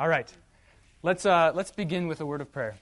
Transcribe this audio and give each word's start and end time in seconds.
All 0.00 0.08
right. 0.08 0.28
Let's, 1.04 1.24
uh, 1.24 1.52
let's 1.54 1.70
begin 1.70 2.08
with 2.08 2.20
a 2.20 2.26
word 2.26 2.40
of 2.40 2.50
prayer. 2.50 2.74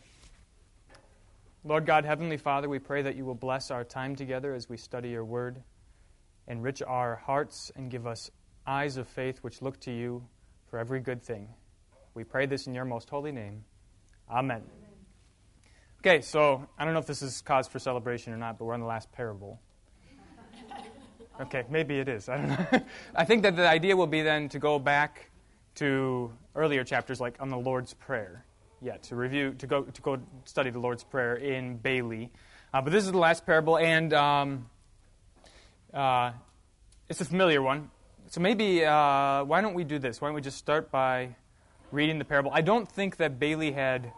Lord 1.62 1.84
God, 1.84 2.06
Heavenly 2.06 2.38
Father, 2.38 2.70
we 2.70 2.78
pray 2.78 3.02
that 3.02 3.16
you 3.16 3.26
will 3.26 3.34
bless 3.34 3.70
our 3.70 3.84
time 3.84 4.16
together 4.16 4.54
as 4.54 4.70
we 4.70 4.78
study 4.78 5.10
your 5.10 5.24
word, 5.24 5.62
enrich 6.48 6.80
our 6.80 7.16
hearts, 7.16 7.70
and 7.76 7.90
give 7.90 8.06
us 8.06 8.30
eyes 8.66 8.96
of 8.96 9.06
faith 9.08 9.40
which 9.40 9.60
look 9.60 9.78
to 9.80 9.90
you 9.92 10.26
for 10.70 10.78
every 10.78 11.00
good 11.00 11.22
thing. 11.22 11.48
We 12.14 12.24
pray 12.24 12.46
this 12.46 12.66
in 12.66 12.74
your 12.74 12.86
most 12.86 13.10
holy 13.10 13.30
name. 13.30 13.62
Amen. 14.30 14.62
Okay, 16.00 16.22
so 16.22 16.66
I 16.78 16.86
don't 16.86 16.94
know 16.94 17.00
if 17.00 17.06
this 17.06 17.20
is 17.20 17.42
cause 17.42 17.68
for 17.68 17.78
celebration 17.78 18.32
or 18.32 18.38
not, 18.38 18.58
but 18.58 18.64
we're 18.64 18.74
on 18.74 18.80
the 18.80 18.86
last 18.86 19.12
parable. 19.12 19.60
Okay, 21.42 21.64
maybe 21.68 21.98
it 21.98 22.08
is. 22.08 22.30
I 22.30 22.36
don't 22.38 22.48
know. 22.48 22.66
I 23.14 23.24
think 23.26 23.42
that 23.42 23.54
the 23.54 23.68
idea 23.68 23.94
will 23.94 24.06
be 24.06 24.22
then 24.22 24.48
to 24.48 24.58
go 24.58 24.78
back 24.78 25.31
to 25.76 26.32
earlier 26.54 26.84
chapters, 26.84 27.20
like 27.20 27.36
on 27.40 27.48
the 27.48 27.56
Lord's 27.56 27.94
Prayer. 27.94 28.44
Yeah, 28.80 28.96
to 28.96 29.16
review, 29.16 29.54
to 29.58 29.66
go 29.66 29.82
to 29.82 30.02
go 30.02 30.18
study 30.44 30.70
the 30.70 30.80
Lord's 30.80 31.04
Prayer 31.04 31.36
in 31.36 31.76
Bailey. 31.76 32.30
Uh, 32.74 32.80
but 32.80 32.92
this 32.92 33.04
is 33.04 33.12
the 33.12 33.18
last 33.18 33.46
parable, 33.46 33.78
and 33.78 34.12
um, 34.12 34.70
uh, 35.92 36.32
it's 37.08 37.20
a 37.20 37.24
familiar 37.24 37.62
one. 37.62 37.90
So 38.28 38.40
maybe 38.40 38.84
uh, 38.84 39.44
why 39.44 39.60
don't 39.60 39.74
we 39.74 39.84
do 39.84 39.98
this? 39.98 40.20
Why 40.20 40.28
don't 40.28 40.34
we 40.34 40.40
just 40.40 40.58
start 40.58 40.90
by 40.90 41.36
reading 41.90 42.18
the 42.18 42.24
parable? 42.24 42.50
I 42.54 42.62
don't 42.62 42.88
think 42.90 43.18
that 43.18 43.38
Bailey 43.38 43.72
had 43.72 44.12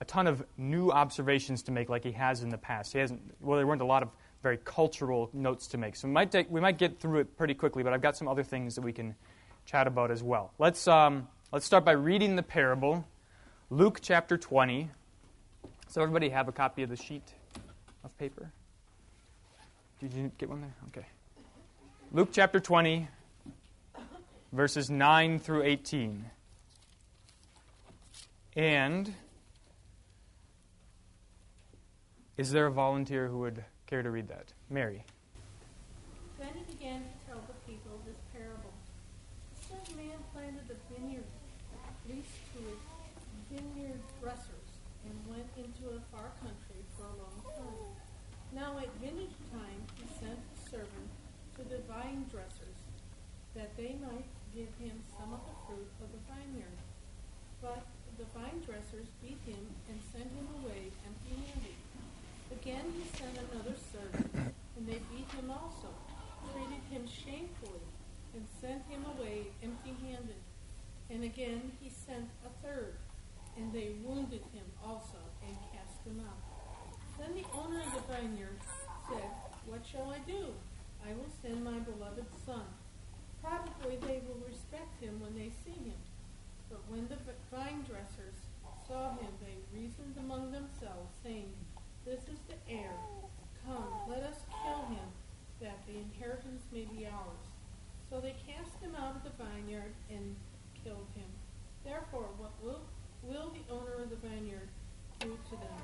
a 0.00 0.04
ton 0.06 0.26
of 0.26 0.44
new 0.56 0.90
observations 0.90 1.62
to 1.64 1.72
make 1.72 1.88
like 1.88 2.04
he 2.04 2.12
has 2.12 2.42
in 2.42 2.50
the 2.50 2.58
past. 2.58 2.92
He 2.92 2.98
hasn't. 2.98 3.20
Well, 3.40 3.56
there 3.56 3.66
weren't 3.66 3.82
a 3.82 3.86
lot 3.86 4.02
of 4.02 4.10
very 4.42 4.58
cultural 4.58 5.30
notes 5.32 5.66
to 5.68 5.78
make. 5.78 5.96
So 5.96 6.06
we 6.06 6.14
might, 6.14 6.30
take, 6.30 6.50
we 6.50 6.60
might 6.60 6.78
get 6.78 7.00
through 7.00 7.20
it 7.20 7.36
pretty 7.36 7.54
quickly, 7.54 7.82
but 7.82 7.92
I've 7.92 8.02
got 8.02 8.16
some 8.16 8.28
other 8.28 8.44
things 8.44 8.74
that 8.76 8.82
we 8.82 8.92
can 8.92 9.14
chat 9.66 9.86
about 9.86 10.10
as 10.10 10.22
well. 10.22 10.52
Let's, 10.58 10.88
um, 10.88 11.28
let's 11.52 11.66
start 11.66 11.84
by 11.84 11.92
reading 11.92 12.36
the 12.36 12.42
parable, 12.42 13.06
Luke 13.68 13.98
chapter 14.00 14.38
20. 14.38 14.88
So 15.88 16.00
everybody 16.00 16.30
have 16.30 16.48
a 16.48 16.52
copy 16.52 16.82
of 16.82 16.88
the 16.88 16.96
sheet 16.96 17.34
of 18.06 18.16
paper? 18.18 18.50
Did 20.00 20.12
you 20.12 20.30
get 20.38 20.48
one 20.48 20.60
there? 20.60 20.74
Okay. 20.88 21.06
Luke 22.12 22.28
chapter 22.32 22.60
20, 22.60 23.08
verses 24.52 24.88
9 24.88 25.38
through 25.40 25.64
18. 25.64 26.24
And 28.54 29.12
is 32.36 32.52
there 32.52 32.66
a 32.66 32.70
volunteer 32.70 33.28
who 33.28 33.40
would 33.40 33.64
care 33.86 34.02
to 34.02 34.10
read 34.10 34.28
that? 34.28 34.52
Mary. 34.70 35.04
Then 36.38 36.48
he 36.54 36.72
began 36.72 37.00
to 37.00 37.26
tell 37.26 37.40
the 37.46 37.72
people 37.72 38.00
this 38.06 38.16
parable. 38.32 38.72
A 39.52 39.74
certain 39.74 39.96
man 39.96 40.16
planted 40.32 40.70
a 40.70 40.94
vineyard, 40.94 41.24
leased 42.08 42.28
to 42.54 42.62
his 42.62 43.60
vineyard 43.60 44.00
dressers, 44.26 44.70
and 45.06 45.14
went 45.30 45.46
into 45.54 45.94
a 45.94 46.02
far 46.10 46.34
country 46.42 46.82
for 46.98 47.06
a 47.06 47.14
long 47.22 47.38
time. 47.46 47.94
Now 48.50 48.74
at 48.82 48.90
vintage 48.98 49.38
time 49.54 49.86
he 49.94 50.02
sent 50.18 50.42
a 50.42 50.58
servant 50.66 51.10
to 51.54 51.62
the 51.62 51.78
vine 51.86 52.26
dressers, 52.26 52.74
that 53.54 53.70
they 53.78 53.94
might 54.02 54.26
give 54.50 54.66
him 54.82 54.98
some 55.14 55.30
of 55.30 55.46
the 55.46 55.54
fruit 55.62 55.86
of 56.02 56.10
the 56.10 56.18
vineyard. 56.26 56.74
But 57.62 57.86
the 58.18 58.26
vine 58.34 58.66
dressers 58.66 59.06
beat 59.22 59.38
him 59.46 59.62
and 59.86 60.02
sent 60.10 60.26
him 60.34 60.50
away 60.58 60.90
empty-handed. 61.06 61.78
Again 62.50 62.82
he 62.98 63.06
sent 63.14 63.38
another 63.38 63.78
servant, 63.78 64.26
and 64.74 64.90
they 64.90 65.06
beat 65.06 65.30
him 65.38 65.54
also, 65.54 65.94
treated 66.50 66.82
him 66.90 67.06
shamefully, 67.06 67.86
and 68.34 68.42
sent 68.58 68.82
him 68.90 69.06
away 69.14 69.54
empty-handed. 69.62 70.42
And 71.14 71.22
again 71.22 71.78
he 71.78 71.94
sent 71.94 72.26
a 72.42 72.50
third, 72.66 72.95
and 73.56 73.72
they 73.72 73.96
wounded 74.04 74.42
him 74.52 74.66
also, 74.84 75.18
and 75.46 75.56
cast 75.72 76.04
him 76.06 76.20
out. 76.20 76.42
Then 77.18 77.34
the 77.34 77.48
owner 77.56 77.80
of 77.80 77.92
the 77.94 78.04
vineyard 78.12 78.60
said, 79.08 79.30
What 79.66 79.84
shall 79.84 80.10
I 80.10 80.18
do? 80.26 80.52
I 81.04 81.12
will 81.14 81.30
send 81.42 81.64
my 81.64 81.78
beloved 81.78 82.26
son. 82.44 82.66
Probably 83.42 83.96
they 84.02 84.20
will 84.26 84.42
respect 84.48 85.00
him 85.00 85.20
when 85.20 85.34
they 85.34 85.50
see 85.64 85.78
him. 85.78 86.00
But 86.68 86.82
when 86.88 87.08
the 87.08 87.16
vine 87.54 87.84
dressers 87.88 88.36
saw 88.88 89.16
him, 89.16 89.30
they 89.40 89.56
reasoned 89.72 90.16
among 90.18 90.50
themselves, 90.50 91.14
saying, 91.22 91.52
this 92.06 92.22
is 92.30 92.38
the 92.46 92.54
heir. 92.70 92.94
Come, 93.66 93.90
let 94.06 94.22
us 94.22 94.38
kill 94.62 94.86
him, 94.94 95.10
that 95.60 95.82
the 95.90 95.98
inheritance 95.98 96.62
may 96.70 96.86
be 96.86 97.04
ours. 97.04 97.42
So 98.08 98.20
they 98.20 98.38
cast 98.46 98.78
him 98.78 98.94
out 98.94 99.18
of 99.18 99.26
the 99.26 99.34
vineyard 99.34 99.90
and 100.08 100.36
killed 100.84 101.10
him. 101.18 101.26
Therefore, 101.84 102.30
what 102.38 102.54
will, 102.62 102.78
will 103.26 103.50
the 103.50 103.66
owner 103.74 104.06
of 104.06 104.10
the 104.10 104.22
vineyard 104.22 104.70
do 105.18 105.34
to 105.34 105.56
them? 105.58 105.80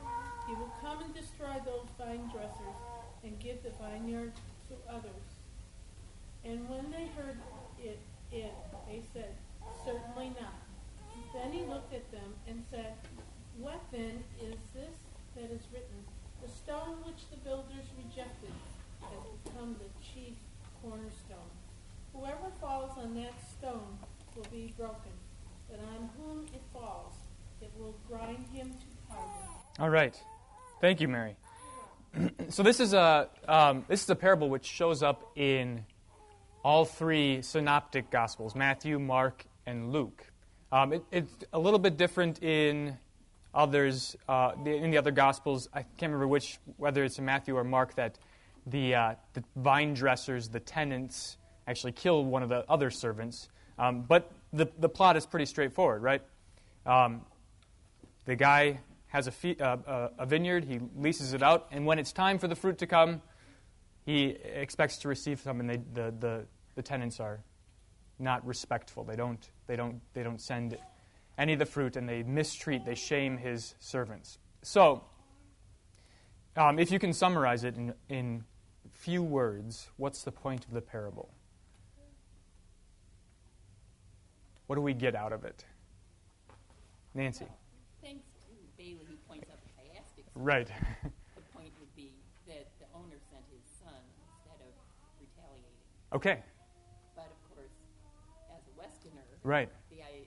He 0.46 0.54
will 0.54 0.70
come 0.80 1.02
and 1.02 1.12
destroy 1.12 1.58
those 1.66 1.90
vine 1.98 2.30
dressers 2.30 2.78
and 3.24 3.34
give 3.42 3.60
the 3.66 3.74
vineyard 3.92 4.32
to 4.68 4.74
others. 4.92 5.28
And 6.44 6.68
when 6.68 6.90
they 6.90 7.08
heard 7.16 7.36
it, 7.82 7.98
it, 8.32 8.54
they 8.88 9.02
said, 9.12 9.34
Certainly 9.84 10.32
not. 10.40 10.54
Then 11.34 11.52
he 11.52 11.64
looked 11.64 11.94
at 11.94 12.10
them 12.10 12.34
and 12.48 12.62
said, 12.70 12.94
What 13.58 13.80
then 13.92 14.24
is 14.40 14.56
this 14.74 14.96
that 15.36 15.50
is 15.50 15.62
written? 15.72 16.04
The 16.42 16.48
stone 16.48 16.98
which 17.04 17.30
the 17.30 17.36
builders 17.48 17.86
rejected 17.96 18.52
has 19.00 19.24
become 19.44 19.76
the 19.78 19.90
chief 20.02 20.34
cornerstone. 20.82 21.52
Whoever 22.12 22.50
falls 22.60 22.98
on 22.98 23.14
that 23.14 23.34
stone 23.58 23.98
will 24.36 24.46
be 24.50 24.74
broken, 24.76 25.12
but 25.70 25.78
on 25.78 26.10
whom 26.18 26.46
it 26.52 26.62
falls, 26.72 27.14
it 27.60 27.70
will 27.78 27.94
grind 28.08 28.46
him 28.52 28.70
to 28.70 29.14
powder. 29.14 29.48
All 29.78 29.90
right. 29.90 30.20
Thank 30.80 31.00
you, 31.00 31.08
Mary. 31.08 31.36
so 32.48 32.62
this 32.62 32.80
is 32.80 32.94
a 32.94 33.28
um, 33.48 33.84
this 33.88 34.02
is 34.02 34.10
a 34.10 34.16
parable 34.16 34.48
which 34.48 34.66
shows 34.66 35.02
up 35.02 35.30
in 35.36 35.84
all 36.64 36.84
three 36.84 37.42
synoptic 37.42 38.10
gospels: 38.10 38.54
Matthew, 38.54 38.98
Mark, 38.98 39.44
and 39.66 39.92
Luke. 39.92 40.24
Um, 40.70 40.92
it, 40.92 41.04
it's 41.10 41.32
a 41.52 41.58
little 41.58 41.78
bit 41.78 41.96
different 41.96 42.42
in 42.42 42.96
others 43.54 44.16
uh, 44.28 44.52
in 44.64 44.90
the 44.90 44.98
other 44.98 45.10
gospels. 45.10 45.68
I 45.72 45.82
can't 45.82 46.12
remember 46.12 46.28
which, 46.28 46.58
whether 46.76 47.04
it's 47.04 47.18
in 47.18 47.24
Matthew 47.24 47.56
or 47.56 47.64
Mark, 47.64 47.94
that 47.96 48.18
the, 48.66 48.94
uh, 48.94 49.14
the 49.34 49.44
vine 49.56 49.94
dressers, 49.94 50.48
the 50.48 50.60
tenants, 50.60 51.36
actually 51.66 51.92
kill 51.92 52.24
one 52.24 52.42
of 52.42 52.48
the 52.48 52.64
other 52.70 52.90
servants. 52.90 53.48
Um, 53.78 54.02
but 54.02 54.30
the, 54.52 54.68
the 54.78 54.88
plot 54.88 55.16
is 55.16 55.26
pretty 55.26 55.46
straightforward, 55.46 56.02
right? 56.02 56.22
Um, 56.86 57.22
the 58.24 58.36
guy 58.36 58.80
has 59.12 59.26
a, 59.26 59.30
fee, 59.30 59.56
uh, 59.60 60.08
a 60.18 60.24
vineyard, 60.24 60.64
he 60.64 60.80
leases 60.96 61.34
it 61.34 61.42
out, 61.42 61.68
and 61.70 61.84
when 61.84 61.98
it's 61.98 62.12
time 62.12 62.38
for 62.38 62.48
the 62.48 62.56
fruit 62.56 62.78
to 62.78 62.86
come, 62.86 63.20
he 64.06 64.36
expects 64.54 64.96
to 64.96 65.08
receive 65.08 65.38
some, 65.38 65.60
and 65.60 65.68
they, 65.68 65.76
the, 65.92 66.14
the, 66.18 66.46
the 66.76 66.82
tenants 66.82 67.20
are 67.20 67.40
not 68.18 68.44
respectful. 68.46 69.04
They 69.04 69.14
don't, 69.14 69.46
they 69.66 69.76
don't, 69.76 70.00
they 70.14 70.22
don't 70.22 70.40
send 70.40 70.78
any 71.36 71.52
of 71.52 71.58
the 71.58 71.66
fruit, 71.66 71.96
and 71.96 72.08
they 72.08 72.22
mistreat, 72.22 72.86
they 72.86 72.94
shame 72.94 73.36
his 73.36 73.74
servants. 73.80 74.38
So, 74.62 75.04
um, 76.56 76.78
if 76.78 76.90
you 76.90 76.98
can 76.98 77.12
summarize 77.12 77.64
it 77.64 77.76
in, 77.76 77.92
in 78.08 78.44
few 78.92 79.22
words, 79.22 79.88
what's 79.98 80.22
the 80.22 80.32
point 80.32 80.64
of 80.64 80.72
the 80.72 80.80
parable? 80.80 81.34
What 84.68 84.76
do 84.76 84.80
we 84.80 84.94
get 84.94 85.14
out 85.14 85.34
of 85.34 85.44
it? 85.44 85.66
Nancy. 87.14 87.44
Thanks 88.02 88.24
to 88.40 88.52
Bailey, 88.78 89.04
who 89.08 89.16
points 89.28 89.48
out 89.50 89.58
the 89.62 89.68
chiastic. 89.68 90.21
Right. 90.34 90.66
the 90.66 91.42
point 91.54 91.72
would 91.78 91.94
be 91.96 92.12
that 92.46 92.66
the 92.80 92.86
owner 92.94 93.16
sent 93.30 93.44
his 93.52 93.62
son 93.80 93.94
instead 94.22 94.60
of 94.66 94.72
retaliating. 95.20 95.78
Okay. 96.12 96.42
But 97.14 97.26
of 97.26 97.54
course, 97.54 97.72
as 98.50 98.62
a 98.66 98.80
Westerner, 98.80 99.22
right. 99.44 99.68
the, 99.90 100.02
I, 100.02 100.26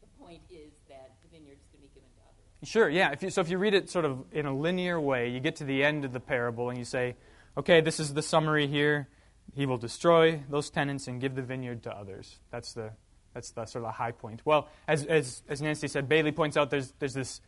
the 0.00 0.24
point 0.24 0.42
is 0.50 0.72
that 0.88 1.12
the 1.22 1.28
vineyard's 1.36 1.64
going 1.72 1.82
to 1.82 1.88
be 1.88 1.94
given 1.94 2.10
to 2.16 2.22
others. 2.24 2.68
Sure, 2.68 2.88
yeah. 2.88 3.12
If 3.12 3.22
you, 3.22 3.30
so 3.30 3.40
if 3.40 3.50
you 3.50 3.58
read 3.58 3.74
it 3.74 3.90
sort 3.90 4.04
of 4.04 4.24
in 4.32 4.46
a 4.46 4.56
linear 4.56 5.00
way, 5.00 5.28
you 5.28 5.40
get 5.40 5.56
to 5.56 5.64
the 5.64 5.84
end 5.84 6.04
of 6.04 6.12
the 6.12 6.20
parable 6.20 6.70
and 6.70 6.78
you 6.78 6.84
say, 6.84 7.16
okay, 7.56 7.80
this 7.80 8.00
is 8.00 8.14
the 8.14 8.22
summary 8.22 8.66
here. 8.66 9.08
He 9.54 9.66
will 9.66 9.78
destroy 9.78 10.40
those 10.48 10.70
tenants 10.70 11.06
and 11.06 11.20
give 11.20 11.34
the 11.34 11.42
vineyard 11.42 11.82
to 11.84 11.94
others. 11.94 12.38
That's 12.50 12.72
the, 12.72 12.90
that's 13.34 13.50
the 13.50 13.66
sort 13.66 13.84
of 13.84 13.94
high 13.94 14.12
point. 14.12 14.40
Well, 14.44 14.68
as, 14.88 15.04
as, 15.04 15.42
as 15.48 15.60
Nancy 15.60 15.86
said, 15.86 16.08
Bailey 16.08 16.32
points 16.32 16.56
out 16.56 16.70
there's, 16.70 16.92
there's 16.98 17.14
this, 17.14 17.40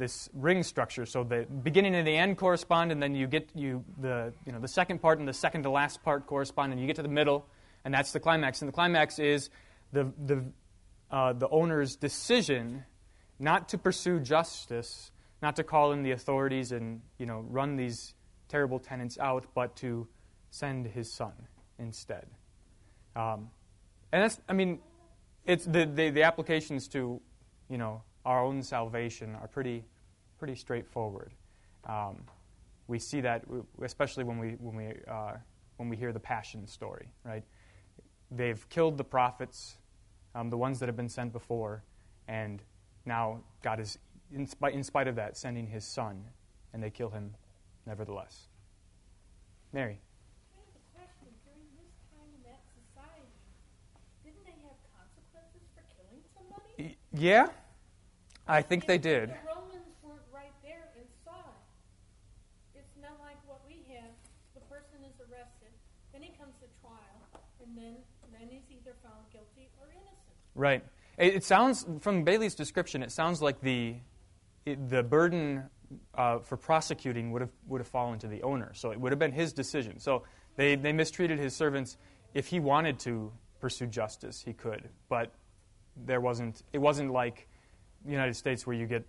this 0.00 0.30
ring 0.32 0.62
structure. 0.62 1.04
So 1.04 1.22
the 1.22 1.46
beginning 1.62 1.94
and 1.94 2.08
the 2.08 2.16
end 2.16 2.38
correspond, 2.38 2.90
and 2.90 3.02
then 3.02 3.14
you 3.14 3.26
get 3.26 3.50
you, 3.54 3.84
the, 4.00 4.32
you 4.46 4.52
know, 4.52 4.58
the 4.58 4.66
second 4.66 5.00
part 5.00 5.18
and 5.18 5.28
the 5.28 5.34
second 5.34 5.62
to 5.64 5.70
last 5.70 6.02
part 6.02 6.26
correspond, 6.26 6.72
and 6.72 6.80
you 6.80 6.86
get 6.86 6.96
to 6.96 7.02
the 7.02 7.08
middle, 7.08 7.46
and 7.84 7.92
that's 7.92 8.10
the 8.10 8.18
climax. 8.18 8.62
And 8.62 8.68
the 8.68 8.72
climax 8.72 9.18
is 9.18 9.50
the, 9.92 10.10
the, 10.24 10.42
uh, 11.10 11.34
the 11.34 11.48
owner's 11.50 11.96
decision 11.96 12.84
not 13.38 13.68
to 13.68 13.78
pursue 13.78 14.20
justice, 14.20 15.12
not 15.42 15.56
to 15.56 15.64
call 15.64 15.92
in 15.92 16.02
the 16.02 16.12
authorities 16.12 16.72
and 16.72 17.02
you 17.18 17.26
know, 17.26 17.44
run 17.48 17.76
these 17.76 18.14
terrible 18.48 18.78
tenants 18.78 19.18
out, 19.18 19.44
but 19.54 19.76
to 19.76 20.08
send 20.50 20.86
his 20.86 21.12
son 21.12 21.32
instead. 21.78 22.26
Um, 23.14 23.50
and 24.12 24.22
that's, 24.22 24.40
I 24.48 24.54
mean, 24.54 24.78
it's 25.44 25.66
the, 25.66 25.84
the, 25.84 26.08
the 26.08 26.22
applications 26.22 26.88
to, 26.88 27.20
you 27.68 27.76
know, 27.76 28.02
our 28.24 28.44
own 28.44 28.62
salvation 28.62 29.34
are 29.36 29.48
pretty, 29.48 29.84
pretty 30.38 30.54
straightforward. 30.54 31.32
Um, 31.86 32.24
we 32.86 32.98
see 32.98 33.20
that, 33.20 33.44
especially 33.82 34.24
when 34.24 34.38
we, 34.38 34.50
when, 34.58 34.76
we, 34.76 34.94
uh, 35.08 35.34
when 35.76 35.88
we 35.88 35.96
hear 35.96 36.12
the 36.12 36.20
Passion 36.20 36.66
story, 36.66 37.08
right? 37.24 37.44
They've 38.30 38.68
killed 38.68 38.98
the 38.98 39.04
prophets, 39.04 39.76
um, 40.34 40.50
the 40.50 40.56
ones 40.56 40.78
that 40.80 40.86
have 40.88 40.96
been 40.96 41.08
sent 41.08 41.32
before, 41.32 41.84
and 42.28 42.62
now 43.06 43.40
God 43.62 43.80
is, 43.80 43.98
in 44.34 44.46
spite, 44.46 44.74
in 44.74 44.84
spite 44.84 45.08
of 45.08 45.16
that, 45.16 45.36
sending 45.36 45.66
his 45.66 45.84
son, 45.84 46.24
and 46.72 46.82
they 46.82 46.90
kill 46.90 47.10
him 47.10 47.34
nevertheless. 47.86 48.48
Mary. 49.72 50.00
I 50.52 50.58
have 50.58 50.74
a 50.74 50.98
question. 50.98 51.28
During 51.46 51.66
this 51.78 51.94
time 52.10 52.28
in 52.34 52.42
that 52.42 52.60
society, 52.74 53.34
didn't 54.24 54.44
they 54.44 54.58
have 54.66 54.78
consequences 54.98 55.62
for 55.74 55.82
killing 55.94 56.22
somebody? 56.34 56.96
Yeah, 57.12 57.46
I 58.50 58.62
think 58.62 58.86
they 58.86 58.98
did. 58.98 59.30
The 59.30 59.46
Romans 59.46 59.94
weren't 60.02 60.26
right 60.34 60.52
there 60.62 60.88
and 60.96 61.06
saw 61.24 61.38
it. 61.38 62.80
It's 62.80 62.96
not 63.00 63.14
like 63.22 63.36
what 63.46 63.60
we 63.66 63.84
have. 63.94 64.10
The 64.54 64.60
person 64.62 64.98
is 65.06 65.14
arrested, 65.20 65.70
then 66.12 66.22
he 66.22 66.30
comes 66.36 66.54
to 66.60 66.66
trial, 66.82 67.42
and 67.64 67.78
then, 67.78 67.96
then 68.32 68.48
he's 68.50 68.66
either 68.70 68.96
found 69.04 69.22
guilty 69.32 69.68
or 69.80 69.86
innocent. 69.92 70.34
Right. 70.56 70.84
It, 71.16 71.36
it 71.36 71.44
sounds, 71.44 71.86
from 72.00 72.24
Bailey's 72.24 72.56
description, 72.56 73.02
it 73.04 73.12
sounds 73.12 73.40
like 73.40 73.60
the, 73.60 73.94
it, 74.66 74.90
the 74.90 75.04
burden 75.04 75.62
uh, 76.14 76.40
for 76.40 76.56
prosecuting 76.56 77.30
would 77.30 77.42
have, 77.42 77.52
would 77.68 77.80
have 77.80 77.88
fallen 77.88 78.18
to 78.18 78.26
the 78.26 78.42
owner. 78.42 78.72
So 78.74 78.90
it 78.90 79.00
would 79.00 79.12
have 79.12 79.18
been 79.20 79.32
his 79.32 79.52
decision. 79.52 80.00
So 80.00 80.24
they, 80.56 80.74
they 80.74 80.92
mistreated 80.92 81.38
his 81.38 81.54
servants. 81.54 81.98
If 82.34 82.48
he 82.48 82.58
wanted 82.58 82.98
to 83.00 83.32
pursue 83.60 83.86
justice, 83.86 84.42
he 84.44 84.52
could. 84.52 84.88
But 85.08 85.32
there 85.96 86.20
wasn't, 86.20 86.62
it 86.72 86.78
wasn't 86.78 87.12
like 87.12 87.46
United 88.06 88.34
States 88.34 88.66
where 88.66 88.76
you 88.76 88.86
get, 88.86 89.04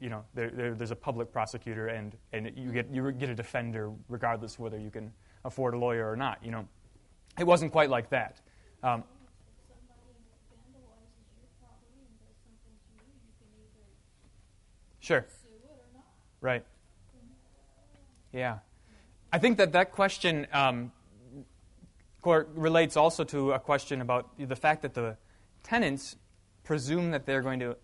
you 0.00 0.10
know, 0.10 0.24
there, 0.34 0.50
there, 0.50 0.74
there's 0.74 0.90
a 0.90 0.96
public 0.96 1.32
prosecutor 1.32 1.88
and, 1.88 2.16
and 2.32 2.52
you, 2.56 2.72
get, 2.72 2.88
you 2.90 3.10
get 3.12 3.28
a 3.28 3.34
defender 3.34 3.92
regardless 4.08 4.54
of 4.54 4.60
whether 4.60 4.78
you 4.78 4.90
can 4.90 5.12
afford 5.44 5.74
a 5.74 5.78
lawyer 5.78 6.10
or 6.10 6.16
not. 6.16 6.44
You 6.44 6.50
know, 6.50 6.68
it 7.38 7.46
wasn't 7.46 7.72
quite 7.72 7.90
like 7.90 8.10
that. 8.10 8.40
Um, 8.82 9.04
Sure. 15.06 15.24
Right. 16.40 16.64
Yeah. 18.32 18.58
I 19.32 19.38
think 19.38 19.58
that 19.58 19.70
that 19.70 19.92
question 19.92 20.48
um, 20.52 20.90
relates 22.24 22.96
also 22.96 23.22
to 23.22 23.52
a 23.52 23.60
question 23.60 24.00
about 24.00 24.30
the 24.36 24.56
fact 24.56 24.82
that 24.82 24.94
the 24.94 25.16
tenants 25.62 26.16
presume 26.64 27.12
that 27.12 27.24
they're 27.24 27.42
going 27.42 27.60
to 27.60 27.76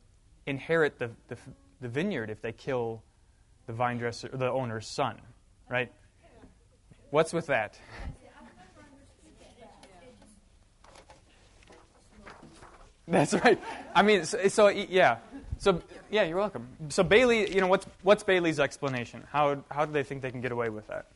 inherit 0.46 0.98
the, 0.98 1.10
the, 1.28 1.36
the 1.80 1.88
vineyard 1.88 2.30
if 2.30 2.40
they 2.40 2.52
kill 2.52 3.02
the 3.66 3.72
vine 3.72 3.98
dresser, 3.98 4.28
the 4.28 4.50
owner's 4.50 4.86
son, 4.86 5.16
right? 5.68 5.92
What's 7.10 7.32
with 7.32 7.46
that? 7.46 7.78
That's 13.08 13.34
right. 13.34 13.60
I 13.94 14.02
mean, 14.02 14.24
so, 14.24 14.48
so 14.48 14.68
yeah. 14.68 15.18
So 15.58 15.82
yeah, 16.10 16.22
you're 16.22 16.38
welcome. 16.38 16.68
So 16.88 17.02
Bailey, 17.02 17.52
you 17.52 17.60
know, 17.60 17.66
what's 17.66 17.86
what's 18.02 18.22
Bailey's 18.22 18.60
explanation? 18.60 19.24
How 19.30 19.62
how 19.70 19.84
do 19.84 19.92
they 19.92 20.02
think 20.02 20.22
they 20.22 20.30
can 20.30 20.40
get 20.40 20.52
away 20.52 20.70
with 20.70 20.86
that? 20.86 21.06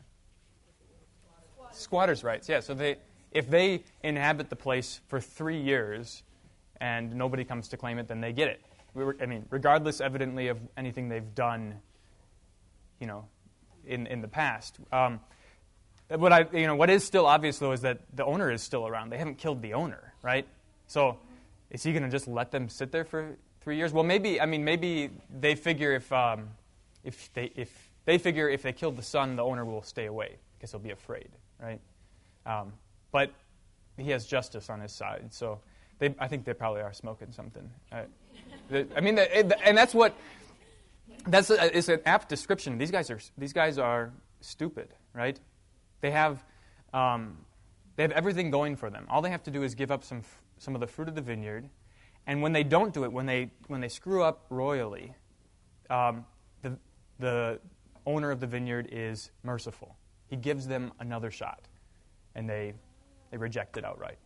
Squatters' 1.71 2.23
rights. 2.23 2.49
Yeah. 2.49 2.59
So 2.59 2.73
they 2.73 2.97
if 3.31 3.49
they 3.49 3.83
inhabit 4.03 4.49
the 4.49 4.55
place 4.55 4.99
for 5.07 5.19
three 5.19 5.59
years 5.59 6.23
and 6.79 7.15
nobody 7.15 7.43
comes 7.43 7.69
to 7.69 7.77
claim 7.77 7.97
it, 7.97 8.07
then 8.07 8.21
they 8.21 8.33
get 8.33 8.49
it. 8.49 8.61
I 8.95 9.25
mean, 9.25 9.45
regardless, 9.49 10.01
evidently, 10.01 10.47
of 10.47 10.59
anything 10.75 11.09
they've 11.09 11.35
done, 11.35 11.75
you 12.99 13.07
know, 13.07 13.25
in 13.85 14.07
in 14.07 14.21
the 14.21 14.27
past. 14.27 14.77
Um, 14.91 15.19
what 16.09 16.31
I 16.31 16.45
you 16.53 16.67
know 16.67 16.75
what 16.75 16.89
is 16.89 17.03
still 17.03 17.25
obvious 17.25 17.59
though 17.59 17.73
is 17.73 17.81
that 17.81 17.99
the 18.13 18.25
owner 18.25 18.51
is 18.51 18.61
still 18.61 18.87
around. 18.87 19.09
They 19.09 19.17
haven't 19.17 19.37
killed 19.37 19.61
the 19.61 19.73
owner, 19.73 20.13
right? 20.21 20.47
So 20.87 21.17
is 21.69 21.83
he 21.83 21.91
going 21.91 22.03
to 22.03 22.09
just 22.09 22.27
let 22.27 22.51
them 22.51 22.69
sit 22.69 22.91
there 22.91 23.03
for 23.03 23.35
three 23.61 23.77
years? 23.77 23.91
Well, 23.91 24.03
maybe. 24.03 24.39
I 24.39 24.45
mean, 24.45 24.63
maybe 24.63 25.09
they 25.39 25.55
figure 25.55 25.93
if 25.93 26.11
um, 26.13 26.49
if 27.03 27.31
they 27.33 27.51
if 27.55 27.91
they 28.05 28.17
figure 28.17 28.49
if 28.49 28.61
they 28.61 28.73
killed 28.73 28.95
the 28.95 29.03
son, 29.03 29.35
the 29.35 29.43
owner 29.43 29.65
will 29.65 29.81
stay 29.81 30.05
away 30.05 30.37
because 30.57 30.71
he'll 30.71 30.79
be 30.79 30.91
afraid, 30.91 31.29
right? 31.61 31.81
Um, 32.45 32.73
but 33.11 33.31
he 33.97 34.11
has 34.11 34.25
justice 34.25 34.69
on 34.69 34.79
his 34.79 34.93
side, 34.93 35.27
so 35.31 35.59
they, 35.99 36.13
I 36.19 36.27
think 36.27 36.45
they 36.45 36.53
probably 36.53 36.81
are 36.81 36.93
smoking 36.93 37.31
something. 37.31 37.69
Uh, 37.91 38.03
I 38.95 39.01
mean, 39.01 39.17
and 39.17 39.77
that's 39.77 39.93
what 39.93 40.15
that's 41.27 41.49
a, 41.49 41.75
is 41.75 41.89
an 41.89 42.01
apt 42.05 42.29
description. 42.29 42.77
These 42.77 42.91
guys 42.91 43.09
are 43.09 43.19
these 43.37 43.53
guys 43.53 43.77
are 43.77 44.11
stupid, 44.41 44.93
right? 45.13 45.39
They 46.01 46.11
have 46.11 46.43
um, 46.93 47.37
they 47.95 48.03
have 48.03 48.11
everything 48.11 48.51
going 48.51 48.75
for 48.75 48.89
them. 48.89 49.05
All 49.09 49.21
they 49.21 49.31
have 49.31 49.43
to 49.43 49.51
do 49.51 49.63
is 49.63 49.75
give 49.75 49.91
up 49.91 50.03
some 50.03 50.21
some 50.57 50.75
of 50.75 50.81
the 50.81 50.87
fruit 50.87 51.07
of 51.07 51.15
the 51.15 51.21
vineyard 51.21 51.69
and 52.27 52.41
when 52.41 52.51
they 52.51 52.63
don't 52.63 52.93
do 52.93 53.05
it, 53.05 53.11
when 53.11 53.25
they, 53.25 53.49
when 53.67 53.79
they 53.79 53.87
screw 53.87 54.21
up 54.21 54.45
royally, 54.49 55.13
um, 55.89 56.25
the, 56.61 56.77
the 57.19 57.59
owner 58.05 58.31
of 58.31 58.41
the 58.41 58.47
vineyard 58.47 58.89
is 58.91 59.31
merciful. 59.43 59.95
He 60.29 60.35
gives 60.35 60.67
them 60.67 60.91
another 60.99 61.31
shot, 61.31 61.61
and 62.35 62.49
they, 62.49 62.73
they 63.31 63.37
reject 63.37 63.77
it 63.77 63.85
outright. 63.85 64.17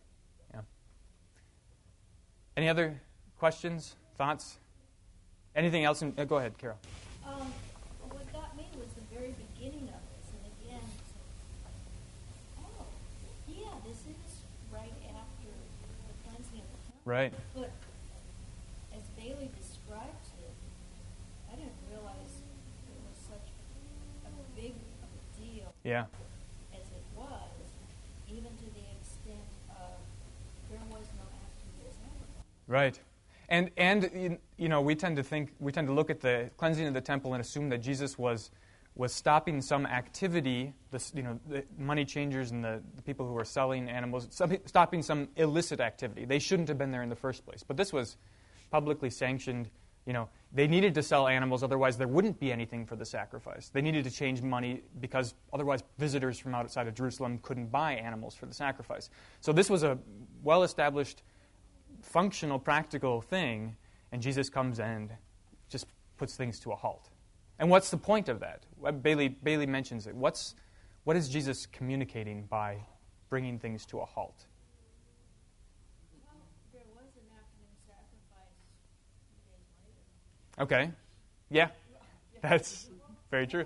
Any 2.56 2.68
other 2.68 3.00
questions, 3.38 3.96
thoughts? 4.16 4.58
Anything 5.54 5.84
else? 5.84 6.02
In, 6.02 6.14
uh, 6.18 6.24
go 6.24 6.36
ahead, 6.36 6.56
Carol. 6.58 6.78
Um, 7.26 7.52
what 8.08 8.32
got 8.32 8.56
me 8.56 8.66
was 8.78 8.88
the 8.94 9.14
very 9.14 9.34
beginning 9.54 9.88
of 9.88 10.02
this, 10.12 10.26
and 10.36 10.44
again, 10.60 10.84
oh, 12.60 12.84
yeah, 13.48 13.72
this 13.86 13.96
is 13.96 14.42
right 14.70 14.92
after 15.08 15.48
the 15.48 16.14
cleansing 16.24 16.60
of 16.60 16.68
the 16.72 16.82
temple. 16.86 17.02
Right. 17.04 17.32
But 17.54 17.70
Bailey 19.22 19.50
describes 19.56 20.34
it, 20.42 20.50
I 21.46 21.54
didn't 21.54 21.78
realize 21.88 22.42
it 22.90 22.98
was 23.06 23.14
such 23.22 23.54
a 24.26 24.60
big 24.60 24.74
deal 25.38 25.72
yeah. 25.84 26.10
as 26.74 26.82
it 26.90 27.06
was, 27.14 27.54
even 28.26 28.50
to 28.50 28.66
the 28.74 28.82
extent 28.98 29.46
of 29.70 29.94
there 30.68 30.82
was 30.90 31.06
no 31.14 31.26
after 31.30 31.86
sacrifice. 31.86 32.51
Right. 32.66 32.98
And, 33.48 33.70
and 33.76 34.38
you 34.56 34.68
know, 34.68 34.80
we 34.80 34.94
tend 34.94 35.16
to 35.16 35.22
think, 35.22 35.52
we 35.58 35.72
tend 35.72 35.86
to 35.88 35.92
look 35.92 36.10
at 36.10 36.20
the 36.20 36.50
cleansing 36.56 36.86
of 36.86 36.94
the 36.94 37.00
temple 37.00 37.34
and 37.34 37.40
assume 37.40 37.68
that 37.68 37.78
Jesus 37.78 38.16
was, 38.16 38.50
was 38.94 39.12
stopping 39.12 39.60
some 39.60 39.84
activity, 39.86 40.72
the, 40.90 41.10
you 41.14 41.22
know, 41.22 41.38
the 41.48 41.64
money 41.78 42.04
changers 42.04 42.50
and 42.50 42.64
the, 42.64 42.82
the 42.96 43.02
people 43.02 43.26
who 43.26 43.32
were 43.32 43.44
selling 43.44 43.88
animals, 43.88 44.28
stopping 44.64 45.02
some 45.02 45.28
illicit 45.36 45.80
activity. 45.80 46.24
They 46.24 46.38
shouldn't 46.38 46.68
have 46.68 46.78
been 46.78 46.90
there 46.90 47.02
in 47.02 47.08
the 47.08 47.16
first 47.16 47.44
place. 47.44 47.62
But 47.62 47.76
this 47.76 47.92
was 47.92 48.16
publicly 48.70 49.10
sanctioned. 49.10 49.68
You 50.06 50.12
know, 50.12 50.28
they 50.52 50.66
needed 50.66 50.94
to 50.94 51.02
sell 51.02 51.28
animals, 51.28 51.62
otherwise 51.62 51.96
there 51.96 52.08
wouldn't 52.08 52.40
be 52.40 52.52
anything 52.52 52.86
for 52.86 52.96
the 52.96 53.04
sacrifice. 53.04 53.68
They 53.68 53.82
needed 53.82 54.04
to 54.04 54.10
change 54.10 54.42
money 54.42 54.82
because 55.00 55.34
otherwise 55.52 55.84
visitors 55.98 56.38
from 56.38 56.54
outside 56.54 56.88
of 56.88 56.94
Jerusalem 56.94 57.38
couldn't 57.42 57.70
buy 57.70 57.94
animals 57.94 58.34
for 58.34 58.46
the 58.46 58.54
sacrifice. 58.54 59.10
So 59.40 59.52
this 59.52 59.70
was 59.70 59.84
a 59.84 59.98
well-established, 60.42 61.22
functional, 62.02 62.58
practical 62.58 63.22
thing, 63.22 63.76
and 64.12 64.20
Jesus 64.20 64.50
comes 64.50 64.78
and 64.78 65.10
just 65.68 65.86
puts 66.18 66.36
things 66.36 66.60
to 66.60 66.72
a 66.72 66.76
halt. 66.76 67.08
And 67.58 67.70
what's 67.70 67.90
the 67.90 67.96
point 67.96 68.28
of 68.28 68.40
that? 68.40 68.64
Uh, 68.84 68.92
Bailey, 68.92 69.28
Bailey 69.28 69.66
mentions 69.66 70.06
it. 70.06 70.14
What's, 70.14 70.54
what 71.04 71.16
is 71.16 71.28
Jesus 71.28 71.66
communicating 71.66 72.44
by 72.44 72.78
bringing 73.30 73.58
things 73.58 73.86
to 73.86 74.00
a 74.00 74.04
halt? 74.04 74.46
Okay. 80.60 80.90
Yeah. 81.50 81.68
That's 82.42 82.90
very 83.30 83.46
true. 83.46 83.64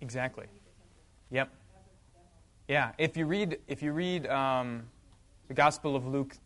Exactly. 0.00 0.46
Yep. 1.30 1.50
Yeah. 2.66 2.92
If 2.96 3.16
you 3.16 3.26
read, 3.26 3.58
if 3.68 3.82
you 3.82 3.92
read 3.92 4.26
um, 4.26 4.84
the 5.48 5.54
Gospel 5.54 5.96
of 5.96 6.06
Luke, 6.06 6.36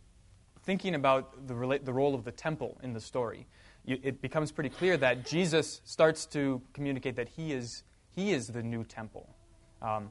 thinking 0.65 0.97
about 0.97 1.47
the, 1.47 1.55
rela- 1.55 1.85
the 1.85 1.93
role 1.93 2.15
of 2.15 2.25
the 2.25 2.33
temple 2.33 2.79
in 2.83 2.93
the 2.93 3.01
story, 3.01 3.47
you, 3.85 3.99
it 4.03 4.21
becomes 4.21 4.51
pretty 4.51 4.69
clear 4.69 4.97
that 4.97 5.25
Jesus 5.25 5.81
starts 5.85 6.27
to 6.27 6.61
communicate 6.73 7.17
that 7.17 7.29
he 7.29 7.53
is 7.53 7.85
he 8.11 8.33
is 8.33 8.49
the 8.49 8.65
new 8.65 8.83
temple. 8.83 9.29
Um, 9.81 10.11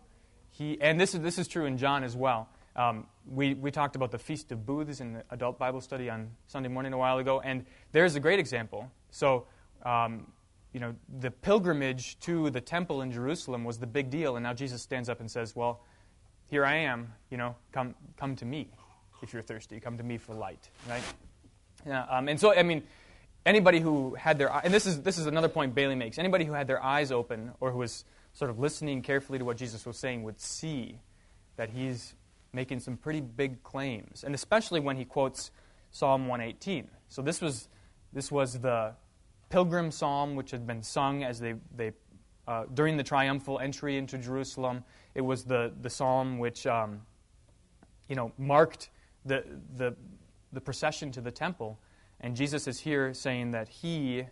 he, 0.50 0.80
and 0.80 1.00
this 1.00 1.14
is 1.14 1.20
this 1.20 1.38
is 1.38 1.48
true 1.48 1.66
in 1.66 1.78
John 1.78 2.06
as 2.06 2.16
well. 2.16 2.48
Um, 2.78 3.08
we, 3.28 3.56
we 3.56 3.72
talked 3.72 3.96
about 3.96 4.12
the 4.12 4.20
Feast 4.20 4.52
of 4.52 4.66
Booths 4.66 5.02
in 5.02 5.14
the 5.14 5.24
adult 5.32 5.60
Bible 5.60 5.82
study 5.82 6.10
on 6.10 6.30
Sunday 6.46 6.70
morning 6.70 6.94
a 6.94 6.98
while 6.98 7.18
ago, 7.18 7.42
and 7.42 7.66
there's 7.92 8.16
a 8.16 8.20
great 8.20 8.40
example. 8.40 8.90
So, 9.10 9.48
um, 9.84 10.28
you 10.74 10.80
know, 10.80 10.96
the 11.20 11.32
pilgrimage 11.32 12.20
to 12.20 12.52
the 12.52 12.62
temple 12.62 13.02
in 13.02 13.12
Jerusalem 13.12 13.64
was 13.64 13.80
the 13.80 13.88
big 13.88 14.10
deal, 14.12 14.38
and 14.38 14.44
now 14.44 14.54
Jesus 14.54 14.82
stands 14.82 15.10
up 15.10 15.20
and 15.20 15.30
says, 15.30 15.56
well, 15.56 15.82
here 16.50 16.66
I 16.66 16.76
am, 16.76 17.14
you 17.30 17.38
know, 17.38 17.56
come, 17.72 17.96
come 18.18 18.36
to 18.38 18.46
me 18.46 18.70
if 19.22 19.34
you're 19.34 19.42
thirsty. 19.42 19.80
Come 19.80 19.98
to 19.98 20.04
me 20.04 20.18
for 20.18 20.34
light, 20.34 20.70
right? 20.90 21.04
Yeah, 21.86 22.04
um, 22.04 22.28
and 22.28 22.40
so, 22.40 22.54
I 22.54 22.64
mean, 22.64 22.84
anybody 23.46 23.80
who 23.80 24.16
had 24.16 24.38
their, 24.38 24.52
and 24.64 24.74
this 24.74 24.86
is, 24.86 25.02
this 25.02 25.18
is 25.18 25.26
another 25.26 25.50
point 25.50 25.76
Bailey 25.76 25.96
makes, 25.96 26.18
anybody 26.18 26.46
who 26.46 26.54
had 26.54 26.68
their 26.68 26.84
eyes 26.84 27.12
open 27.12 27.52
or 27.60 27.72
who 27.72 27.80
was 27.80 28.06
sort 28.34 28.52
of 28.52 28.60
listening 28.60 29.02
carefully 29.02 29.40
to 29.40 29.46
what 29.46 29.58
Jesus 29.58 29.86
was 29.86 29.98
saying 29.98 30.24
would 30.24 30.40
see 30.40 31.00
that 31.56 31.70
he's 31.70 32.14
making 32.54 32.80
some 32.80 32.98
pretty 32.98 33.22
big 33.22 33.64
claims, 33.64 34.24
and 34.24 34.34
especially 34.34 34.80
when 34.80 34.96
he 34.96 35.06
quotes 35.06 35.52
Psalm 35.92 36.28
118. 36.28 36.88
So 37.08 37.22
this 37.22 37.42
was, 37.42 37.68
this 38.14 38.32
was 38.32 38.60
the 38.60 38.94
pilgrim 39.50 39.92
psalm 39.92 40.36
which 40.36 40.52
had 40.52 40.68
been 40.68 40.84
sung 40.84 41.24
as 41.24 41.40
they, 41.40 41.56
they 41.76 41.94
uh, 42.48 42.64
during 42.74 42.98
the 42.98 43.04
triumphal 43.04 43.60
entry 43.60 43.98
into 43.98 44.18
Jerusalem. 44.18 44.84
It 45.18 45.26
was 45.26 45.46
the, 45.46 45.74
the 45.82 45.90
psalm 45.90 46.38
which 46.38 46.68
um, 46.68 47.02
you 48.08 48.16
know, 48.16 48.32
marked 48.38 48.92
the, 49.26 49.44
the, 49.76 49.96
the 50.54 50.62
procession 50.62 51.12
to 51.14 51.22
the 51.22 51.32
temple. 51.32 51.80
And 52.22 52.36
Jesus 52.36 52.68
is 52.68 52.80
here 52.80 53.16
saying 53.16 53.50
that 53.52 53.68
he 53.68 54.26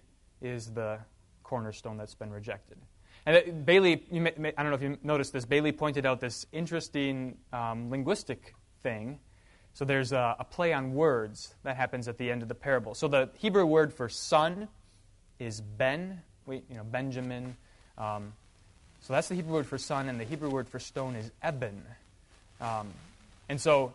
is 0.43 0.67
the 0.67 0.99
cornerstone 1.41 1.97
that's 1.97 2.13
been 2.13 2.29
rejected. 2.29 2.77
And 3.25 3.65
Bailey, 3.65 4.05
may, 4.11 4.31
may, 4.37 4.53
I 4.55 4.61
don't 4.61 4.69
know 4.69 4.75
if 4.75 4.83
you 4.83 4.99
noticed 5.01 5.33
this, 5.33 5.43
Bailey 5.43 5.71
pointed 5.71 6.05
out 6.05 6.19
this 6.19 6.45
interesting 6.51 7.39
um, 7.51 7.89
linguistic 7.89 8.53
thing. 8.83 9.17
So 9.73 9.85
there's 9.85 10.11
a, 10.11 10.35
a, 10.37 10.43
play 10.43 10.71
on 10.71 10.93
words 10.93 11.55
that 11.63 11.77
happens 11.77 12.07
at 12.07 12.19
the 12.19 12.29
end 12.29 12.43
of 12.43 12.47
the 12.47 12.53
parable. 12.53 12.93
So 12.93 13.07
the 13.07 13.31
Hebrew 13.33 13.65
word 13.65 13.91
for 13.91 14.07
son 14.07 14.67
is 15.39 15.61
ben, 15.61 16.21
you 16.47 16.61
know, 16.69 16.83
Benjamin. 16.83 17.57
Um, 17.97 18.33
so 19.05 19.13
that's 19.13 19.27
the 19.27 19.35
Hebrew 19.35 19.53
word 19.53 19.67
for 19.67 19.77
son, 19.77 20.09
and 20.09 20.19
the 20.19 20.23
Hebrew 20.23 20.49
word 20.49 20.67
for 20.67 20.79
stone 20.79 21.15
is 21.15 21.31
eben. 21.43 21.79
Um, 22.59 22.87
and 23.47 23.61
so, 23.61 23.93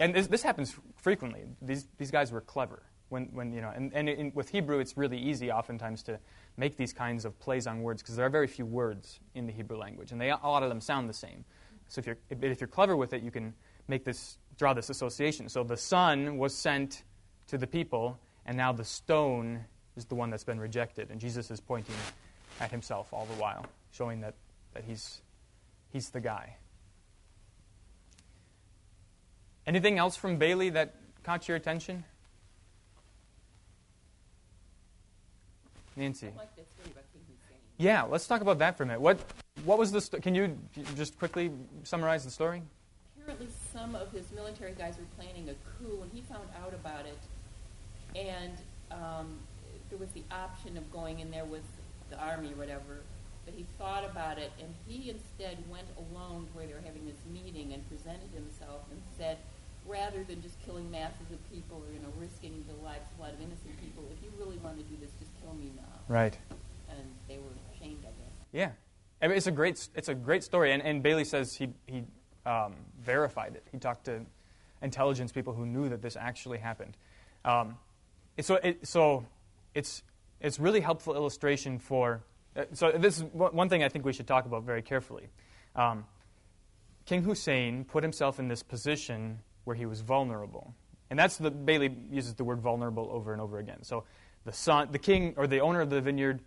and 0.00 0.12
this, 0.12 0.26
this, 0.26 0.42
happens 0.42 0.74
frequently. 0.96 1.42
These, 1.62 1.86
these 1.98 2.10
guys 2.10 2.32
were 2.32 2.40
clever. 2.40 2.82
When, 3.10 3.26
when, 3.26 3.52
you 3.52 3.60
know, 3.60 3.70
and, 3.72 3.92
and 3.94 4.08
in, 4.08 4.32
with 4.34 4.48
Hebrew, 4.48 4.80
it's 4.80 4.96
really 4.96 5.18
easy 5.18 5.52
oftentimes 5.52 6.02
to 6.02 6.18
make 6.56 6.76
these 6.76 6.92
kinds 6.92 7.24
of 7.24 7.38
plays 7.38 7.68
on 7.68 7.80
words 7.82 8.02
because 8.02 8.16
there 8.16 8.26
are 8.26 8.30
very 8.30 8.48
few 8.48 8.66
words 8.66 9.20
in 9.36 9.46
the 9.46 9.52
Hebrew 9.52 9.78
language, 9.78 10.10
and 10.10 10.20
they, 10.20 10.30
a 10.30 10.36
lot 10.36 10.64
of 10.64 10.68
them 10.68 10.80
sound 10.80 11.08
the 11.08 11.14
same. 11.14 11.44
So 11.86 12.00
if 12.00 12.06
you're, 12.08 12.18
if 12.28 12.60
you're 12.60 12.66
clever 12.66 12.96
with 12.96 13.12
it, 13.12 13.22
you 13.22 13.30
can 13.30 13.54
make 13.86 14.04
this, 14.04 14.36
draw 14.58 14.74
this 14.74 14.90
association. 14.90 15.48
So 15.48 15.62
the 15.62 15.76
son 15.76 16.38
was 16.38 16.56
sent 16.56 17.04
to 17.46 17.56
the 17.56 17.68
people, 17.68 18.18
and 18.44 18.56
now 18.56 18.72
the 18.72 18.84
stone 18.84 19.60
is 19.96 20.06
the 20.06 20.16
one 20.16 20.30
that's 20.30 20.42
been 20.42 20.58
rejected. 20.58 21.12
And 21.12 21.20
Jesus 21.20 21.52
is 21.52 21.60
pointing 21.60 21.94
at 22.60 22.70
himself 22.70 23.12
all 23.12 23.26
the 23.26 23.40
while, 23.40 23.66
showing 23.92 24.20
that, 24.20 24.34
that 24.74 24.84
he's, 24.84 25.20
he's 25.92 26.10
the 26.10 26.20
guy. 26.20 26.56
Anything 29.66 29.98
else 29.98 30.16
from 30.16 30.36
Bailey 30.36 30.70
that 30.70 30.94
caught 31.22 31.46
your 31.46 31.56
attention? 31.56 32.04
Nancy. 35.94 36.32
Like 36.36 36.54
that 36.56 36.66
story 36.72 36.90
about 36.92 37.04
King 37.12 37.22
Hussein. 37.28 37.58
Yeah, 37.76 38.02
let's 38.04 38.26
talk 38.26 38.40
about 38.40 38.58
that 38.60 38.76
for 38.76 38.84
a 38.84 38.86
minute. 38.86 39.00
What, 39.00 39.18
what 39.64 39.78
was 39.78 39.92
the 39.92 40.00
sto- 40.00 40.20
Can 40.20 40.34
you 40.34 40.56
just 40.96 41.18
quickly 41.18 41.50
summarize 41.82 42.24
the 42.24 42.30
story? 42.30 42.62
Apparently, 43.20 43.48
some 43.72 43.94
of 43.94 44.10
his 44.12 44.30
military 44.32 44.72
guys 44.72 44.94
were 44.96 45.22
planning 45.22 45.50
a 45.50 45.54
coup, 45.76 46.00
and 46.00 46.10
he 46.14 46.22
found 46.22 46.48
out 46.64 46.72
about 46.72 47.04
it. 47.04 47.18
And 48.16 48.56
um, 48.90 49.38
there 49.90 49.98
was 49.98 50.08
the 50.10 50.22
option 50.30 50.78
of 50.78 50.90
going 50.90 51.20
in 51.20 51.30
there 51.30 51.44
with 51.44 51.64
the 52.10 52.18
army 52.18 52.52
or 52.52 52.56
whatever, 52.56 53.02
but 53.44 53.54
he 53.54 53.66
thought 53.78 54.04
about 54.04 54.38
it, 54.38 54.52
and 54.60 54.68
he 54.86 55.10
instead 55.10 55.56
went 55.70 55.86
alone 55.96 56.46
where 56.52 56.66
they 56.66 56.74
were 56.74 56.84
having 56.84 57.06
this 57.06 57.20
meeting 57.32 57.72
and 57.72 57.86
presented 57.88 58.28
himself 58.34 58.82
and 58.90 59.00
said, 59.16 59.38
rather 59.86 60.22
than 60.24 60.42
just 60.42 60.60
killing 60.66 60.90
masses 60.90 61.32
of 61.32 61.40
people 61.50 61.82
or 61.86 61.92
you 61.92 61.98
know 62.00 62.12
risking 62.20 62.62
the 62.68 62.84
lives 62.84 63.04
of 63.14 63.18
a 63.18 63.22
lot 63.22 63.32
of 63.32 63.40
innocent 63.40 63.72
people, 63.80 64.04
if 64.12 64.22
you 64.22 64.30
really 64.38 64.58
want 64.58 64.76
to 64.76 64.84
do 64.84 64.96
this, 65.00 65.10
just 65.18 65.30
kill 65.40 65.54
me 65.54 65.72
now. 65.76 65.96
Right. 66.08 66.36
And 66.90 67.00
they 67.26 67.38
were 67.38 67.56
ashamed 67.74 68.00
of 68.00 68.10
it. 68.10 68.32
Yeah, 68.52 68.70
I 69.22 69.28
mean, 69.28 69.36
it's 69.36 69.46
a 69.46 69.52
great 69.52 69.88
it's 69.94 70.08
a 70.08 70.14
great 70.14 70.44
story, 70.44 70.72
and, 70.72 70.82
and 70.82 71.02
Bailey 71.02 71.24
says 71.24 71.54
he 71.54 71.68
he 71.86 72.04
um, 72.46 72.74
verified 73.00 73.54
it. 73.54 73.64
He 73.72 73.78
talked 73.78 74.04
to 74.04 74.20
intelligence 74.82 75.32
people 75.32 75.54
who 75.54 75.66
knew 75.66 75.88
that 75.88 76.02
this 76.02 76.16
actually 76.16 76.58
happened. 76.58 76.96
Um, 77.44 77.76
so 78.40 78.56
it, 78.56 78.86
so 78.86 79.26
it's 79.74 80.02
it's 80.40 80.58
really 80.58 80.80
helpful 80.80 81.14
illustration 81.14 81.78
for. 81.78 82.22
Uh, 82.56 82.64
so 82.72 82.92
this 82.92 83.18
is 83.18 83.24
one 83.32 83.68
thing 83.68 83.82
I 83.82 83.88
think 83.88 84.04
we 84.04 84.12
should 84.12 84.26
talk 84.26 84.46
about 84.46 84.64
very 84.64 84.82
carefully. 84.82 85.28
Um, 85.76 86.04
King 87.06 87.22
Hussein 87.22 87.84
put 87.84 88.02
himself 88.02 88.38
in 88.38 88.48
this 88.48 88.62
position 88.62 89.38
where 89.64 89.76
he 89.76 89.86
was 89.86 90.00
vulnerable. 90.00 90.74
And 91.10 91.18
that's 91.18 91.38
the 91.38 91.50
Bailey 91.50 91.96
uses 92.10 92.34
the 92.34 92.44
word 92.44 92.60
vulnerable 92.60 93.08
over 93.10 93.32
and 93.32 93.40
over 93.40 93.58
again. 93.58 93.82
So 93.82 94.04
the 94.44 94.52
son, 94.52 94.88
the 94.90 94.98
king 94.98 95.34
or 95.36 95.46
the 95.46 95.60
owner 95.60 95.80
of 95.80 95.90
the 95.90 96.00
vineyard 96.00 96.40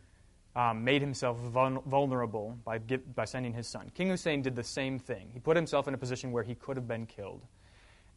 um, 0.55 0.83
made 0.83 1.01
himself 1.01 1.37
vulnerable 1.37 2.57
by, 2.65 2.77
by 2.77 3.25
sending 3.25 3.53
his 3.53 3.67
son. 3.67 3.91
King 3.95 4.09
Hussein 4.09 4.41
did 4.41 4.55
the 4.55 4.63
same 4.63 4.99
thing. 4.99 5.29
He 5.33 5.39
put 5.39 5.55
himself 5.55 5.87
in 5.87 5.93
a 5.93 5.97
position 5.97 6.31
where 6.31 6.43
he 6.43 6.55
could 6.55 6.77
have 6.77 6.87
been 6.87 7.05
killed. 7.05 7.41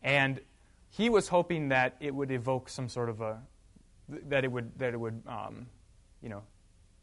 And 0.03 0.41
he 0.91 1.09
was 1.09 1.29
hoping 1.29 1.69
that 1.69 1.97
it 2.01 2.15
would 2.15 2.31
evoke 2.31 2.69
some 2.69 2.89
sort 2.89 3.09
of 3.09 3.21
a, 3.21 3.41
that 4.09 4.45
it 4.45 4.53
would, 4.53 4.79
that 4.79 4.95
it 4.95 5.01
would 5.01 5.23
um, 5.27 5.67
you 6.23 6.29
know, 6.29 6.43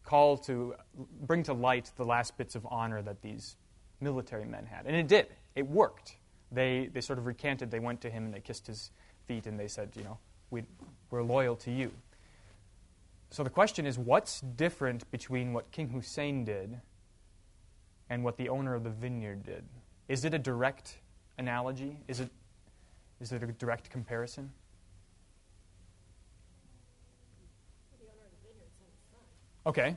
call 0.03 0.38
to, 0.38 0.75
bring 1.22 1.43
to 1.43 1.53
light 1.53 1.91
the 1.98 2.05
last 2.05 2.38
bits 2.38 2.55
of 2.55 2.65
honor 2.70 3.01
that 3.01 3.22
these 3.22 3.55
military 4.00 4.46
men 4.46 4.65
had. 4.65 4.86
And 4.86 4.96
it 4.96 5.08
did. 5.08 5.27
It 5.55 5.67
worked 5.67 6.15
they, 6.51 6.89
they 6.93 7.01
sort 7.01 7.17
of 7.17 7.25
recanted. 7.25 7.72
They 7.72 7.79
went 7.79 8.01
to 8.01 8.10
him 8.10 8.25
and 8.25 8.34
they 8.34 8.41
kissed 8.41 8.67
his 8.67 8.91
feet 9.25 9.48
and 9.48 9.60
they 9.60 9.67
said, 9.67 9.91
you 9.96 10.03
know, 10.03 10.17
we, 10.50 10.63
we're 11.10 11.24
loyal 11.24 11.55
to 11.58 11.72
you. 11.72 11.91
So 13.29 13.43
the 13.43 13.50
question 13.50 13.86
is 13.86 13.98
what's 13.98 14.41
different 14.41 15.10
between 15.12 15.53
what 15.53 15.72
King 15.72 15.89
Hussein 15.89 16.43
did 16.43 16.79
and 18.10 18.24
what 18.24 18.36
the 18.36 18.50
owner 18.50 18.75
of 18.75 18.84
the 18.84 18.89
vineyard 18.89 19.43
did? 19.43 19.63
Is 20.10 20.25
it 20.25 20.34
a 20.34 20.39
direct 20.39 20.98
analogy? 21.38 21.98
Is 22.10 22.20
it, 22.20 22.29
is 23.22 23.31
it 23.31 23.41
a 23.41 23.48
direct 23.48 23.89
comparison? 23.89 24.51
Okay, 29.65 29.96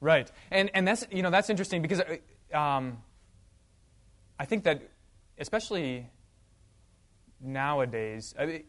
right, 0.00 0.30
and 0.50 0.70
and 0.74 0.86
that's 0.86 1.06
you 1.10 1.22
know 1.22 1.30
that's 1.30 1.50
interesting 1.50 1.82
because 1.82 2.00
uh, 2.00 2.58
um, 2.58 2.98
I 4.38 4.44
think 4.44 4.64
that 4.64 4.82
especially 5.38 6.08
nowadays, 7.40 8.34
I 8.38 8.46
mean, 8.46 8.64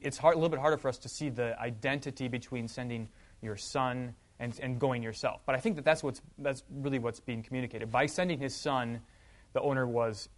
it's 0.00 0.18
hard, 0.18 0.34
a 0.34 0.38
little 0.38 0.50
bit 0.50 0.60
harder 0.60 0.76
for 0.76 0.88
us 0.88 0.98
to 0.98 1.08
see 1.08 1.28
the 1.28 1.58
identity 1.60 2.28
between 2.28 2.68
sending 2.68 3.08
your 3.42 3.56
son 3.56 4.14
and, 4.38 4.58
and 4.60 4.78
going 4.78 5.02
yourself. 5.02 5.42
But 5.46 5.54
I 5.54 5.58
think 5.58 5.76
that 5.76 5.84
that's, 5.84 6.02
what's, 6.02 6.20
that's 6.38 6.62
really 6.70 6.98
what's 6.98 7.20
being 7.20 7.42
communicated. 7.42 7.90
By 7.90 8.06
sending 8.06 8.38
his 8.38 8.54
son, 8.54 9.00
the 9.52 9.60
owner 9.60 9.86
was, 9.86 10.28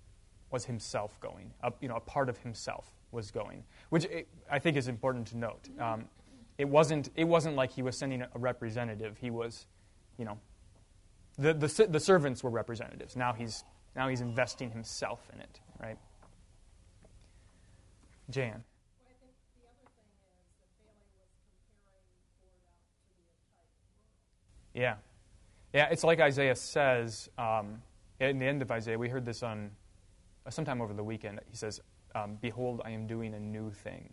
was 0.51 0.65
himself 0.65 1.19
going. 1.21 1.53
A, 1.63 1.73
you 1.81 1.89
know, 1.89 1.97
a 1.97 2.01
part 2.01 2.29
of 2.29 2.39
himself 2.39 2.87
was 3.11 3.31
going, 3.31 3.65
which 3.89 4.07
I 4.51 4.59
think 4.59 4.77
is 4.77 4.89
important 4.89 5.29
to 5.29 5.39
note. 5.39 5.69
Um, 5.81 6.05
it, 6.59 6.69
wasn't, 6.69 7.11
it 7.17 7.25
wasn't 7.25 7.57
like 7.57 7.71
he 7.73 7.83
was 7.83 7.97
sending 7.97 8.23
a 8.23 8.29
representative. 8.35 9.17
He 9.19 9.31
was, 9.31 9.67
you 10.19 10.25
know, 10.25 10.39
the, 11.39 11.55
the, 11.55 11.87
the 11.89 12.01
servants 12.01 12.43
were 12.43 12.51
representatives. 12.51 13.17
Now 13.17 13.33
he's 13.33 13.65
now 13.97 14.09
he's 14.09 14.21
investing 14.21 14.71
himself 14.71 15.29
in 15.33 15.41
it, 15.41 15.61
right? 15.81 15.99
Jan. 18.31 18.63
Yeah. 24.75 24.97
Yeah, 25.75 25.89
it's 25.91 26.05
like 26.05 26.21
Isaiah 26.21 26.55
says 26.55 27.29
um, 27.39 27.83
in 28.21 28.39
the 28.39 28.47
end 28.47 28.63
of 28.63 28.71
Isaiah. 28.71 28.99
We 28.99 29.09
heard 29.09 29.25
this 29.25 29.43
on 29.43 29.71
uh, 30.47 30.51
sometime 30.51 30.81
over 30.81 30.95
the 30.95 31.05
weekend. 31.05 31.41
He 31.51 31.57
says, 31.57 31.81
um, 32.15 32.39
"Behold, 32.41 32.81
I 32.85 32.91
am 32.91 33.07
doing 33.07 33.35
a 33.35 33.41
new 33.41 33.71
thing," 33.71 34.09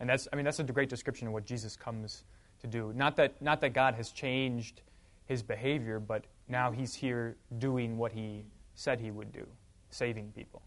and 0.00 0.08
that's 0.08 0.28
I 0.32 0.36
mean 0.36 0.44
that's 0.44 0.58
a 0.58 0.64
great 0.64 0.88
description 0.88 1.28
of 1.28 1.32
what 1.32 1.44
Jesus 1.44 1.76
comes 1.76 2.24
to 2.60 2.66
do. 2.66 2.92
Not 2.94 3.16
that 3.16 3.40
not 3.40 3.60
that 3.60 3.72
God 3.72 3.94
has 3.94 4.10
changed 4.10 4.82
his 5.26 5.42
behavior, 5.42 6.00
but 6.00 6.24
now 6.48 6.70
he's 6.70 6.94
here 6.94 7.36
doing 7.58 7.96
what 7.96 8.12
he 8.12 8.44
said 8.74 9.00
he 9.00 9.10
would 9.10 9.32
do, 9.32 9.46
saving 9.90 10.32
people. 10.32 10.62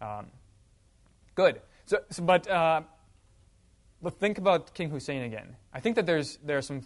Um, 0.00 0.26
good. 1.34 1.60
So, 1.86 1.98
so 2.10 2.22
but 2.22 2.48
uh, 2.48 2.82
but 4.02 4.18
think 4.18 4.38
about 4.38 4.74
King 4.74 4.90
Hussein 4.90 5.22
again. 5.22 5.56
I 5.72 5.80
think 5.80 5.96
that 5.96 6.06
there's 6.06 6.38
there 6.44 6.58
are 6.58 6.62
some. 6.62 6.82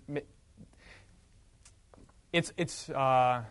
It's 2.33 2.53
it's. 2.57 2.89
Uh, 2.91 3.43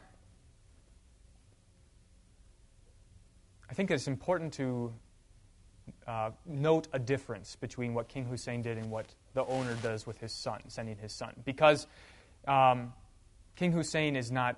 I 3.70 3.74
think 3.74 3.92
it's 3.92 4.08
important 4.08 4.54
to 4.54 4.94
uh, 6.10 6.32
note 6.48 6.88
a 6.92 7.00
difference 7.00 7.56
between 7.56 7.94
what 7.94 8.08
King 8.08 8.26
Hussein 8.26 8.64
did 8.64 8.78
and 8.78 8.90
what 8.90 9.06
the 9.36 9.46
owner 9.46 9.76
does 9.84 10.08
with 10.08 10.20
his 10.20 10.32
son, 10.32 10.60
sending 10.68 10.98
his 10.98 11.14
son, 11.14 11.34
because 11.46 11.86
um, 12.48 12.92
King 13.56 13.72
Hussein 13.72 14.16
is 14.16 14.32
not 14.32 14.56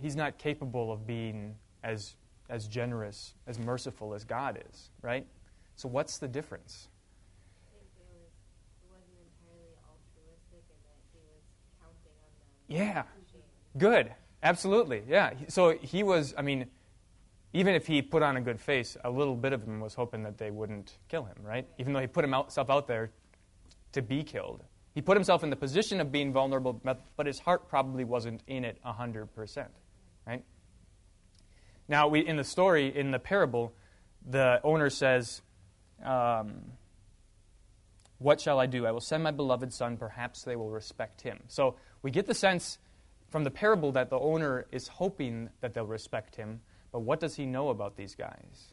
he's 0.00 0.14
not 0.14 0.38
capable 0.38 0.92
of 0.92 1.04
being 1.06 1.56
as 1.82 2.14
as 2.48 2.68
generous, 2.68 3.34
as 3.48 3.58
merciful 3.58 4.14
as 4.14 4.24
God 4.24 4.62
is, 4.70 4.90
right? 5.02 5.26
So, 5.74 5.88
what's 5.88 6.18
the 6.18 6.28
difference? 6.28 6.88
I 7.66 7.78
think 7.78 7.90
it 7.98 8.06
was 8.12 8.30
it 8.78 8.88
wasn't 8.88 9.18
entirely 9.26 9.74
altruistic 9.90 10.62
and 10.70 10.80
that 10.86 11.02
he 11.10 11.18
was 11.26 11.42
counting 11.82 12.14
on 12.22 12.30
them. 12.38 12.94
Yeah. 12.94 13.02
Good. 13.76 14.12
Absolutely. 14.42 15.02
Yeah. 15.08 15.32
So 15.48 15.76
he 15.76 16.04
was, 16.04 16.32
I 16.38 16.42
mean, 16.42 16.66
even 17.52 17.74
if 17.74 17.86
he 17.86 18.02
put 18.02 18.22
on 18.22 18.36
a 18.36 18.40
good 18.40 18.60
face, 18.60 18.96
a 19.04 19.10
little 19.10 19.34
bit 19.34 19.52
of 19.52 19.62
him 19.62 19.80
was 19.80 19.94
hoping 19.94 20.22
that 20.24 20.38
they 20.38 20.50
wouldn't 20.50 20.98
kill 21.08 21.24
him, 21.24 21.36
right? 21.42 21.66
Even 21.78 21.92
though 21.92 22.00
he 22.00 22.06
put 22.06 22.24
himself 22.24 22.70
out 22.70 22.86
there 22.86 23.10
to 23.92 24.02
be 24.02 24.22
killed. 24.22 24.62
He 24.94 25.02
put 25.02 25.16
himself 25.16 25.44
in 25.44 25.50
the 25.50 25.56
position 25.56 26.00
of 26.00 26.10
being 26.10 26.32
vulnerable, 26.32 26.80
but 27.16 27.26
his 27.26 27.38
heart 27.38 27.68
probably 27.68 28.04
wasn't 28.04 28.42
in 28.46 28.64
it 28.64 28.78
100%, 28.84 29.66
right? 30.26 30.42
Now, 31.88 32.08
we, 32.08 32.26
in 32.26 32.36
the 32.36 32.44
story, 32.44 32.96
in 32.96 33.10
the 33.10 33.18
parable, 33.18 33.74
the 34.28 34.60
owner 34.64 34.90
says, 34.90 35.42
um, 36.04 36.72
What 38.18 38.40
shall 38.40 38.58
I 38.58 38.66
do? 38.66 38.86
I 38.86 38.90
will 38.90 39.00
send 39.00 39.22
my 39.22 39.30
beloved 39.30 39.72
son, 39.72 39.96
perhaps 39.96 40.42
they 40.42 40.56
will 40.56 40.70
respect 40.70 41.20
him. 41.20 41.40
So 41.48 41.76
we 42.02 42.10
get 42.10 42.26
the 42.26 42.34
sense 42.34 42.78
from 43.28 43.44
the 43.44 43.50
parable 43.50 43.92
that 43.92 44.10
the 44.10 44.18
owner 44.18 44.66
is 44.72 44.88
hoping 44.88 45.50
that 45.60 45.74
they'll 45.74 45.86
respect 45.86 46.36
him, 46.36 46.60
but 46.96 47.02
what 47.02 47.20
does 47.20 47.36
he 47.36 47.44
know 47.44 47.68
about 47.68 47.94
these 47.94 48.14
guys? 48.14 48.72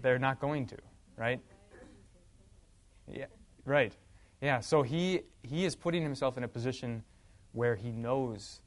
They're 0.00 0.18
not 0.18 0.40
going 0.40 0.64
to, 0.68 0.78
right? 1.14 1.38
Yeah, 3.06 3.26
right. 3.66 3.94
Yeah, 4.40 4.60
so 4.60 4.80
he, 4.80 5.20
he 5.42 5.66
is 5.66 5.76
putting 5.76 6.02
himself 6.02 6.38
in 6.38 6.44
a 6.44 6.48
position 6.48 7.04
where 7.52 7.76
he 7.76 7.90
knows 7.90 8.62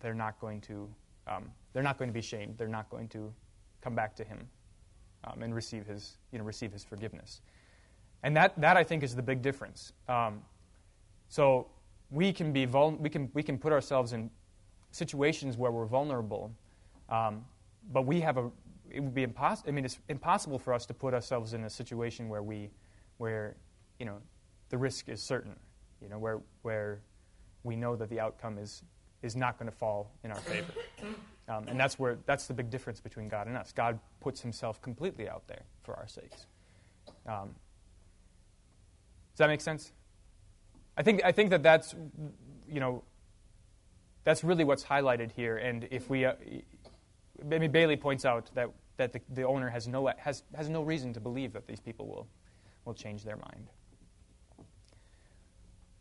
they're 0.00 0.12
not 0.12 0.38
going 0.40 0.60
to 0.60 0.94
um, 1.26 1.50
they're 1.72 1.82
not 1.82 1.96
going 1.96 2.10
to 2.10 2.12
be 2.12 2.20
shamed. 2.20 2.58
They're 2.58 2.68
not 2.68 2.90
going 2.90 3.08
to 3.08 3.32
come 3.80 3.94
back 3.94 4.14
to 4.16 4.24
him 4.24 4.46
um, 5.26 5.42
and 5.42 5.54
receive 5.54 5.86
his 5.86 6.18
you 6.32 6.38
know 6.38 6.44
receive 6.44 6.70
his 6.70 6.84
forgiveness. 6.84 7.40
And 8.24 8.36
that 8.36 8.60
that 8.60 8.76
I 8.76 8.84
think 8.84 9.02
is 9.02 9.16
the 9.16 9.22
big 9.22 9.40
difference. 9.40 9.94
Um, 10.06 10.42
so 11.28 11.68
we 12.10 12.30
can 12.30 12.52
be 12.52 12.66
vul- 12.66 12.98
we 13.00 13.08
can 13.08 13.30
we 13.32 13.42
can 13.42 13.56
put 13.56 13.72
ourselves 13.72 14.12
in 14.12 14.28
situations 14.90 15.56
where 15.56 15.70
we're 15.70 15.86
vulnerable, 15.86 16.52
um, 17.08 17.46
but 17.92 18.02
we 18.02 18.20
have 18.20 18.36
a 18.36 18.50
it 18.90 19.00
would 19.00 19.14
be 19.14 19.22
impossible. 19.22 19.68
I 19.68 19.72
mean, 19.72 19.84
it's 19.84 19.98
impossible 20.08 20.58
for 20.58 20.72
us 20.72 20.86
to 20.86 20.94
put 20.94 21.14
ourselves 21.14 21.52
in 21.52 21.64
a 21.64 21.70
situation 21.70 22.28
where 22.28 22.42
we 22.42 22.70
where 23.18 23.56
you 23.98 24.06
know 24.06 24.18
the 24.68 24.78
risk 24.78 25.08
is 25.08 25.22
certain. 25.22 25.56
You 26.00 26.08
know 26.08 26.18
where 26.18 26.40
where 26.62 27.00
we 27.62 27.76
know 27.76 27.96
that 27.96 28.08
the 28.10 28.20
outcome 28.20 28.58
is 28.58 28.82
is 29.22 29.34
not 29.34 29.58
going 29.58 29.70
to 29.70 29.76
fall 29.76 30.12
in 30.22 30.30
our 30.30 30.40
favor. 30.40 30.72
Um, 31.46 31.68
and 31.68 31.78
that's 31.78 31.98
where 31.98 32.18
that's 32.24 32.46
the 32.46 32.54
big 32.54 32.70
difference 32.70 33.00
between 33.00 33.28
God 33.28 33.46
and 33.48 33.56
us. 33.56 33.72
God 33.72 33.98
puts 34.20 34.40
Himself 34.40 34.80
completely 34.80 35.28
out 35.28 35.46
there 35.46 35.64
for 35.82 35.94
our 35.94 36.08
sakes. 36.08 36.46
Um, 37.26 37.54
does 39.32 39.38
that 39.38 39.48
make 39.48 39.60
sense? 39.60 39.92
I 40.96 41.02
think 41.02 41.22
I 41.22 41.32
think 41.32 41.50
that 41.50 41.62
that's 41.62 41.94
you 42.66 42.80
know 42.80 43.02
that's 44.24 44.42
really 44.42 44.64
what's 44.64 44.84
highlighted 44.84 45.32
here. 45.32 45.58
And 45.58 45.86
if 45.90 46.08
we, 46.08 46.24
uh, 46.24 46.32
I 47.40 47.58
mean, 47.58 47.70
Bailey 47.70 47.96
points 47.96 48.24
out 48.24 48.50
that 48.54 48.70
that 48.96 49.12
the, 49.12 49.20
the 49.30 49.42
owner 49.42 49.68
has 49.68 49.88
no 49.88 50.10
has 50.18 50.42
has 50.54 50.68
no 50.68 50.82
reason 50.82 51.12
to 51.14 51.20
believe 51.20 51.52
that 51.52 51.66
these 51.66 51.80
people 51.80 52.06
will 52.06 52.28
will 52.84 52.94
change 52.94 53.24
their 53.24 53.36
mind. 53.36 53.68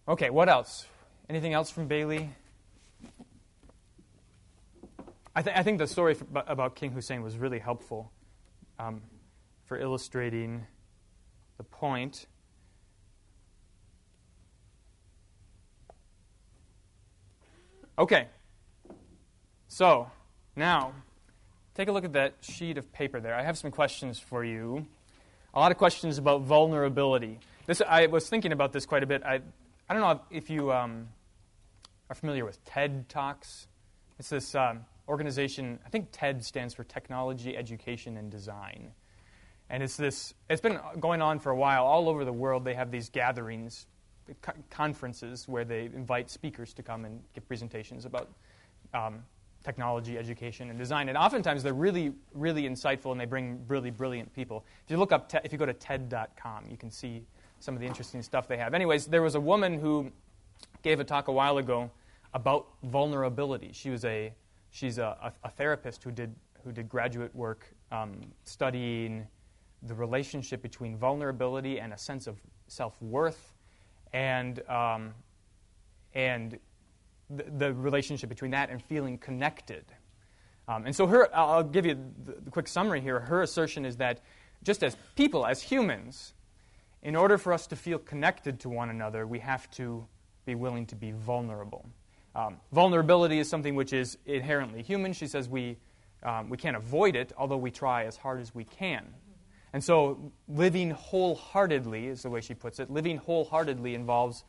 Okay, 0.08 0.30
what 0.30 0.50
else? 0.50 0.86
Anything 1.30 1.54
else 1.54 1.72
from 1.72 1.88
Bailey? 1.88 2.30
I, 5.36 5.42
th- 5.42 5.56
I 5.56 5.64
think 5.64 5.80
the 5.80 5.88
story 5.88 6.16
about 6.36 6.76
King 6.76 6.92
Hussein 6.92 7.24
was 7.24 7.38
really 7.38 7.58
helpful 7.58 8.12
um, 8.78 9.02
for 9.66 9.78
illustrating 9.78 10.68
the 11.58 11.64
point. 11.64 12.28
Okay, 17.98 18.28
so 19.68 20.12
now 20.56 20.94
take 21.76 21.88
a 21.88 21.92
look 21.92 22.06
at 22.06 22.14
that 22.14 22.36
sheet 22.42 22.78
of 22.78 22.92
paper 22.94 23.20
there. 23.20 23.36
I 23.36 23.44
have 23.44 23.58
some 23.58 23.72
questions 23.72 24.20
for 24.20 24.44
you. 24.44 24.86
A 25.54 25.60
lot 25.60 25.72
of 25.72 25.78
questions 25.78 26.18
about 26.18 26.42
vulnerability. 26.42 27.40
This, 27.66 27.82
I 27.88 28.08
was 28.08 28.28
thinking 28.30 28.52
about 28.52 28.74
this 28.74 28.86
quite 28.86 29.04
a 29.04 29.08
bit. 29.08 29.24
I, 29.24 29.42
I 29.90 29.94
don't 29.94 30.02
know 30.02 30.22
if 30.32 30.50
you 30.50 30.72
um, 30.72 31.08
are 32.10 32.16
familiar 32.16 32.46
with 32.46 32.64
TED 32.66 33.08
Talks. 33.10 33.68
It's 34.20 34.30
this 34.30 34.56
um, 34.56 34.82
organization, 35.08 35.80
I 35.86 35.90
think 35.90 36.10
TED 36.12 36.44
stands 36.44 36.74
for 36.74 36.84
Technology, 36.84 37.56
Education, 37.58 38.18
and 38.18 38.32
Design. 38.32 38.92
And 39.70 39.82
it's 39.82 39.98
this, 39.98 40.34
it's 40.50 40.62
been 40.62 40.80
going 41.00 41.22
on 41.22 41.40
for 41.40 41.52
a 41.52 41.56
while. 41.56 41.86
All 41.86 42.10
over 42.10 42.26
the 42.26 42.34
world, 42.34 42.66
they 42.66 42.74
have 42.74 42.92
these 42.92 43.10
gatherings, 43.10 43.88
conferences, 44.70 45.48
where 45.48 45.66
they 45.66 45.86
invite 45.86 46.30
speakers 46.30 46.74
to 46.74 46.84
come 46.84 47.06
and 47.06 47.22
give 47.34 47.48
presentations 47.48 48.06
about 48.06 48.30
um, 48.94 49.24
technology, 49.64 50.18
education, 50.18 50.70
and 50.70 50.78
design. 50.78 51.10
And 51.10 51.18
oftentimes, 51.18 51.64
they're 51.64 51.74
really, 51.74 52.14
really 52.34 52.64
insightful 52.64 53.12
and 53.12 53.20
they 53.20 53.26
bring 53.26 53.64
really 53.68 53.92
brilliant 53.92 54.34
people. 54.34 54.66
If 54.86 54.92
you 54.92 54.98
look 54.98 55.12
up, 55.12 55.30
te- 55.30 55.40
if 55.44 55.52
you 55.52 55.58
go 55.58 55.66
to 55.66 55.74
TED.com, 55.74 56.66
you 56.70 56.78
can 56.78 56.92
see 56.92 57.24
some 57.60 57.74
of 57.74 57.80
the 57.80 57.88
interesting 57.88 58.22
stuff 58.22 58.48
they 58.48 58.58
have. 58.58 58.74
Anyways, 58.74 59.08
there 59.08 59.22
was 59.22 59.36
a 59.36 59.40
woman 59.40 59.80
who 59.80 60.12
gave 60.82 61.00
a 61.00 61.04
talk 61.04 61.30
a 61.30 61.32
while 61.32 61.58
ago 61.58 61.90
about 62.34 62.68
vulnerability. 62.84 63.72
She 63.74 63.90
was 63.90 64.04
a 64.06 64.34
she's 64.72 64.98
a, 64.98 65.18
a, 65.44 65.48
a 65.48 65.50
therapist 65.50 66.04
who 66.04 66.12
did 66.12 66.36
who 66.64 66.72
did 66.72 66.90
graduate 66.90 67.34
work 67.36 67.68
um, 67.92 68.20
studying 68.44 69.28
the 69.84 69.94
relationship 69.94 70.62
between 70.62 70.98
vulnerability 70.98 71.80
and 71.80 71.94
a 71.94 71.98
sense 71.98 72.28
of 72.28 72.40
self 72.68 73.02
worth, 73.02 73.54
and 74.14 74.68
um, 74.70 75.14
and 76.14 76.58
the, 77.58 77.74
relationship 77.74 78.30
between 78.30 78.52
that 78.52 78.70
and 78.70 78.82
feeling 78.84 79.18
connected. 79.18 79.86
Um, 80.68 80.86
and 80.86 80.96
so, 80.96 81.08
her 81.08 81.34
I'll 81.36 81.64
give 81.64 81.86
you 81.86 81.96
the, 82.26 82.36
the 82.42 82.52
quick 82.52 82.68
summary 82.68 83.02
here. 83.02 83.20
Her 83.20 83.42
assertion 83.42 83.86
is 83.86 83.98
that 83.98 84.22
just 84.64 84.84
as 84.84 84.96
people, 85.16 85.46
as 85.46 85.62
humans, 85.62 86.34
in 87.02 87.16
order 87.16 87.38
for 87.38 87.52
us 87.52 87.68
to 87.68 87.76
feel 87.76 88.00
connected 88.00 88.62
to 88.62 88.70
one 88.70 88.90
another, 88.90 89.28
we 89.28 89.40
have 89.40 89.70
to 89.72 90.08
be 90.46 90.56
willing 90.56 90.86
to 90.88 90.96
be 90.96 91.12
vulnerable. 91.12 91.86
Um, 92.36 92.58
vulnerability 92.72 93.40
is 93.40 93.50
something 93.50 93.76
which 93.76 93.94
is 93.94 94.18
inherently 94.26 94.82
human. 94.82 95.14
She 95.14 95.28
says 95.28 95.48
we, 95.48 95.78
um, 96.24 96.50
we 96.50 96.58
can't 96.58 96.76
avoid 96.76 97.16
it, 97.16 97.32
although 97.38 97.58
we 97.58 97.72
try 97.72 98.06
as 98.06 98.18
hard 98.18 98.42
as 98.42 98.56
we 98.56 98.64
can. 98.64 99.14
And 99.74 99.84
so, 99.84 100.32
living 100.48 100.92
wholeheartedly 100.92 102.08
is 102.08 102.22
the 102.22 102.30
way 102.30 102.42
she 102.42 102.54
puts 102.54 102.80
it. 102.80 102.92
Living 102.92 103.18
wholeheartedly 103.18 103.96
involves 103.96 104.44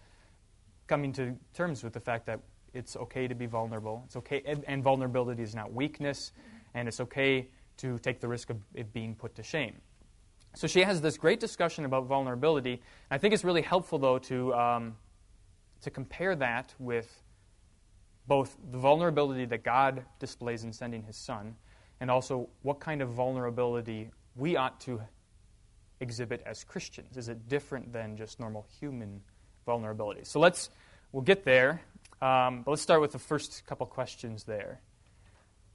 coming 0.87 1.13
to 1.15 1.35
terms 1.55 1.83
with 1.83 1.95
the 1.95 2.01
fact 2.01 2.27
that 2.27 2.41
it's 2.75 2.97
okay 2.97 3.29
to 3.29 3.35
be 3.35 3.47
vulnerable. 3.47 4.03
It's 4.07 4.17
okay, 4.17 4.43
and, 4.45 4.65
and 4.67 4.83
vulnerability 4.83 5.43
is 5.43 5.55
not 5.55 5.73
weakness, 5.73 6.33
and 6.75 6.89
it's 6.89 7.01
okay 7.01 7.49
to 7.79 7.99
take 7.99 8.21
the 8.21 8.29
risk 8.29 8.51
of 8.51 8.59
it 8.75 8.93
being 8.93 9.15
put 9.15 9.35
to 9.37 9.43
shame. 9.43 9.77
So 10.55 10.67
she 10.67 10.83
has 10.83 11.01
this 11.01 11.17
great 11.17 11.41
discussion 11.41 11.85
about 11.85 12.07
vulnerability. 12.07 12.81
I 13.11 13.19
think 13.19 13.35
it's 13.35 13.45
really 13.45 13.63
helpful, 13.63 13.99
though, 13.99 14.19
to 14.19 14.55
um, 14.55 14.97
to 15.83 15.91
compare 15.91 16.37
that 16.37 16.75
with 16.79 17.23
both 18.27 18.57
the 18.71 18.79
vulnerability 18.79 19.45
that 19.47 19.65
God 19.65 20.05
displays 20.19 20.65
in 20.65 20.73
sending 20.73 21.03
His 21.03 21.17
Son, 21.17 21.57
and 22.01 22.11
also 22.11 22.49
what 22.63 22.81
kind 22.81 23.03
of 23.03 23.11
vulnerability 23.11 24.11
we 24.37 24.57
ought 24.57 24.81
to 24.81 25.01
exhibit 26.01 26.43
as 26.47 26.65
Christians. 26.65 27.17
Is 27.17 27.29
it 27.29 27.49
different 27.49 27.93
than 27.93 28.17
just 28.17 28.41
normal 28.41 28.67
human 28.81 29.21
vulnerability? 29.67 30.25
So 30.25 30.41
let's 30.41 30.71
we'll 31.13 31.23
get 31.23 31.45
there. 31.45 31.83
Um, 32.23 32.63
but 32.63 32.71
let's 32.73 32.83
start 32.83 33.01
with 33.01 33.13
the 33.13 33.19
first 33.19 33.67
couple 33.67 33.87
questions 33.87 34.45
there. 34.45 34.81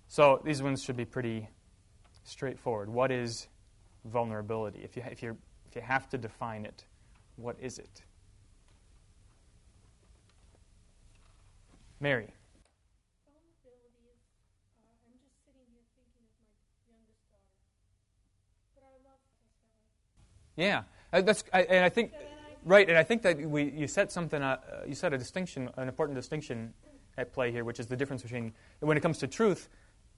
So 0.08 0.42
these 0.44 0.64
ones 0.64 0.84
should 0.84 0.98
be 0.98 1.06
pretty 1.06 1.48
straightforward. 2.24 2.90
What 2.90 3.12
is 3.12 3.48
vulnerability? 4.06 4.80
If 4.84 4.96
you, 4.96 5.04
if, 5.10 5.22
you 5.22 5.38
if 5.68 5.76
you 5.76 5.82
have 5.82 6.10
to 6.10 6.18
define 6.18 6.66
it, 6.66 6.86
what 7.36 7.56
is 7.60 7.78
it? 7.78 8.02
Mary. 12.00 12.34
Vulnerability 13.28 13.92
is, 14.08 14.18
uh, 14.80 15.06
I'm 15.06 15.14
just 15.20 15.36
sitting 15.46 15.68
here 15.70 15.84
thinking 15.94 16.26
of 16.26 16.40
my 16.40 16.88
youngest 16.88 17.22
daughter. 17.30 17.60
But 18.74 18.84
I 18.88 18.96
love 19.04 19.20
Costello. 19.30 19.78
Yeah, 20.56 20.84
uh, 21.14 21.22
that's, 21.22 21.44
I, 21.54 21.64
and 21.64 21.86
I 21.86 21.90
think, 21.90 22.14
right, 22.64 22.88
and 22.90 22.98
I 22.98 23.04
think 23.04 23.22
that 23.24 23.38
we, 23.40 23.72
you 23.72 23.88
said 23.88 24.12
something, 24.12 24.42
uh, 24.42 24.58
you 24.88 24.96
said 24.96 25.14
a 25.14 25.18
distinction, 25.18 25.70
an 25.78 25.88
important 25.88 26.16
distinction 26.18 26.74
at 27.18 27.34
play 27.34 27.52
here, 27.52 27.64
which 27.64 27.80
is 27.80 27.88
the 27.88 27.96
difference 27.96 28.22
between, 28.24 28.54
when 28.80 28.98
it 28.98 29.02
comes 29.02 29.18
to 29.20 29.28
truth, 29.28 29.70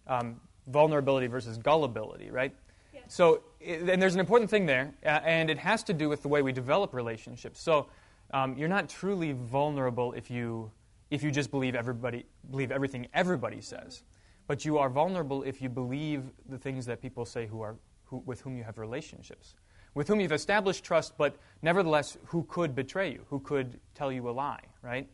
um, 0.08 0.39
vulnerability 0.67 1.27
versus 1.27 1.58
gullibility, 1.58 2.30
right? 2.30 2.54
yes. 2.93 3.04
So, 3.08 3.43
and 3.65 4.01
there's 4.01 4.13
an 4.13 4.19
important 4.19 4.49
thing 4.49 4.65
there, 4.65 4.93
uh, 5.06 5.19
and 5.23 5.49
it 5.49 5.58
has 5.58 5.84
to 5.84 5.93
do 5.93 6.10
with 6.10 6.21
the 6.21 6.27
way 6.27 6.41
we 6.41 6.51
develop 6.51 6.93
relationships. 6.93 7.62
So, 7.62 7.88
um, 8.34 8.58
you're 8.58 8.69
not 8.69 8.88
truly 8.89 9.34
vulnerable 9.34 10.13
if 10.13 10.30
you 10.32 10.71
if 11.10 11.21
you 11.23 11.32
just 11.32 11.51
believe 11.51 11.75
everybody 11.75 12.25
believe 12.49 12.71
everything 12.71 13.08
everybody 13.13 13.60
says. 13.60 14.04
but 14.51 14.65
you 14.65 14.77
are 14.77 14.89
vulnerable 14.89 15.43
if 15.43 15.62
you 15.62 15.69
believe 15.69 16.23
the 16.49 16.58
things 16.58 16.86
that 16.86 17.01
people 17.01 17.25
say 17.25 17.45
who 17.47 17.62
are, 17.62 17.77
who, 18.04 18.17
with 18.25 18.41
whom 18.41 18.58
you 18.58 18.63
have 18.65 18.77
relationships, 18.77 19.56
with 19.93 20.08
whom 20.08 20.19
you've 20.19 20.32
established 20.32 20.84
trust, 20.84 21.17
but 21.17 21.36
nevertheless 21.62 22.17
who 22.25 22.43
could 22.43 22.73
betray 22.75 23.12
you, 23.12 23.25
who 23.30 23.39
could 23.39 23.80
tell 23.93 24.12
you 24.12 24.30
a 24.30 24.32
lie, 24.32 24.62
right? 24.82 25.08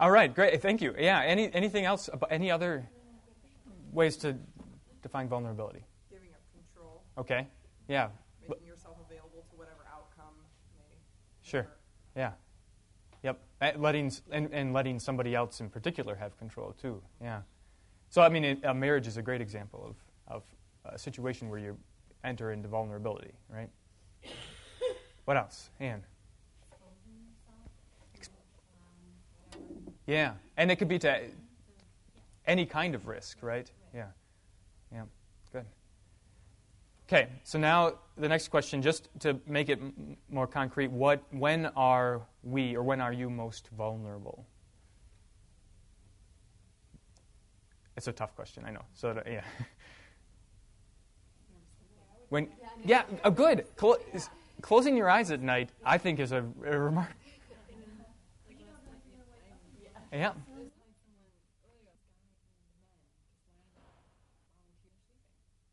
All 0.00 0.10
right, 0.10 0.32
great. 0.32 0.62
Thank 0.62 0.80
you. 0.80 0.94
Yeah. 0.98 1.20
Any 1.22 1.52
anything 1.52 1.84
else? 1.84 2.08
Any 2.30 2.50
other 2.50 2.88
ways 3.92 4.16
to 4.18 4.36
define 5.02 5.28
vulnerability? 5.28 5.84
Giving 6.10 6.28
up 6.28 6.40
control, 6.52 7.02
Okay. 7.18 7.48
Yeah. 7.88 8.08
making 8.48 8.66
yourself 8.66 8.96
available 9.04 9.44
to 9.50 9.56
whatever 9.56 9.84
outcome 9.92 10.34
may. 10.76 10.84
Sure. 11.42 11.60
occur. 11.62 11.70
Yeah. 12.16 12.32
Yep. 13.24 13.40
Uh, 13.60 13.70
Letting 13.76 14.12
and, 14.30 14.48
and 14.52 14.72
letting 14.72 15.00
somebody 15.00 15.34
else 15.34 15.60
in 15.60 15.68
particular 15.68 16.14
have 16.14 16.38
control 16.38 16.76
too. 16.80 17.02
Yeah. 17.20 17.40
So 18.10 18.22
I 18.22 18.28
mean, 18.28 18.60
a 18.64 18.74
marriage 18.74 19.06
is 19.06 19.16
a 19.16 19.22
great 19.22 19.40
example 19.40 19.84
of 19.88 19.96
of 20.36 20.42
a 20.84 20.98
situation 20.98 21.48
where 21.48 21.58
you 21.58 21.76
enter 22.24 22.52
into 22.52 22.68
vulnerability, 22.68 23.32
right? 23.48 23.68
what 25.24 25.36
else, 25.36 25.70
Anne? 25.80 26.02
Yeah, 30.06 30.32
and 30.56 30.70
it 30.70 30.76
could 30.76 30.88
be 30.88 30.98
to 31.00 31.20
any 32.46 32.64
kind 32.64 32.94
of 32.94 33.06
risk, 33.06 33.38
right? 33.42 33.70
Yeah. 33.94 34.06
Yeah. 34.90 35.02
Good. 35.52 35.66
Okay, 37.06 37.28
so 37.44 37.58
now 37.58 37.94
the 38.16 38.28
next 38.28 38.48
question, 38.48 38.80
just 38.80 39.08
to 39.20 39.38
make 39.46 39.68
it 39.68 39.78
m- 39.80 40.16
more 40.30 40.46
concrete, 40.46 40.90
what, 40.90 41.22
when 41.30 41.66
are 41.76 42.22
we 42.42 42.74
or 42.74 42.82
when 42.82 43.00
are 43.00 43.12
you 43.12 43.28
most 43.28 43.68
vulnerable? 43.76 44.46
It's 47.98 48.06
a 48.06 48.12
tough 48.12 48.36
question, 48.36 48.64
I 48.64 48.70
know. 48.70 48.84
So 48.94 49.12
that- 49.12 49.26
yeah. 49.26 49.42
When 52.28 52.48
yeah, 52.84 53.02
uh, 53.24 53.30
good. 53.30 53.66
Clo- 53.76 53.98
closing 54.60 54.96
your 54.96 55.10
eyes 55.10 55.32
at 55.32 55.40
night, 55.42 55.70
I 55.84 55.98
think, 55.98 56.20
is 56.20 56.30
a, 56.30 56.44
a 56.64 56.78
remark. 56.78 57.08
Yeah. 60.12 60.32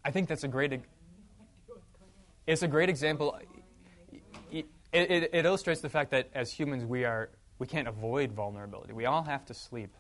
I 0.04 0.10
think 0.12 0.28
that's 0.28 0.46
a 0.46 0.48
great. 0.48 0.82
It's 2.48 2.64
a 2.64 2.68
great 2.68 2.90
example. 2.90 3.38
It, 4.52 4.66
it, 4.94 5.30
it 5.32 5.46
illustrates 5.46 5.82
the 5.82 5.90
fact 5.90 6.10
that 6.12 6.30
as 6.34 6.52
humans 6.52 6.86
we 6.86 7.04
are 7.06 7.30
we 7.60 7.68
can't 7.68 7.88
avoid 7.88 8.32
vulnerability. 8.32 8.94
We 8.94 9.06
all 9.06 9.24
have 9.24 9.46
to 9.46 9.54
sleep, 9.54 9.94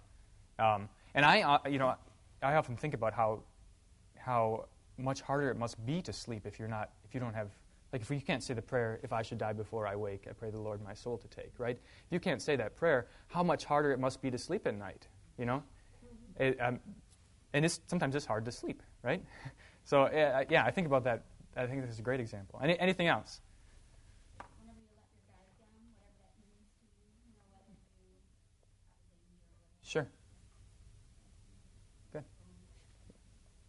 um, 0.58 0.90
and 1.14 1.24
I 1.26 1.42
uh, 1.42 1.60
you 1.70 1.78
know 1.78 1.96
I 2.42 2.56
often 2.56 2.76
think 2.76 2.94
about 2.94 3.14
how 3.14 3.44
how 4.18 4.66
much 4.98 5.22
harder 5.22 5.50
it 5.50 5.58
must 5.58 5.84
be 5.86 6.02
to 6.02 6.14
sleep 6.14 6.46
if 6.46 6.58
you're 6.60 6.68
not 6.68 6.90
if 7.04 7.14
you 7.14 7.20
don't 7.20 7.34
have 7.34 7.50
like 7.92 8.02
if 8.02 8.10
you 8.10 8.22
can't 8.22 8.44
say 8.44 8.54
the 8.54 8.62
prayer 8.62 9.00
if 9.04 9.14
I 9.14 9.22
should 9.22 9.38
die 9.38 9.54
before 9.54 9.88
I 9.88 9.96
wake 9.96 10.26
I 10.30 10.34
pray 10.34 10.50
the 10.50 10.58
Lord 10.58 10.82
my 10.82 10.94
soul 10.94 11.18
to 11.18 11.28
take 11.28 11.52
right? 11.58 11.78
If 11.78 12.12
you 12.12 12.20
can't 12.20 12.42
say 12.42 12.56
that 12.56 12.76
prayer 12.76 13.08
how 13.28 13.44
much 13.44 13.66
harder 13.66 13.92
it 13.92 14.00
must 14.00 14.22
be 14.22 14.32
to 14.32 14.38
sleep 14.38 14.66
at 14.68 14.76
night 14.76 15.08
you 15.38 15.46
know? 15.46 15.64
It, 16.40 16.60
um, 16.62 16.80
and 17.54 17.66
it's 17.66 17.80
sometimes 17.88 18.16
it's 18.16 18.26
hard 18.26 18.46
to 18.46 18.52
sleep 18.52 18.82
right? 19.04 19.24
So 19.88 20.04
uh, 20.04 20.44
yeah 20.50 20.66
I 20.66 20.72
think 20.72 20.88
about 20.88 21.04
that. 21.04 21.26
I 21.56 21.68
think 21.68 21.82
this 21.82 21.92
is 21.92 22.00
a 22.00 22.02
great 22.02 22.20
example. 22.20 22.60
Any, 22.64 22.80
anything 22.80 23.08
else 23.08 23.42
Whenever 24.60 24.82
you 24.82 24.90
let 24.98 25.06
your 25.14 25.22
guard 25.30 25.46
down, 25.62 25.70
whatever 25.94 26.18
that 26.26 26.34
means 26.42 26.74
to 26.74 26.90
you, 26.90 27.06
you 27.22 27.30
know, 27.30 27.46
whether 27.46 27.70
you 27.70 27.70
have 27.70 27.70
a 27.70 27.78
danger 27.86 28.18
or 28.18 29.30
whatever. 29.30 29.46
sure 29.86 30.08
good 30.10 30.26
yeah 32.14 32.26
I 32.26 32.42
would 32.42 32.58
go 32.58 32.66
back 32.66 32.74
to 32.74 32.82
Rachel's 32.82 32.90
comment 32.90 33.06
that 33.06 33.22
it's, 33.22 33.22
uh, 33.22 33.22
when 33.22 33.30
you 33.30 33.44
give 33.46 33.54
up 33.54 33.65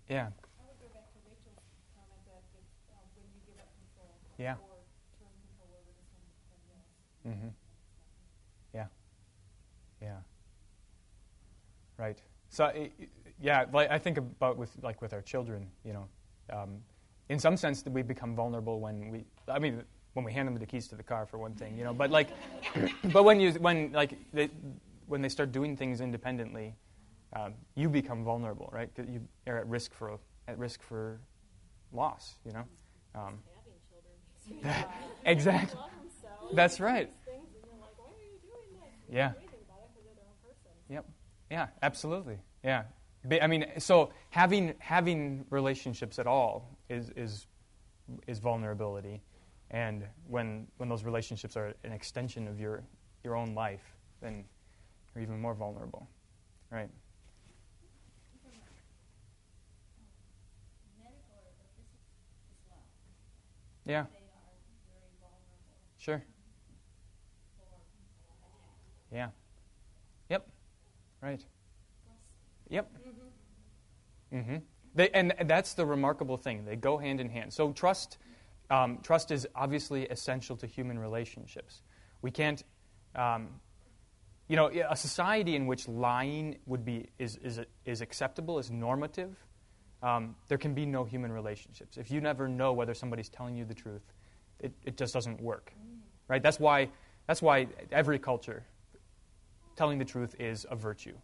control 3.75 4.09
yeah 4.39 4.55
or 4.55 4.83
turn 5.19 5.31
control 5.49 5.71
over 5.73 5.93
to 5.93 6.05
somebody 6.11 6.71
else. 6.73 6.89
Mm-hmm. 7.27 7.49
Yeah. 8.75 8.87
Yeah. 10.03 10.19
Right. 11.99 12.19
So, 12.51 12.73
yeah, 13.41 13.65
like 13.73 13.91
I 13.91 13.99
think 13.99 14.19
about 14.19 14.57
with 14.57 14.71
like 14.83 15.03
with 15.03 15.13
our 15.13 15.23
children, 15.23 15.69
you 15.85 15.93
know, 15.93 16.09
um, 16.53 16.79
in 17.29 17.39
some 17.39 17.57
sense 17.57 17.83
that 17.83 17.93
we 17.93 18.03
become 18.03 18.35
vulnerable 18.37 18.81
when 18.81 19.11
we, 19.11 19.25
I 19.49 19.59
mean, 19.59 19.83
when 20.13 20.25
we 20.25 20.33
hand 20.33 20.49
them 20.49 20.55
the 20.57 20.67
keys 20.67 20.89
to 20.89 20.97
the 20.97 21.03
car 21.03 21.27
for 21.27 21.39
one 21.39 21.55
thing, 21.55 21.77
you 21.77 21.85
know, 21.85 21.93
but 21.93 22.11
like, 22.11 22.29
but 23.13 23.25
when 23.25 23.41
you 23.41 23.53
when 23.53 23.93
like 23.93 24.15
they, 24.33 24.49
when 25.07 25.23
they 25.23 25.29
start 25.29 25.53
doing 25.53 25.77
things 25.77 26.01
independently, 26.01 26.75
um, 27.35 27.55
you 27.75 27.89
become 27.89 28.25
vulnerable, 28.25 28.69
right? 28.73 28.95
'Cause 28.95 29.07
you 29.09 29.27
are 29.47 29.59
at 29.59 29.67
risk 29.69 29.93
for 29.93 30.19
at 30.49 30.59
risk 30.59 30.83
for 30.83 31.21
loss, 31.93 32.39
you 32.45 32.53
know. 32.53 32.65
Um, 33.15 33.43
Having 33.55 33.81
children. 34.63 34.89
exactly. 35.27 35.81
Love 35.81 35.91
them 35.91 36.11
so. 36.23 36.29
That's 36.53 36.81
right. 36.81 37.13
Things 37.25 37.49
and 37.55 37.63
you're 37.71 37.81
like, 37.81 37.91
why 37.97 38.07
are 38.07 38.25
you 38.31 38.39
doing 38.41 38.73
this? 38.73 39.09
You 39.09 39.17
Yeah. 39.17 39.29
don't 39.29 39.41
do 39.41 39.43
anything 39.43 39.63
about 39.65 39.83
it 39.83 39.91
because 39.93 40.05
they're 40.05 40.15
their 40.15 40.25
own 40.29 40.37
person. 40.43 40.73
Yep. 40.89 41.07
Yeah, 41.51 41.69
absolutely. 41.83 42.39
Yeah. 42.63 42.85
I 43.43 43.47
mean, 43.49 43.67
so 43.79 44.11
having 44.31 44.75
having 44.79 45.47
relationships 45.51 46.19
at 46.21 46.27
all 46.29 46.79
is 46.89 47.11
is 47.17 47.47
is 48.29 48.39
vulnerability, 48.39 49.21
and 49.71 50.07
when 50.29 50.69
when 50.77 50.89
those 50.89 51.03
relationships 51.03 51.57
are 51.57 51.75
an 51.83 51.91
extension 51.93 52.47
of 52.47 52.61
your 52.61 52.85
your 53.25 53.35
own 53.35 53.55
life, 53.55 53.97
then 54.21 54.45
you're 55.15 55.23
even 55.23 55.41
more 55.41 55.55
vulnerable, 55.55 56.09
right? 56.71 56.89
Medical 60.99 61.35
or 61.43 61.51
the 61.59 61.67
physical 61.75 62.47
as 62.47 62.59
well. 62.71 62.85
Yeah. 63.87 64.07
Sure. 65.99 66.23
Yeah. 69.13 69.29
Yep. 70.29 70.47
Right. 71.23 71.45
Yep. 72.69 72.91
Mm-hmm. 74.33 74.57
They, 74.95 75.11
and 75.11 75.35
that's 75.45 75.75
the 75.75 75.87
remarkable 75.87 76.37
thing. 76.37 76.65
They 76.65 76.75
go 76.75 76.99
hand 76.99 77.21
in 77.21 77.29
hand. 77.29 77.53
So 77.53 77.71
trust, 77.73 78.19
um, 78.71 78.99
trust 79.03 79.31
is 79.31 79.47
obviously 79.55 80.07
essential 80.09 80.57
to 80.57 80.67
human 80.67 80.99
relationships. 80.99 81.83
We 82.23 82.31
can't, 82.33 82.63
um, 83.15 83.49
you 84.49 84.57
know, 84.57 84.69
a 84.69 84.97
society 84.97 85.55
in 85.55 85.67
which 85.67 85.87
lying 85.87 86.59
would 86.67 86.85
be 86.85 87.09
is 87.19 87.37
is 87.37 87.61
is 87.85 88.01
acceptable, 88.01 88.59
is 88.59 88.71
normative. 88.71 89.37
Um, 90.07 90.37
there 90.47 90.59
can 90.59 90.73
be 90.73 90.87
no 90.87 91.05
human 91.05 91.33
relationships 91.33 91.97
if 91.97 92.11
you 92.11 92.21
never 92.21 92.49
know 92.49 92.73
whether 92.73 92.95
somebody's 92.95 93.29
telling 93.29 93.57
you 93.57 93.65
the 93.65 93.75
truth. 93.75 94.03
It, 94.61 94.73
it 94.85 94.97
just 94.97 95.13
doesn't 95.13 95.41
work, 95.41 95.73
right? 96.29 96.43
That's 96.43 96.61
why 96.61 96.91
that's 97.27 97.43
why 97.43 97.67
every 97.91 98.19
culture 98.19 98.65
telling 99.75 99.99
the 99.99 100.05
truth 100.05 100.35
is 100.39 100.65
a 100.71 100.77
virtue. 100.77 101.17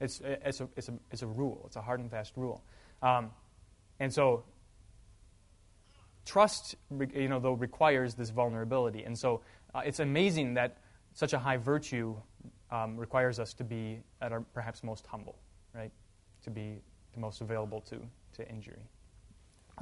It's, 0.00 0.20
it's, 0.24 0.60
a, 0.60 0.68
it's, 0.76 0.88
a, 0.88 0.94
it's 1.10 1.22
a 1.22 1.26
rule, 1.26 1.62
it's 1.66 1.76
a 1.76 1.82
hard 1.82 2.00
and 2.00 2.10
fast 2.10 2.32
rule. 2.36 2.64
Um, 3.02 3.30
and 4.00 4.12
so, 4.12 4.44
trust, 6.24 6.74
you 7.14 7.28
know, 7.28 7.38
though, 7.38 7.52
requires 7.52 8.14
this 8.14 8.30
vulnerability. 8.30 9.04
And 9.04 9.16
so, 9.16 9.42
uh, 9.74 9.82
it's 9.84 10.00
amazing 10.00 10.54
that 10.54 10.78
such 11.12 11.32
a 11.32 11.38
high 11.38 11.58
virtue 11.58 12.16
um, 12.70 12.96
requires 12.96 13.38
us 13.38 13.54
to 13.54 13.64
be 13.64 14.00
at 14.20 14.32
our 14.32 14.40
perhaps 14.40 14.82
most 14.82 15.06
humble, 15.06 15.36
right? 15.74 15.92
To 16.42 16.50
be 16.50 16.80
the 17.14 17.20
most 17.20 17.40
available 17.40 17.80
to, 17.82 17.98
to 18.34 18.48
injury. 18.48 18.82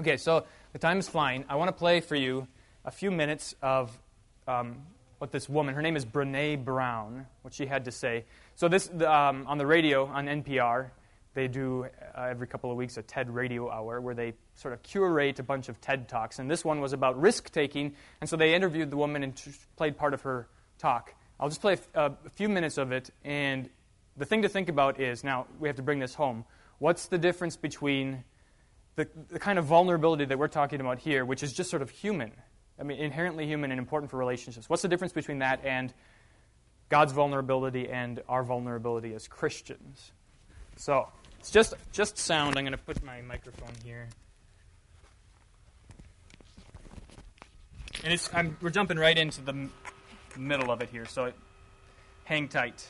Okay, 0.01 0.17
so 0.17 0.45
the 0.73 0.79
time 0.79 0.99
is 0.99 1.09
flying. 1.09 1.45
I 1.49 1.57
want 1.57 1.69
to 1.69 1.73
play 1.73 2.01
for 2.01 2.17
you 2.17 2.47
a 2.85 2.91
few 2.91 3.11
minutes 3.11 3.55
of 3.61 3.97
um, 4.47 4.83
what 5.19 5.31
this 5.31 5.49
woman, 5.49 5.75
her 5.75 5.83
name 5.83 5.97
is 5.97 6.05
Brene 6.05 6.65
Brown, 6.65 7.27
what 7.43 7.55
she 7.55 7.67
had 7.67 7.85
to 7.85 7.93
say. 7.93 8.25
So 8.55 8.69
this 8.69 8.91
um, 8.91 9.47
on 9.47 9.59
the 9.59 9.67
radio 9.67 10.07
on 10.07 10.27
NPR, 10.27 10.91
they 11.35 11.49
do 11.49 11.87
uh, 12.15 12.23
every 12.23 12.47
couple 12.47 12.71
of 12.71 12.77
weeks 12.77 12.97
a 12.97 13.03
TED 13.03 13.31
Radio 13.31 13.71
Hour 13.71 14.01
where 14.01 14.15
they 14.15 14.35
sort 14.55 14.75
of 14.75 14.83
curate 14.83 15.39
a 15.39 15.43
bunch 15.43 15.69
of 15.69 15.81
TED 15.81 16.09
talks, 16.09 16.39
and 16.39 16.51
this 16.51 16.65
one 16.65 16.81
was 16.81 16.93
about 16.93 17.21
risk 17.21 17.51
taking, 17.51 17.95
and 18.21 18.29
so 18.29 18.37
they 18.37 18.55
interviewed 18.55 18.91
the 18.91 18.97
woman 18.97 19.23
and 19.23 19.37
t- 19.37 19.53
played 19.77 19.97
part 19.97 20.13
of 20.13 20.23
her 20.23 20.49
talk. 20.79 21.15
I'll 21.41 21.49
just 21.49 21.61
play 21.61 21.75
a, 21.75 21.99
f- 21.99 22.17
a 22.27 22.31
few 22.31 22.49
minutes 22.49 22.77
of 22.77 22.93
it, 22.93 23.11
and 23.25 23.71
the 24.17 24.25
thing 24.25 24.43
to 24.43 24.49
think 24.49 24.69
about 24.69 25.01
is 25.01 25.25
now 25.25 25.47
we 25.59 25.69
have 25.69 25.77
to 25.77 25.83
bring 25.83 25.99
this 25.99 26.15
home. 26.15 26.45
What's 26.83 27.07
the 27.07 27.17
difference 27.17 27.57
between 27.57 28.25
the, 28.97 29.07
the 29.31 29.39
kind 29.39 29.57
of 29.57 29.67
vulnerability 29.67 30.25
that 30.25 30.37
we're 30.37 30.49
talking 30.49 30.81
about 30.81 30.99
here, 30.99 31.25
which 31.25 31.45
is 31.45 31.53
just 31.53 31.71
sort 31.71 31.81
of 31.81 31.91
human, 31.91 32.33
I 32.77 32.83
mean, 32.83 32.99
inherently 32.99 33.47
human 33.47 33.71
and 33.71 33.79
important 33.79 34.11
for 34.11 34.17
relationships. 34.17 34.69
What's 34.69 34.83
the 34.83 34.89
difference 34.89 35.13
between 35.13 35.39
that 35.39 35.61
and 35.65 35.95
God's 36.89 37.13
vulnerability 37.13 37.89
and 37.89 38.21
our 38.29 38.43
vulnerability 38.43 39.15
as 39.15 39.29
Christians? 39.29 40.11
So, 40.75 41.09
it's 41.39 41.53
just, 41.53 41.75
just 41.93 42.19
sound. 42.19 42.59
I'm 42.59 42.65
going 42.65 42.73
to 42.73 42.79
put 42.79 43.01
my 43.05 43.23
microphone 43.23 43.75
here. 43.85 44.09
And 48.03 48.13
it's, 48.13 48.29
I'm, 48.35 48.57
we're 48.61 48.71
jumping 48.71 48.99
right 48.99 49.17
into 49.17 49.41
the, 49.41 49.69
middle 50.37 50.73
of 50.73 50.81
it 50.81 50.91
here, 50.91 51.07
so 51.07 51.31
hang 52.25 52.49
tight. 52.49 52.85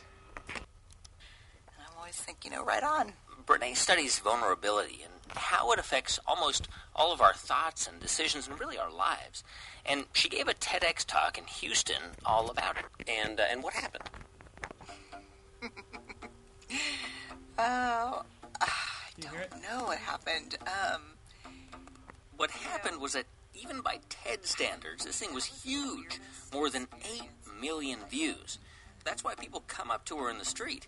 And 0.47 1.77
I'm 1.79 1.99
always 1.99 2.15
thinking, 2.15 2.53
you 2.53 2.57
know, 2.57 2.65
right 2.65 2.83
on. 2.83 3.13
Brene 3.47 3.77
studies 3.77 4.19
vulnerability 4.19 5.01
and 5.05 5.13
how 5.37 5.73
it 5.73 5.79
affects 5.79 6.19
almost 6.27 6.69
all 6.95 7.13
of 7.13 7.21
our 7.21 7.33
thoughts 7.35 7.87
and 7.87 7.99
decisions 8.01 8.47
and 8.49 8.59
really 8.61 8.79
our 8.79 8.91
lives. 8.93 9.43
And 9.85 10.05
she 10.13 10.29
gave 10.29 10.49
a 10.49 10.55
TEDx 10.55 11.05
talk 11.07 11.39
in 11.39 11.45
Houston 11.45 12.03
all 12.25 12.51
about 12.51 12.77
it. 12.79 12.85
And, 13.09 13.41
uh, 13.41 13.45
and 13.51 13.63
what 13.63 13.75
happened? 13.75 14.05
Oh, 17.59 18.23
Do 19.21 19.29
you 19.29 19.35
don't 19.51 19.63
know 19.63 19.85
what 19.85 19.99
happened. 19.99 20.57
Um, 20.63 21.03
What 22.37 22.51
happened 22.51 23.01
was 23.01 23.13
that 23.13 23.27
even 23.55 23.83
by 23.83 23.99
TED 24.09 24.47
standards, 24.47 25.05
this 25.05 25.19
thing 25.19 25.35
was 25.35 25.45
huge. 25.45 26.19
More 26.53 26.71
than 26.71 26.89
8 27.05 27.23
million 27.61 27.99
views. 28.09 28.59
That's 29.05 29.23
why 29.23 29.35
people 29.35 29.63
come 29.67 29.91
up 29.91 30.05
to 30.07 30.17
her 30.17 30.31
in 30.31 30.39
the 30.39 30.45
street. 30.45 30.87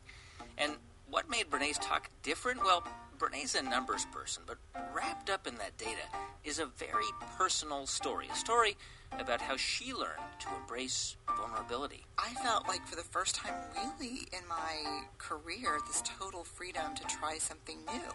And 0.57 0.73
what 1.11 1.29
made 1.29 1.51
Brene's 1.51 1.79
talk 1.79 2.11
different? 2.23 2.63
Well, 2.63 2.87
Brene's 3.19 3.55
a 3.55 3.63
numbers 3.63 4.07
person, 4.13 4.43
but 4.47 4.59
wrapped 4.93 5.31
up 5.31 5.47
in 5.47 5.55
that 5.57 5.77
data 5.79 6.03
is 6.43 6.59
a 6.59 6.67
very 6.67 7.05
personal 7.39 7.87
story. 7.87 8.29
A 8.33 8.37
story 8.37 8.77
about 9.19 9.41
how 9.41 9.57
she 9.57 9.95
learned 9.95 10.21
to 10.41 10.49
embrace 10.61 11.17
vulnerability. 11.37 12.05
I 12.19 12.35
felt 12.43 12.67
like 12.69 12.87
for 12.87 12.97
the 12.97 13.03
first 13.03 13.37
time, 13.37 13.55
really, 13.75 14.27
in 14.33 14.47
my 14.49 15.05
career, 15.19 15.79
this 15.87 16.03
total 16.03 16.45
freedom 16.45 16.95
to 16.97 17.05
try 17.05 17.39
something 17.39 17.79
new. 17.87 18.11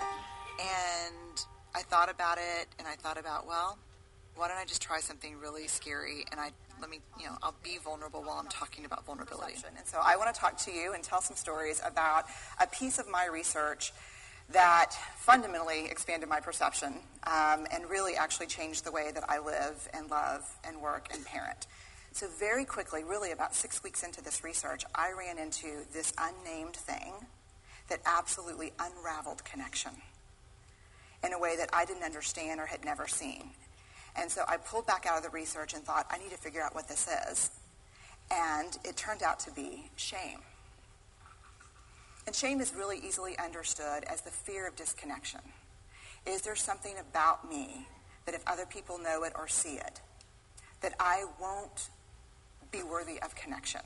And 0.59 1.45
I 1.73 1.81
thought 1.83 2.09
about 2.09 2.37
it, 2.37 2.67
and 2.77 2.87
I 2.87 2.95
thought 2.95 3.17
about, 3.17 3.47
well, 3.47 3.77
why 4.35 4.47
don't 4.47 4.57
I 4.57 4.65
just 4.65 4.81
try 4.81 4.99
something 4.99 5.37
really 5.39 5.67
scary? 5.67 6.25
And 6.31 6.39
I 6.39 6.51
let 6.81 6.89
me, 6.89 6.99
you 7.19 7.25
know, 7.25 7.37
I'll 7.41 7.55
be 7.63 7.77
vulnerable 7.83 8.21
while 8.21 8.37
I'm 8.37 8.47
talking 8.47 8.85
about 8.85 9.05
vulnerability. 9.05 9.55
And 9.77 9.85
so 9.85 9.99
I 10.03 10.15
want 10.15 10.33
to 10.33 10.39
talk 10.39 10.57
to 10.59 10.71
you 10.71 10.93
and 10.93 11.03
tell 11.03 11.21
some 11.21 11.35
stories 11.35 11.81
about 11.85 12.25
a 12.61 12.67
piece 12.67 12.99
of 12.99 13.09
my 13.09 13.25
research 13.25 13.93
that 14.51 14.93
fundamentally 15.17 15.85
expanded 15.85 16.27
my 16.27 16.39
perception 16.39 16.95
um, 17.27 17.67
and 17.71 17.89
really 17.89 18.15
actually 18.15 18.47
changed 18.47 18.83
the 18.83 18.91
way 18.91 19.11
that 19.13 19.23
I 19.29 19.39
live 19.39 19.87
and 19.93 20.09
love 20.09 20.57
and 20.63 20.81
work 20.81 21.07
and 21.13 21.23
parent. 21.25 21.67
So 22.11 22.27
very 22.39 22.65
quickly, 22.65 23.03
really 23.03 23.31
about 23.31 23.53
six 23.55 23.83
weeks 23.83 24.03
into 24.03 24.23
this 24.23 24.43
research, 24.43 24.83
I 24.95 25.11
ran 25.17 25.37
into 25.37 25.85
this 25.93 26.11
unnamed 26.17 26.75
thing 26.75 27.13
that 27.89 27.99
absolutely 28.05 28.73
unraveled 28.79 29.43
connection 29.45 29.91
in 31.23 31.33
a 31.33 31.39
way 31.39 31.55
that 31.57 31.69
I 31.73 31.85
didn't 31.85 32.03
understand 32.03 32.59
or 32.59 32.65
had 32.65 32.83
never 32.83 33.07
seen. 33.07 33.51
And 34.15 34.31
so 34.31 34.43
I 34.47 34.57
pulled 34.57 34.85
back 34.85 35.05
out 35.05 35.17
of 35.17 35.23
the 35.23 35.29
research 35.29 35.73
and 35.73 35.83
thought, 35.83 36.05
I 36.09 36.17
need 36.17 36.31
to 36.31 36.37
figure 36.37 36.61
out 36.61 36.75
what 36.75 36.87
this 36.87 37.07
is. 37.29 37.51
And 38.31 38.77
it 38.83 38.97
turned 38.97 39.23
out 39.23 39.39
to 39.41 39.51
be 39.51 39.89
shame. 39.95 40.39
And 42.27 42.35
shame 42.35 42.61
is 42.61 42.73
really 42.75 42.99
easily 42.99 43.37
understood 43.39 44.03
as 44.03 44.21
the 44.21 44.29
fear 44.29 44.67
of 44.67 44.75
disconnection. 44.75 45.39
Is 46.27 46.41
there 46.41 46.55
something 46.55 46.93
about 46.99 47.49
me 47.49 47.87
that 48.25 48.35
if 48.35 48.43
other 48.45 48.65
people 48.65 48.99
know 48.99 49.23
it 49.23 49.33
or 49.35 49.47
see 49.47 49.75
it, 49.75 50.01
that 50.81 50.93
I 50.99 51.25
won't 51.39 51.89
be 52.71 52.83
worthy 52.83 53.19
of 53.21 53.35
connection? 53.35 53.81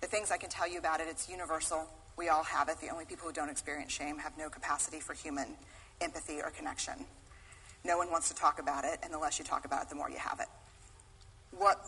The 0.00 0.06
things 0.06 0.30
I 0.30 0.36
can 0.36 0.50
tell 0.50 0.68
you 0.68 0.78
about 0.78 1.00
it, 1.00 1.06
it's 1.08 1.28
universal. 1.28 1.88
We 2.16 2.28
all 2.28 2.44
have 2.44 2.68
it. 2.68 2.80
The 2.80 2.90
only 2.90 3.04
people 3.04 3.26
who 3.26 3.32
don't 3.32 3.50
experience 3.50 3.92
shame 3.92 4.18
have 4.18 4.36
no 4.38 4.48
capacity 4.48 5.00
for 5.00 5.14
human 5.14 5.56
empathy 6.00 6.40
or 6.40 6.50
connection. 6.50 7.06
No 7.86 7.98
one 7.98 8.10
wants 8.10 8.28
to 8.28 8.34
talk 8.34 8.58
about 8.58 8.84
it, 8.84 8.98
and 9.04 9.12
the 9.12 9.18
less 9.18 9.38
you 9.38 9.44
talk 9.44 9.64
about 9.64 9.84
it, 9.84 9.88
the 9.88 9.94
more 9.94 10.10
you 10.10 10.18
have 10.18 10.40
it. 10.40 10.48
What 11.56 11.86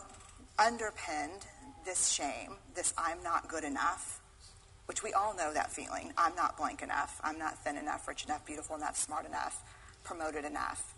underpinned 0.57 1.45
this 1.85 2.07
shame, 2.09 2.55
this 2.73 2.93
I'm 2.97 3.21
not 3.21 3.49
good 3.49 3.65
enough, 3.65 4.21
which 4.85 5.03
we 5.03 5.11
all 5.11 5.35
know 5.35 5.53
that 5.53 5.71
feeling. 5.71 6.13
I'm 6.17 6.33
not 6.35 6.57
blank 6.57 6.81
enough. 6.81 7.19
I'm 7.21 7.37
not 7.37 7.61
thin 7.65 7.75
enough, 7.75 8.07
rich 8.07 8.23
enough, 8.23 8.45
beautiful 8.45 8.77
enough, 8.77 8.95
smart 8.95 9.25
enough, 9.25 9.61
promoted 10.05 10.45
enough. 10.45 10.93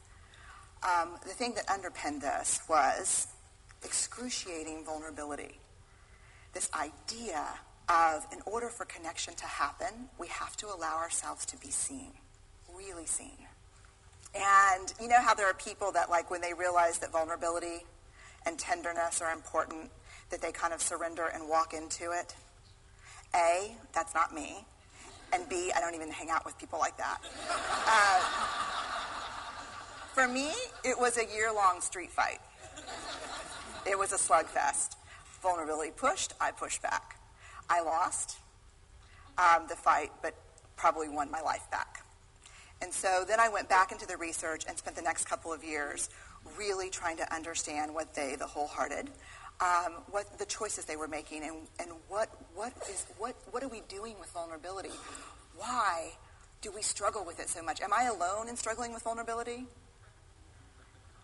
Um, 0.83 1.17
the 1.23 1.33
thing 1.33 1.55
that 1.55 1.67
underpinned 1.67 2.21
this 2.21 2.61
was 2.69 3.27
excruciating 3.83 4.85
vulnerability. 4.85 5.59
This 6.53 6.69
idea 6.73 7.43
of, 7.89 8.27
in 8.31 8.39
order 8.45 8.69
for 8.69 8.85
connection 8.85 9.33
to 9.33 9.45
happen, 9.45 10.09
we 10.19 10.27
have 10.27 10.55
to 10.57 10.67
allow 10.67 10.97
ourselves 10.97 11.43
to 11.47 11.57
be 11.57 11.71
seen, 11.71 12.13
really 12.75 13.07
seen. 13.07 13.40
And 14.33 14.93
you 15.01 15.07
know 15.07 15.21
how 15.21 15.33
there 15.33 15.47
are 15.47 15.53
people 15.53 15.91
that, 15.91 16.09
like, 16.09 16.31
when 16.31 16.41
they 16.41 16.53
realize 16.53 16.99
that 16.99 17.11
vulnerability 17.11 17.85
and 18.45 18.57
tenderness 18.57 19.21
are 19.21 19.31
important, 19.31 19.91
that 20.29 20.41
they 20.41 20.51
kind 20.51 20.73
of 20.73 20.81
surrender 20.81 21.27
and 21.33 21.49
walk 21.49 21.73
into 21.73 22.11
it? 22.11 22.35
A, 23.35 23.75
that's 23.93 24.13
not 24.13 24.33
me. 24.33 24.65
And 25.33 25.47
B, 25.49 25.71
I 25.75 25.79
don't 25.79 25.95
even 25.95 26.11
hang 26.11 26.29
out 26.29 26.45
with 26.45 26.57
people 26.57 26.79
like 26.79 26.97
that. 26.97 27.19
Uh, 27.87 28.19
for 30.13 30.27
me, 30.27 30.51
it 30.83 30.99
was 30.99 31.17
a 31.17 31.25
year 31.33 31.53
long 31.53 31.81
street 31.81 32.11
fight. 32.11 32.39
It 33.85 33.97
was 33.97 34.11
a 34.11 34.17
slugfest. 34.17 34.95
Vulnerability 35.41 35.91
pushed, 35.95 36.33
I 36.39 36.51
pushed 36.51 36.81
back. 36.81 37.17
I 37.69 37.81
lost 37.81 38.37
um, 39.37 39.67
the 39.69 39.75
fight, 39.75 40.11
but 40.21 40.35
probably 40.75 41.09
won 41.09 41.31
my 41.31 41.41
life 41.41 41.69
back. 41.71 42.00
And 42.81 42.93
so 42.93 43.23
then 43.27 43.39
I 43.39 43.49
went 43.49 43.69
back 43.69 43.91
into 43.91 44.07
the 44.07 44.17
research 44.17 44.65
and 44.67 44.77
spent 44.77 44.95
the 44.95 45.01
next 45.01 45.25
couple 45.25 45.53
of 45.53 45.63
years 45.63 46.09
really 46.57 46.89
trying 46.89 47.17
to 47.17 47.33
understand 47.33 47.93
what 47.93 48.15
they, 48.15 48.35
the 48.35 48.47
wholehearted, 48.47 49.09
um, 49.59 49.93
what 50.09 50.39
the 50.39 50.45
choices 50.45 50.85
they 50.85 50.95
were 50.95 51.07
making, 51.07 51.43
and, 51.43 51.55
and 51.79 51.91
what, 52.09 52.29
what, 52.55 52.73
is, 52.89 53.05
what, 53.17 53.35
what 53.51 53.61
are 53.63 53.67
we 53.67 53.81
doing 53.87 54.15
with 54.19 54.29
vulnerability? 54.31 54.89
Why 55.55 56.11
do 56.61 56.71
we 56.71 56.81
struggle 56.81 57.23
with 57.25 57.39
it 57.39 57.49
so 57.49 57.61
much? 57.61 57.81
Am 57.81 57.93
I 57.93 58.05
alone 58.05 58.49
in 58.49 58.55
struggling 58.55 58.93
with 58.93 59.03
vulnerability? 59.03 59.65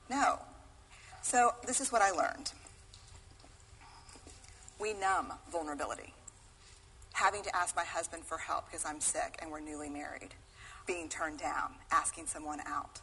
No. 0.09 0.39
So 1.21 1.53
this 1.65 1.81
is 1.81 1.91
what 1.91 2.01
I 2.01 2.11
learned. 2.11 2.51
We 4.79 4.93
numb 4.93 5.33
vulnerability. 5.51 6.13
Having 7.13 7.43
to 7.43 7.55
ask 7.55 7.75
my 7.75 7.83
husband 7.83 8.23
for 8.23 8.37
help 8.37 8.67
because 8.67 8.85
I'm 8.85 9.01
sick 9.01 9.39
and 9.41 9.51
we're 9.51 9.59
newly 9.59 9.89
married. 9.89 10.35
Being 10.87 11.09
turned 11.09 11.37
down, 11.37 11.75
asking 11.91 12.27
someone 12.27 12.61
out, 12.65 13.01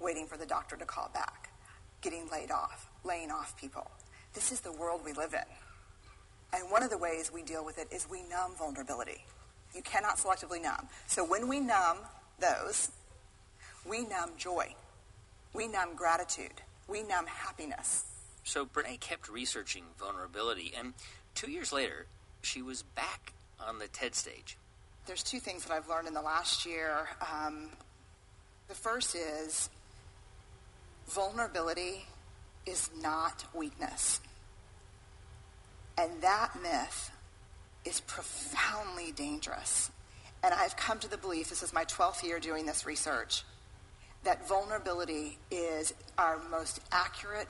waiting 0.00 0.26
for 0.26 0.38
the 0.38 0.46
doctor 0.46 0.76
to 0.76 0.86
call 0.86 1.10
back, 1.12 1.50
getting 2.00 2.26
laid 2.32 2.50
off, 2.50 2.88
laying 3.04 3.30
off 3.30 3.54
people. 3.60 3.90
This 4.32 4.50
is 4.50 4.60
the 4.60 4.72
world 4.72 5.02
we 5.04 5.12
live 5.12 5.34
in. 5.34 6.58
And 6.58 6.70
one 6.70 6.82
of 6.82 6.88
the 6.88 6.96
ways 6.96 7.30
we 7.30 7.42
deal 7.42 7.64
with 7.64 7.78
it 7.78 7.88
is 7.92 8.08
we 8.10 8.22
numb 8.22 8.54
vulnerability. 8.58 9.24
You 9.74 9.82
cannot 9.82 10.16
selectively 10.16 10.62
numb. 10.62 10.88
So 11.06 11.22
when 11.22 11.48
we 11.48 11.60
numb 11.60 11.98
those, 12.40 12.90
we 13.84 14.06
numb 14.06 14.30
joy. 14.38 14.74
We 15.52 15.68
numb 15.68 15.96
gratitude. 15.96 16.62
We 16.88 17.02
numb 17.02 17.26
happiness. 17.26 18.04
So 18.44 18.64
Brene 18.64 19.00
kept 19.00 19.28
researching 19.28 19.84
vulnerability, 19.98 20.72
and 20.78 20.94
two 21.34 21.50
years 21.50 21.72
later, 21.72 22.06
she 22.42 22.62
was 22.62 22.82
back 22.82 23.34
on 23.60 23.80
the 23.80 23.88
TED 23.88 24.14
stage. 24.14 24.56
There's 25.06 25.22
two 25.22 25.38
things 25.38 25.64
that 25.64 25.72
I've 25.72 25.88
learned 25.88 26.08
in 26.08 26.14
the 26.14 26.22
last 26.22 26.66
year. 26.66 27.08
Um, 27.20 27.68
the 28.66 28.74
first 28.74 29.14
is 29.14 29.70
vulnerability 31.06 32.04
is 32.66 32.90
not 33.00 33.44
weakness. 33.54 34.20
And 35.96 36.10
that 36.22 36.60
myth 36.60 37.12
is 37.84 38.00
profoundly 38.00 39.12
dangerous. 39.12 39.90
And 40.42 40.52
I've 40.52 40.76
come 40.76 40.98
to 40.98 41.08
the 41.08 41.16
belief, 41.16 41.48
this 41.50 41.62
is 41.62 41.72
my 41.72 41.84
12th 41.84 42.24
year 42.24 42.40
doing 42.40 42.66
this 42.66 42.84
research, 42.84 43.44
that 44.24 44.48
vulnerability 44.48 45.38
is 45.52 45.94
our 46.18 46.40
most 46.50 46.80
accurate 46.90 47.48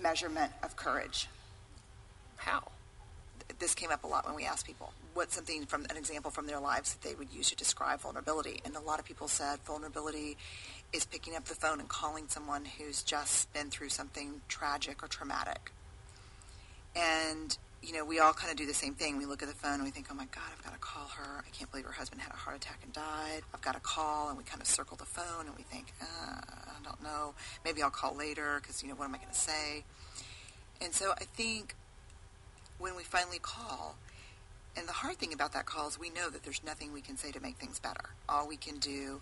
measurement 0.00 0.52
of 0.62 0.74
courage. 0.74 1.28
How? 2.36 2.62
This 3.58 3.74
came 3.74 3.90
up 3.90 4.04
a 4.04 4.06
lot 4.06 4.26
when 4.26 4.34
we 4.34 4.44
asked 4.44 4.66
people 4.66 4.92
what's 5.14 5.34
something 5.34 5.66
from 5.66 5.84
an 5.90 5.96
example 5.96 6.30
from 6.30 6.46
their 6.46 6.60
lives 6.60 6.94
that 6.94 7.08
they 7.08 7.14
would 7.14 7.32
use 7.32 7.50
to 7.50 7.56
describe 7.56 8.00
vulnerability. 8.00 8.60
And 8.64 8.76
a 8.76 8.80
lot 8.80 8.98
of 8.98 9.04
people 9.04 9.28
said 9.28 9.58
vulnerability 9.60 10.36
is 10.92 11.04
picking 11.04 11.36
up 11.36 11.44
the 11.44 11.54
phone 11.54 11.80
and 11.80 11.88
calling 11.88 12.28
someone 12.28 12.64
who's 12.64 13.02
just 13.02 13.52
been 13.52 13.70
through 13.70 13.88
something 13.88 14.40
tragic 14.48 15.02
or 15.02 15.08
traumatic. 15.08 15.72
And 16.94 17.56
you 17.82 17.94
know, 17.94 18.04
we 18.04 18.18
all 18.18 18.32
kind 18.32 18.50
of 18.50 18.56
do 18.56 18.66
the 18.66 18.74
same 18.74 18.94
thing. 18.94 19.16
We 19.16 19.24
look 19.24 19.42
at 19.42 19.48
the 19.48 19.54
phone 19.54 19.74
and 19.74 19.84
we 19.84 19.90
think, 19.90 20.08
oh 20.10 20.14
my 20.14 20.26
God, 20.26 20.44
I've 20.52 20.62
got 20.62 20.74
to 20.74 20.78
call 20.78 21.08
her. 21.16 21.42
I 21.46 21.48
can't 21.50 21.70
believe 21.70 21.86
her 21.86 21.92
husband 21.92 22.20
had 22.20 22.32
a 22.32 22.36
heart 22.36 22.56
attack 22.56 22.80
and 22.82 22.92
died. 22.92 23.40
I've 23.54 23.62
got 23.62 23.74
to 23.74 23.80
call. 23.80 24.28
And 24.28 24.36
we 24.36 24.44
kind 24.44 24.60
of 24.60 24.68
circle 24.68 24.96
the 24.98 25.06
phone 25.06 25.46
and 25.46 25.56
we 25.56 25.62
think, 25.62 25.92
uh, 26.00 26.04
I 26.04 26.84
don't 26.84 27.02
know. 27.02 27.34
Maybe 27.64 27.82
I'll 27.82 27.90
call 27.90 28.14
later 28.14 28.58
because, 28.60 28.82
you 28.82 28.88
know, 28.90 28.96
what 28.96 29.06
am 29.06 29.14
I 29.14 29.18
going 29.18 29.30
to 29.30 29.34
say? 29.34 29.84
And 30.82 30.92
so 30.92 31.12
I 31.12 31.24
think 31.24 31.74
when 32.80 32.96
we 32.96 33.04
finally 33.04 33.38
call, 33.38 33.96
and 34.76 34.88
the 34.88 34.92
hard 34.92 35.16
thing 35.16 35.32
about 35.32 35.52
that 35.52 35.66
call 35.66 35.88
is 35.88 35.98
we 35.98 36.10
know 36.10 36.30
that 36.30 36.42
there's 36.42 36.62
nothing 36.64 36.92
we 36.92 37.02
can 37.02 37.16
say 37.16 37.30
to 37.30 37.40
make 37.40 37.56
things 37.56 37.78
better. 37.78 38.10
All 38.28 38.48
we 38.48 38.56
can 38.56 38.78
do 38.78 39.20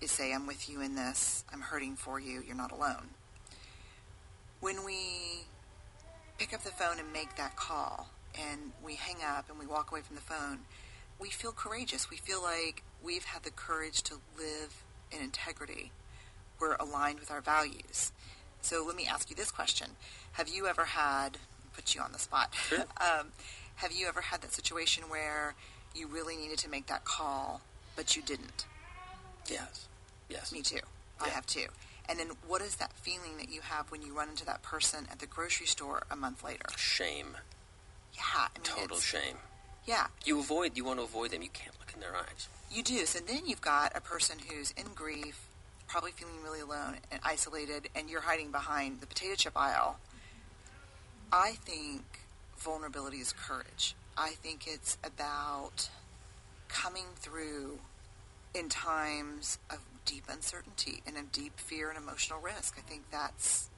is 0.00 0.10
say, 0.10 0.32
I'm 0.32 0.46
with 0.46 0.70
you 0.70 0.80
in 0.80 0.94
this. 0.94 1.44
I'm 1.52 1.60
hurting 1.60 1.96
for 1.96 2.20
you. 2.20 2.42
You're 2.46 2.56
not 2.56 2.72
alone. 2.72 3.08
When 4.60 4.84
we 4.84 5.44
pick 6.38 6.54
up 6.54 6.62
the 6.62 6.70
phone 6.70 6.98
and 6.98 7.12
make 7.12 7.36
that 7.36 7.56
call 7.56 8.10
and 8.38 8.72
we 8.84 8.94
hang 8.94 9.16
up 9.26 9.50
and 9.50 9.58
we 9.58 9.66
walk 9.66 9.90
away 9.90 10.00
from 10.02 10.16
the 10.16 10.22
phone, 10.22 10.60
we 11.18 11.30
feel 11.30 11.52
courageous. 11.52 12.10
We 12.10 12.16
feel 12.16 12.42
like 12.42 12.82
we've 13.02 13.24
had 13.24 13.42
the 13.42 13.50
courage 13.50 14.02
to 14.04 14.14
live 14.36 14.84
in 15.10 15.20
integrity. 15.20 15.90
We're 16.60 16.76
aligned 16.76 17.18
with 17.18 17.30
our 17.30 17.40
values. 17.40 18.12
So 18.60 18.84
let 18.86 18.94
me 18.94 19.06
ask 19.06 19.30
you 19.30 19.36
this 19.36 19.50
question. 19.50 19.88
Have 20.32 20.48
you 20.48 20.66
ever 20.66 20.84
had, 20.84 21.38
put 21.74 21.94
you 21.94 22.00
on 22.00 22.12
the 22.12 22.18
spot, 22.18 22.52
um, 23.00 23.28
have 23.76 23.92
you 23.92 24.06
ever 24.06 24.20
had 24.20 24.42
that 24.42 24.52
situation 24.52 25.04
where 25.08 25.54
you 25.94 26.06
really 26.06 26.36
needed 26.36 26.58
to 26.58 26.68
make 26.70 26.86
that 26.86 27.04
call, 27.04 27.60
but 27.96 28.16
you 28.16 28.22
didn't? 28.22 28.66
Yes. 29.48 29.86
Yes. 30.28 30.52
Me 30.52 30.62
too. 30.62 30.78
I 31.20 31.28
have 31.28 31.46
too. 31.46 31.66
And 32.08 32.18
then 32.18 32.30
what 32.46 32.62
is 32.62 32.76
that 32.76 32.92
feeling 32.94 33.36
that 33.38 33.48
you 33.50 33.60
have 33.60 33.90
when 33.90 34.02
you 34.02 34.12
run 34.16 34.28
into 34.28 34.44
that 34.46 34.62
person 34.62 35.06
at 35.10 35.18
the 35.20 35.26
grocery 35.26 35.66
store 35.66 36.02
a 36.10 36.16
month 36.16 36.42
later? 36.44 36.64
Shame. 36.76 37.36
Yeah. 38.14 38.22
I 38.34 38.48
mean, 38.58 38.62
Total 38.64 38.96
shame. 38.98 39.36
Yeah, 39.86 40.06
You 40.24 40.38
avoid. 40.38 40.76
You 40.76 40.84
want 40.84 41.00
to 41.00 41.04
avoid 41.04 41.32
them. 41.32 41.42
You 41.42 41.48
can't 41.48 41.74
look 41.80 41.92
in 41.94 42.00
their 42.00 42.14
eyes. 42.16 42.46
you 42.70 42.82
do. 42.84 43.04
So 43.04 43.18
then 43.18 43.42
you've 43.46 43.60
got 43.60 43.92
a 43.96 44.00
person 44.00 44.38
who's 44.48 44.70
in 44.72 44.86
grief, 44.94 45.46
probably 45.88 46.12
feeling 46.12 46.40
really 46.42 46.60
alone 46.60 46.96
and 47.10 47.20
isolated, 47.24 47.88
and 47.96 48.08
you're 48.08 48.20
hiding 48.20 48.52
behind 48.52 49.00
the 49.00 49.06
potato 49.06 49.34
chip 49.34 49.52
aisle. 49.56 49.98
I 51.32 51.52
think 51.64 52.02
vulnerability 52.58 53.18
is 53.18 53.32
courage. 53.32 53.94
I 54.16 54.30
think 54.30 54.66
it's 54.66 54.98
about 55.02 55.88
coming 56.68 57.06
through 57.16 57.78
in 58.54 58.68
times 58.68 59.58
of 59.70 59.78
deep 60.04 60.24
uncertainty 60.28 61.02
and 61.06 61.16
of 61.16 61.32
deep 61.32 61.58
fear 61.58 61.88
and 61.88 61.96
emotional 61.98 62.40
risk. 62.40 62.76
I 62.78 62.82
think 62.82 63.10
that's 63.10 63.70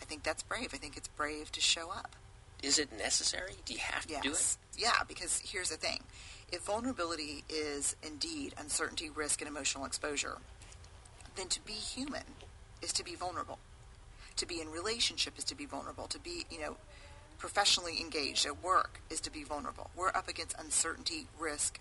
I 0.00 0.04
think 0.04 0.22
that's 0.22 0.42
brave. 0.42 0.70
I 0.72 0.76
think 0.78 0.96
it's 0.96 1.08
brave 1.08 1.52
to 1.52 1.60
show 1.60 1.90
up. 1.90 2.16
Is 2.62 2.78
it 2.78 2.90
necessary? 2.96 3.54
Do 3.64 3.74
you 3.74 3.80
have 3.80 4.06
to 4.06 4.12
Yes. 4.12 4.22
do 4.22 4.32
it? 4.32 4.56
Yeah, 4.76 5.02
because 5.06 5.40
here's 5.44 5.68
the 5.70 5.76
thing. 5.76 6.04
If 6.52 6.62
vulnerability 6.62 7.44
is 7.48 7.96
indeed 8.02 8.54
uncertainty, 8.58 9.10
risk, 9.10 9.40
and 9.40 9.48
emotional 9.48 9.84
exposure, 9.84 10.38
then 11.36 11.48
to 11.48 11.60
be 11.60 11.72
human 11.72 12.24
is 12.82 12.92
to 12.94 13.04
be 13.04 13.14
vulnerable. 13.14 13.58
To 14.36 14.46
be 14.46 14.60
in 14.60 14.70
relationship 14.70 15.36
is 15.38 15.44
to 15.44 15.54
be 15.54 15.66
vulnerable. 15.66 16.06
To 16.08 16.18
be, 16.18 16.46
you 16.50 16.60
know, 16.60 16.76
professionally 17.40 18.00
engaged 18.00 18.46
at 18.46 18.62
work 18.62 19.00
is 19.10 19.20
to 19.22 19.32
be 19.32 19.42
vulnerable. 19.42 19.90
We're 19.96 20.10
up 20.10 20.28
against 20.28 20.54
uncertainty, 20.58 21.26
risk, 21.38 21.80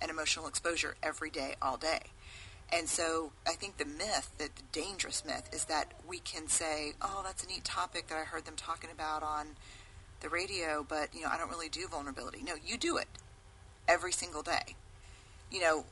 and 0.00 0.10
emotional 0.10 0.48
exposure 0.48 0.96
every 1.02 1.30
day, 1.30 1.54
all 1.62 1.76
day. 1.76 2.00
And 2.72 2.88
so 2.88 3.32
I 3.46 3.52
think 3.52 3.76
the 3.76 3.84
myth, 3.84 4.30
that 4.38 4.56
the 4.56 4.62
dangerous 4.72 5.24
myth, 5.24 5.48
is 5.52 5.66
that 5.66 5.92
we 6.06 6.18
can 6.18 6.48
say, 6.48 6.94
oh, 7.00 7.22
that's 7.24 7.44
a 7.44 7.46
neat 7.46 7.64
topic 7.64 8.08
that 8.08 8.18
I 8.18 8.24
heard 8.24 8.44
them 8.44 8.56
talking 8.56 8.90
about 8.90 9.22
on 9.22 9.48
the 10.20 10.28
radio, 10.28 10.84
but, 10.86 11.14
you 11.14 11.22
know, 11.22 11.28
I 11.30 11.38
don't 11.38 11.50
really 11.50 11.68
do 11.68 11.86
vulnerability. 11.86 12.42
No, 12.42 12.54
you 12.64 12.76
do 12.76 12.96
it 12.96 13.08
every 13.86 14.12
single 14.12 14.42
day. 14.42 14.74
You 15.50 15.60
know, 15.60 15.84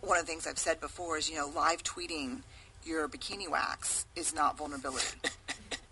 one 0.00 0.18
of 0.18 0.26
the 0.26 0.30
things 0.30 0.46
I've 0.46 0.58
said 0.58 0.80
before 0.80 1.16
is, 1.18 1.30
you 1.30 1.36
know, 1.36 1.50
live 1.54 1.82
tweeting 1.82 2.40
your 2.84 3.08
bikini 3.08 3.48
wax 3.50 4.06
is 4.16 4.34
not 4.34 4.58
vulnerability. 4.58 5.18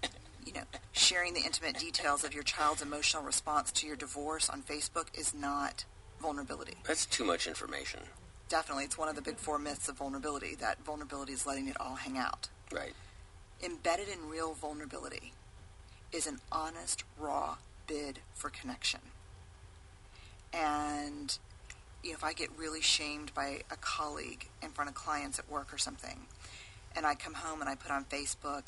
sharing 1.06 1.34
the 1.34 1.40
intimate 1.40 1.78
details 1.78 2.24
of 2.24 2.34
your 2.34 2.42
child's 2.42 2.82
emotional 2.82 3.22
response 3.22 3.70
to 3.70 3.86
your 3.86 3.94
divorce 3.94 4.50
on 4.50 4.60
Facebook 4.60 5.06
is 5.16 5.32
not 5.32 5.84
vulnerability. 6.20 6.74
That's 6.84 7.06
too 7.06 7.24
much 7.24 7.46
information. 7.46 8.00
Definitely, 8.48 8.84
it's 8.86 8.98
one 8.98 9.08
of 9.08 9.14
the 9.14 9.22
big 9.22 9.36
four 9.36 9.56
myths 9.56 9.88
of 9.88 9.98
vulnerability 9.98 10.56
that 10.56 10.84
vulnerability 10.84 11.32
is 11.32 11.46
letting 11.46 11.68
it 11.68 11.76
all 11.80 11.94
hang 11.94 12.18
out. 12.18 12.48
Right. 12.72 12.92
Embedded 13.62 14.08
in 14.08 14.28
real 14.28 14.54
vulnerability 14.54 15.32
is 16.10 16.26
an 16.26 16.40
honest, 16.50 17.04
raw 17.16 17.56
bid 17.86 18.18
for 18.34 18.50
connection. 18.50 19.00
And 20.52 21.38
you 22.02 22.10
know, 22.10 22.16
if 22.16 22.24
I 22.24 22.32
get 22.32 22.50
really 22.58 22.82
shamed 22.82 23.32
by 23.32 23.60
a 23.70 23.76
colleague 23.76 24.48
in 24.60 24.70
front 24.70 24.90
of 24.90 24.96
clients 24.96 25.38
at 25.38 25.48
work 25.48 25.72
or 25.72 25.78
something, 25.78 26.26
and 26.96 27.06
I 27.06 27.14
come 27.14 27.34
home 27.34 27.60
and 27.60 27.70
I 27.70 27.76
put 27.76 27.92
on 27.92 28.04
Facebook, 28.06 28.64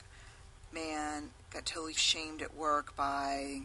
man, 0.73 1.31
got 1.53 1.67
totally 1.67 1.95
shamed 1.95 2.43
at 2.43 2.57
work 2.57 2.95
by 2.97 3.63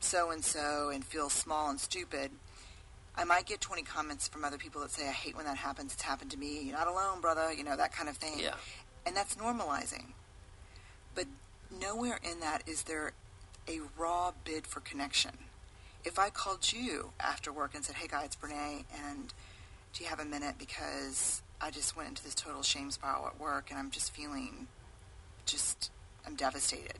so 0.00 0.30
and 0.30 0.44
so 0.44 0.90
and 0.90 1.04
feel 1.04 1.30
small 1.30 1.70
and 1.70 1.80
stupid. 1.80 2.30
I 3.14 3.24
might 3.24 3.46
get 3.46 3.60
20 3.60 3.82
comments 3.82 4.28
from 4.28 4.44
other 4.44 4.56
people 4.56 4.80
that 4.80 4.90
say, 4.90 5.06
I 5.06 5.12
hate 5.12 5.36
when 5.36 5.44
that 5.44 5.58
happens. 5.58 5.92
It's 5.92 6.02
happened 6.02 6.30
to 6.30 6.38
me. 6.38 6.62
You're 6.62 6.76
not 6.76 6.88
alone, 6.88 7.20
brother. 7.20 7.52
You 7.52 7.62
know, 7.62 7.76
that 7.76 7.92
kind 7.92 8.08
of 8.08 8.16
thing. 8.16 8.38
Yeah. 8.38 8.54
And 9.04 9.14
that's 9.14 9.34
normalizing. 9.34 10.12
But 11.14 11.26
nowhere 11.80 12.18
in 12.22 12.40
that 12.40 12.62
is 12.66 12.84
there 12.84 13.12
a 13.68 13.80
raw 13.98 14.32
bid 14.44 14.66
for 14.66 14.80
connection. 14.80 15.32
If 16.04 16.18
I 16.18 16.30
called 16.30 16.72
you 16.72 17.12
after 17.20 17.52
work 17.52 17.74
and 17.74 17.84
said, 17.84 17.96
hey, 17.96 18.08
guy, 18.08 18.24
it's 18.24 18.34
Brene, 18.34 18.84
and 19.06 19.32
do 19.92 20.02
you 20.02 20.10
have 20.10 20.18
a 20.18 20.24
minute? 20.24 20.56
Because 20.58 21.42
I 21.60 21.70
just 21.70 21.96
went 21.96 22.08
into 22.08 22.24
this 22.24 22.34
total 22.34 22.62
shame 22.62 22.90
spiral 22.90 23.26
at 23.26 23.38
work 23.38 23.70
and 23.70 23.78
I'm 23.78 23.90
just 23.90 24.10
feeling 24.12 24.66
just, 25.46 25.91
I'm 26.26 26.34
devastated. 26.34 26.98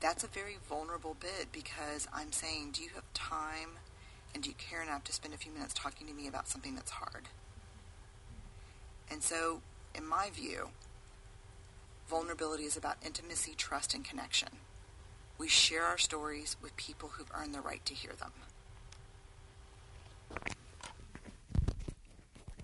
That's 0.00 0.24
a 0.24 0.28
very 0.28 0.56
vulnerable 0.68 1.16
bid 1.18 1.50
because 1.52 2.06
I'm 2.12 2.32
saying, 2.32 2.72
do 2.72 2.82
you 2.82 2.90
have 2.94 3.04
time 3.14 3.78
and 4.34 4.42
do 4.42 4.50
you 4.50 4.54
care 4.56 4.82
enough 4.82 5.04
to 5.04 5.12
spend 5.12 5.32
a 5.32 5.38
few 5.38 5.52
minutes 5.52 5.72
talking 5.72 6.06
to 6.06 6.12
me 6.12 6.26
about 6.26 6.48
something 6.48 6.74
that's 6.74 6.90
hard? 6.90 7.28
And 9.10 9.22
so, 9.22 9.62
in 9.94 10.06
my 10.06 10.30
view, 10.30 10.70
vulnerability 12.08 12.64
is 12.64 12.76
about 12.76 12.96
intimacy, 13.04 13.54
trust, 13.56 13.94
and 13.94 14.04
connection. 14.04 14.48
We 15.38 15.48
share 15.48 15.84
our 15.84 15.98
stories 15.98 16.56
with 16.62 16.76
people 16.76 17.10
who've 17.10 17.30
earned 17.34 17.54
the 17.54 17.60
right 17.60 17.84
to 17.86 17.94
hear 17.94 18.12
them. 18.12 18.32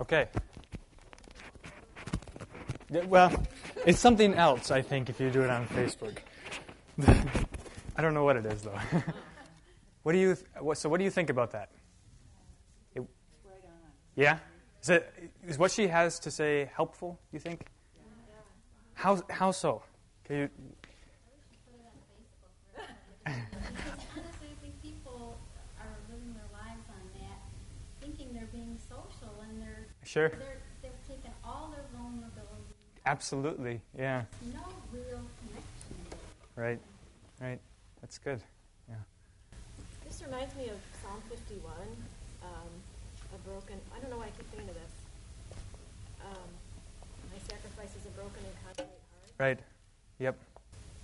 Okay. 0.01 0.29
Yeah, 2.91 3.05
well, 3.05 3.33
it's 3.87 4.01
something 4.01 4.35
else, 4.35 4.71
I 4.73 4.83
think, 4.83 5.09
if 5.09 5.21
you 5.21 5.31
do 5.31 5.43
it 5.43 5.51
on 5.51 5.67
Facebook. 5.69 6.19
I 7.97 8.03
don't 8.03 8.15
know 8.15 8.25
what 8.25 8.37
it 8.37 8.45
is, 8.47 8.63
though. 8.63 8.79
what 10.03 10.13
do 10.13 10.19
you? 10.19 10.35
Th- 10.35 10.47
what, 10.59 10.77
so, 10.77 10.89
what 10.89 10.99
do 10.99 11.05
you 11.05 11.11
think 11.11 11.31
about 11.31 11.53
that? 11.53 11.71
It- 12.95 13.07
yeah. 14.17 14.39
Is 14.83 14.89
it 14.89 15.33
is 15.47 15.59
what 15.59 15.71
she 15.71 15.87
has 15.89 16.19
to 16.21 16.31
say 16.31 16.71
helpful? 16.75 17.21
You 17.33 17.39
think? 17.39 17.67
How 18.95 19.23
how 19.29 19.51
so? 19.53 19.83
Can 20.25 20.37
you? 20.37 20.49
Honestly, 23.27 24.49
I 30.15 30.60
Absolutely. 33.11 33.81
Yeah. 33.99 34.23
no 34.55 34.61
real 34.93 35.19
connection. 35.43 35.97
Right. 36.55 36.79
Right. 37.41 37.59
That's 38.01 38.19
good. 38.19 38.41
Yeah. 38.89 38.95
This 40.07 40.23
reminds 40.25 40.55
me 40.55 40.69
of 40.69 40.79
Psalm 41.03 41.21
51, 41.29 41.73
um, 42.45 42.71
a 43.35 43.39
broken, 43.49 43.81
I 43.97 43.99
don't 43.99 44.11
know 44.11 44.19
why 44.19 44.27
I 44.27 44.31
keep 44.31 44.49
thinking 44.53 44.69
of 44.69 44.77
this. 44.77 44.95
Um, 46.23 46.49
my 47.33 47.39
sacrifice 47.49 47.91
is 47.99 48.07
a 48.07 48.11
broken 48.11 48.39
and 48.47 48.55
contrite 48.65 48.87
heart. 48.87 49.33
Right. 49.41 49.59
Yep. 50.21 50.39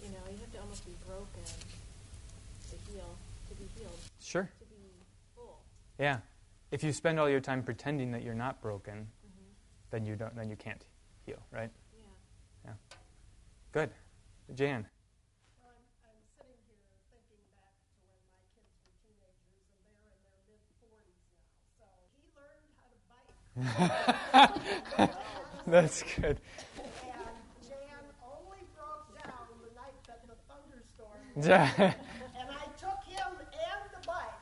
You 0.05 0.11
know, 0.11 0.23
you 0.31 0.38
have 0.38 0.53
to 0.53 0.61
almost 0.61 0.87
be 0.87 0.92
broken 1.09 1.42
to 1.42 2.77
heal, 2.92 3.11
to 3.49 3.55
be 3.57 3.64
healed, 3.77 3.99
Sure. 4.23 4.49
to 4.61 4.64
be 4.66 4.77
full. 5.35 5.59
Yeah. 5.99 6.19
If 6.71 6.85
you 6.85 6.92
spend 6.92 7.19
all 7.19 7.29
your 7.29 7.40
time 7.40 7.64
pretending 7.64 8.12
that 8.12 8.23
you're 8.23 8.35
not 8.35 8.62
broken, 8.62 9.09
Mm-hmm. 9.27 9.51
then 9.90 10.07
you 10.07 10.14
don't. 10.14 10.37
Then 10.37 10.49
you 10.51 10.57
can't 10.57 10.85
heal. 11.25 11.42
Right. 11.51 11.71
Yeah. 13.77 13.85
Good. 13.85 13.93
Jan. 14.57 14.89
Well, 15.61 15.69
I'm, 15.69 15.85
I'm 16.09 16.17
sitting 16.33 16.57
here 16.65 16.81
thinking 17.13 17.44
back 17.53 17.77
to 17.77 17.92
when 18.09 18.09
my 18.09 18.25
kids 18.57 18.73
were 18.81 18.88
teenagers 19.05 19.69
and 19.85 19.92
they're 20.00 20.17
in 20.17 20.25
their 20.25 20.40
mid 20.48 20.65
40s 20.81 21.21
now. 21.77 21.77
So 21.77 21.85
he 22.17 22.25
learned 22.33 22.73
how 22.81 22.88
to 22.88 22.96
bike. 23.13 23.37
That's 25.69 26.00
good. 26.17 26.40
And 26.40 27.37
Jan 27.69 28.00
only 28.25 28.65
broke 28.73 29.13
down 29.21 29.44
the 29.61 29.69
night 29.77 30.00
that 30.09 30.25
the 30.25 30.40
thunderstorm 30.48 31.21
Yeah. 31.44 31.69
and 32.33 32.48
I 32.48 32.65
took 32.81 33.05
him 33.05 33.29
and 33.44 33.85
the 33.92 34.00
bike, 34.09 34.40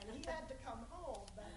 and 0.00 0.08
he 0.08 0.24
had 0.24 0.48
to 0.48 0.56
come 0.64 0.88
home. 0.88 1.20
But 1.36 1.52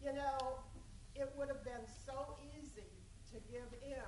you 0.00 0.16
know, 0.16 0.64
it 1.12 1.28
would 1.36 1.52
have 1.52 1.60
been 1.64 1.84
so 2.08 2.40
easy 2.56 2.88
to 3.32 3.36
give 3.52 3.68
in, 3.84 4.00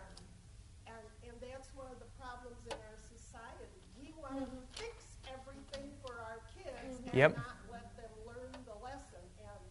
and 0.88 1.04
and 1.26 1.34
that's 1.42 1.68
one 1.76 1.88
of 1.92 1.98
the 2.00 2.08
problems 2.20 2.60
in 2.66 2.76
our 2.88 2.96
society. 3.00 3.80
We 4.00 4.12
want 4.20 4.40
to 4.40 4.46
fix 4.80 5.16
everything 5.28 5.88
for 6.04 6.16
our 6.20 6.40
kids 6.56 6.99
and 7.10 7.18
Yep. 7.18 7.36
not 7.36 7.56
let 7.70 7.96
them 7.96 8.10
learn 8.26 8.52
the 8.64 8.74
lesson, 8.84 9.22
and 9.42 9.62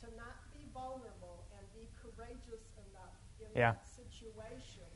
to 0.00 0.16
not 0.16 0.36
be 0.52 0.66
vulnerable 0.74 1.46
and 1.56 1.62
be 1.72 1.88
courageous 2.02 2.66
enough 2.90 3.14
in 3.40 3.46
Yeah. 3.54 3.72
that 3.72 3.86
situation 3.86 4.88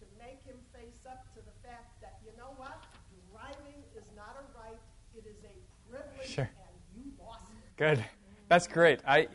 to 0.00 0.06
make 0.18 0.42
him 0.44 0.58
face 0.72 1.04
up 1.06 1.24
to 1.34 1.40
the 1.40 1.52
fact 1.66 2.00
that, 2.00 2.20
you 2.24 2.32
know 2.36 2.52
what? 2.56 2.84
Driving 3.30 3.82
is 3.96 4.10
not 4.16 4.36
a 4.36 4.58
right, 4.58 4.78
it 5.14 5.26
is 5.26 5.44
a 5.44 5.90
privilege, 5.90 6.26
Sure. 6.28 6.48
and 6.48 6.76
you 7.04 7.12
lost 7.18 7.50
it. 7.50 7.76
Good. 7.76 8.04
That's 8.48 8.66
great. 8.66 9.00
I, 9.06 9.28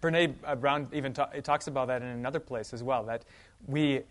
Brene 0.00 0.34
uh, 0.42 0.54
Brown 0.56 0.88
even 0.92 1.12
ta- 1.12 1.28
talks 1.42 1.66
about 1.66 1.88
that 1.88 2.00
in 2.00 2.08
another 2.08 2.40
place 2.40 2.72
as 2.72 2.82
well. 2.82 3.04
That 3.04 3.24
we, 3.66 4.02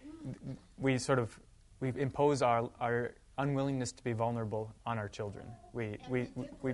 we 0.78 0.99
sort 0.99 1.17
of 1.17 1.39
we 1.80 1.89
impose 1.99 2.41
our, 2.43 2.69
our 2.80 3.15
unwillingness 3.39 3.91
to 3.93 4.03
be 4.03 4.13
vulnerable 4.13 4.71
on 4.86 4.97
our 4.99 5.09
children. 5.09 5.45
We, 5.73 5.97
we, 6.09 6.28
we, 6.36 6.47
we 6.61 6.73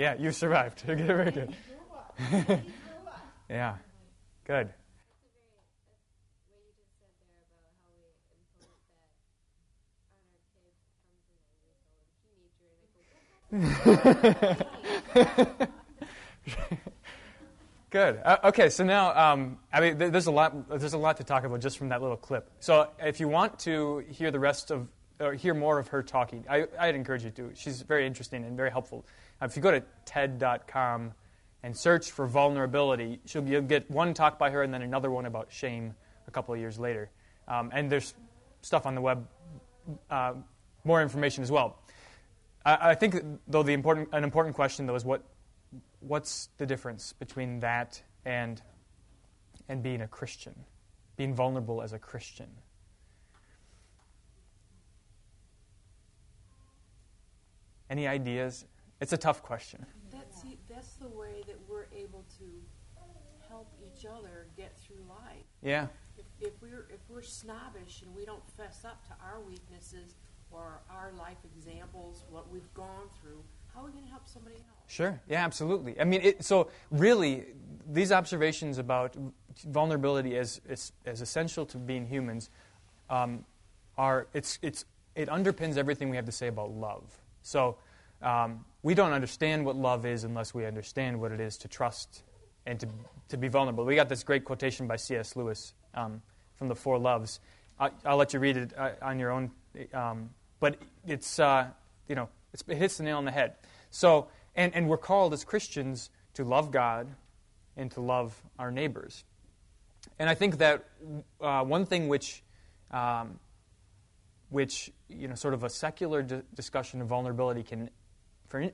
yeah, 0.00 0.14
you 0.18 0.32
survived. 0.32 0.80
Very 0.86 1.30
good. 1.30 1.54
yeah, 3.50 3.76
good. 4.44 4.70
Good. 17.90 18.20
Uh, 18.24 18.36
okay, 18.44 18.68
so 18.70 18.84
now 18.84 19.12
um, 19.32 19.58
I 19.72 19.80
mean, 19.80 19.98
th- 19.98 20.12
there's 20.12 20.28
a 20.28 20.30
lot. 20.30 20.68
There's 20.68 20.92
a 20.92 20.98
lot 20.98 21.16
to 21.16 21.24
talk 21.24 21.42
about 21.42 21.60
just 21.60 21.76
from 21.76 21.88
that 21.88 22.00
little 22.00 22.16
clip. 22.16 22.48
So 22.60 22.88
if 23.00 23.18
you 23.18 23.26
want 23.26 23.58
to 23.60 24.04
hear 24.08 24.30
the 24.30 24.38
rest 24.38 24.70
of, 24.70 24.86
or 25.18 25.34
hear 25.34 25.54
more 25.54 25.80
of 25.80 25.88
her 25.88 26.00
talking, 26.00 26.44
I, 26.48 26.68
I'd 26.78 26.94
encourage 26.94 27.24
you 27.24 27.30
to. 27.30 27.50
She's 27.54 27.82
very 27.82 28.06
interesting 28.06 28.44
and 28.44 28.56
very 28.56 28.70
helpful. 28.70 29.04
Uh, 29.40 29.46
if 29.46 29.56
you 29.56 29.62
go 29.62 29.70
to 29.70 29.82
TED.com 30.04 31.12
and 31.62 31.76
search 31.76 32.10
for 32.10 32.26
vulnerability, 32.26 33.20
she'll, 33.26 33.46
you'll 33.46 33.62
get 33.62 33.90
one 33.90 34.14
talk 34.14 34.38
by 34.38 34.50
her 34.50 34.62
and 34.62 34.72
then 34.72 34.82
another 34.82 35.10
one 35.10 35.26
about 35.26 35.50
shame 35.50 35.94
a 36.26 36.30
couple 36.30 36.54
of 36.54 36.60
years 36.60 36.78
later. 36.78 37.10
Um, 37.48 37.70
and 37.72 37.90
there's 37.90 38.14
stuff 38.62 38.86
on 38.86 38.94
the 38.94 39.00
web, 39.00 39.26
uh, 40.10 40.34
more 40.84 41.02
information 41.02 41.42
as 41.42 41.50
well. 41.50 41.78
I, 42.64 42.90
I 42.90 42.94
think 42.94 43.16
though 43.48 43.62
the 43.62 43.72
important, 43.72 44.08
an 44.12 44.24
important 44.24 44.54
question 44.54 44.86
though 44.86 44.94
is 44.94 45.04
what 45.04 45.24
what's 46.00 46.48
the 46.58 46.66
difference 46.66 47.12
between 47.12 47.60
that 47.60 48.02
and 48.24 48.60
and 49.68 49.82
being 49.82 50.00
a 50.00 50.08
Christian, 50.08 50.54
being 51.16 51.34
vulnerable 51.34 51.82
as 51.82 51.92
a 51.92 51.98
Christian? 51.98 52.48
Any 57.88 58.06
ideas? 58.06 58.64
It's 59.00 59.12
a 59.12 59.16
tough 59.16 59.42
question. 59.42 59.84
That's, 60.10 60.42
the- 60.42 60.58
that's 60.68 60.92
the 60.94 61.08
way 61.08 61.42
that 61.46 61.56
we're 61.68 61.86
able 61.96 62.24
to 62.38 62.44
help 63.48 63.68
each 63.84 64.06
other 64.06 64.46
get 64.56 64.78
through 64.78 65.02
life. 65.08 65.44
Yeah. 65.62 65.88
If, 66.16 66.24
if 66.40 66.62
we're 66.62 66.86
if 66.90 67.00
we're 67.08 67.22
snobbish 67.22 68.02
and 68.02 68.14
we 68.14 68.24
don't 68.24 68.46
fess 68.56 68.84
up 68.84 69.04
to 69.08 69.14
our 69.24 69.40
weaknesses 69.40 70.14
or 70.50 70.80
our 70.90 71.10
life 71.18 71.38
examples, 71.56 72.24
what 72.30 72.50
we've 72.50 72.72
gone 72.74 73.08
through, 73.20 73.42
how 73.74 73.80
are 73.82 73.86
we 73.86 73.92
going 73.92 74.04
to 74.04 74.10
help 74.10 74.28
somebody 74.28 74.56
else? 74.56 74.64
Sure. 74.86 75.20
Yeah, 75.28 75.44
absolutely. 75.44 75.98
I 76.00 76.04
mean, 76.04 76.20
it, 76.22 76.44
so 76.44 76.70
really, 76.90 77.46
these 77.88 78.12
observations 78.12 78.78
about 78.78 79.16
vulnerability 79.68 80.36
as, 80.36 80.60
as, 80.68 80.92
as 81.06 81.20
essential 81.20 81.66
to 81.66 81.76
being 81.76 82.06
humans 82.06 82.50
um, 83.08 83.44
are 83.96 84.26
it's, 84.34 84.58
it's, 84.62 84.84
it 85.14 85.28
underpins 85.28 85.76
everything 85.76 86.10
we 86.10 86.16
have 86.16 86.26
to 86.26 86.32
say 86.32 86.48
about 86.48 86.70
love. 86.70 87.04
So 87.42 87.76
um, 88.22 88.64
we 88.82 88.94
don't 88.94 89.12
understand 89.12 89.64
what 89.64 89.76
love 89.76 90.06
is 90.06 90.24
unless 90.24 90.54
we 90.54 90.64
understand 90.64 91.20
what 91.20 91.32
it 91.32 91.40
is 91.40 91.56
to 91.58 91.68
trust 91.68 92.22
and 92.66 92.80
to, 92.80 92.88
to 93.28 93.36
be 93.36 93.48
vulnerable. 93.48 93.84
We 93.84 93.94
got 93.94 94.08
this 94.08 94.22
great 94.22 94.44
quotation 94.44 94.86
by 94.86 94.96
C.S. 94.96 95.36
Lewis 95.36 95.74
um, 95.94 96.22
from 96.56 96.68
the 96.68 96.74
Four 96.74 96.98
Loves. 96.98 97.40
I, 97.78 97.90
I'll 98.04 98.16
let 98.16 98.32
you 98.32 98.40
read 98.40 98.56
it 98.56 98.72
uh, 98.76 98.90
on 99.02 99.18
your 99.18 99.30
own, 99.30 99.50
um, 99.94 100.30
but 100.60 100.76
it's 101.06 101.38
uh, 101.38 101.66
you 102.08 102.14
know 102.14 102.28
it's, 102.52 102.62
it 102.68 102.76
hits 102.76 102.98
the 102.98 103.04
nail 103.04 103.18
on 103.18 103.24
the 103.24 103.30
head. 103.30 103.54
So 103.90 104.28
and, 104.54 104.74
and 104.74 104.88
we're 104.88 104.98
called 104.98 105.32
as 105.32 105.44
Christians 105.44 106.10
to 106.34 106.44
love 106.44 106.70
God 106.70 107.08
and 107.76 107.90
to 107.92 108.00
love 108.00 108.40
our 108.58 108.70
neighbors. 108.70 109.24
And 110.18 110.28
I 110.28 110.34
think 110.34 110.58
that 110.58 110.84
uh, 111.40 111.64
one 111.64 111.86
thing 111.86 112.08
which, 112.08 112.42
um, 112.90 113.38
which 114.48 114.92
you 115.08 115.28
know, 115.28 115.34
sort 115.34 115.54
of 115.54 115.64
a 115.64 115.70
secular 115.70 116.22
di- 116.22 116.42
discussion 116.54 117.00
of 117.00 117.08
vulnerability 117.08 117.62
can 117.62 117.90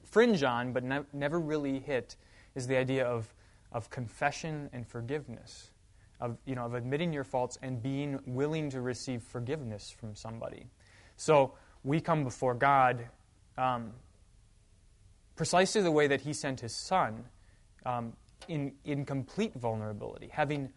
fringe 0.05 0.43
on, 0.43 0.73
but 0.73 0.85
ne- 0.85 1.05
never 1.13 1.39
really 1.39 1.79
hit, 1.79 2.17
is 2.55 2.67
the 2.67 2.77
idea 2.77 3.05
of, 3.05 3.33
of 3.73 3.91
confession 3.91 4.71
and 4.73 4.87
forgiveness, 4.87 5.71
of 6.21 6.39
you 6.47 6.55
know, 6.55 6.65
of 6.65 6.75
admitting 6.75 7.13
your 7.13 7.25
faults 7.25 7.59
and 7.63 7.83
being 7.83 8.19
willing 8.27 8.71
to 8.71 8.81
receive 8.81 9.23
forgiveness 9.23 9.91
from 9.91 10.15
somebody. 10.15 10.67
So 11.17 11.53
we 11.85 12.01
come 12.01 12.25
before 12.25 12.55
God. 12.55 13.07
Um, 13.59 13.93
precisely 15.37 15.83
the 15.83 15.93
way 15.93 16.09
that 16.09 16.23
he 16.23 16.33
sent 16.33 16.61
his 16.61 16.75
son 16.75 17.25
um, 17.85 18.15
in, 18.49 18.73
in 18.85 19.05
complete 19.05 19.55
vulnerability, 19.55 20.29
having, 20.33 20.71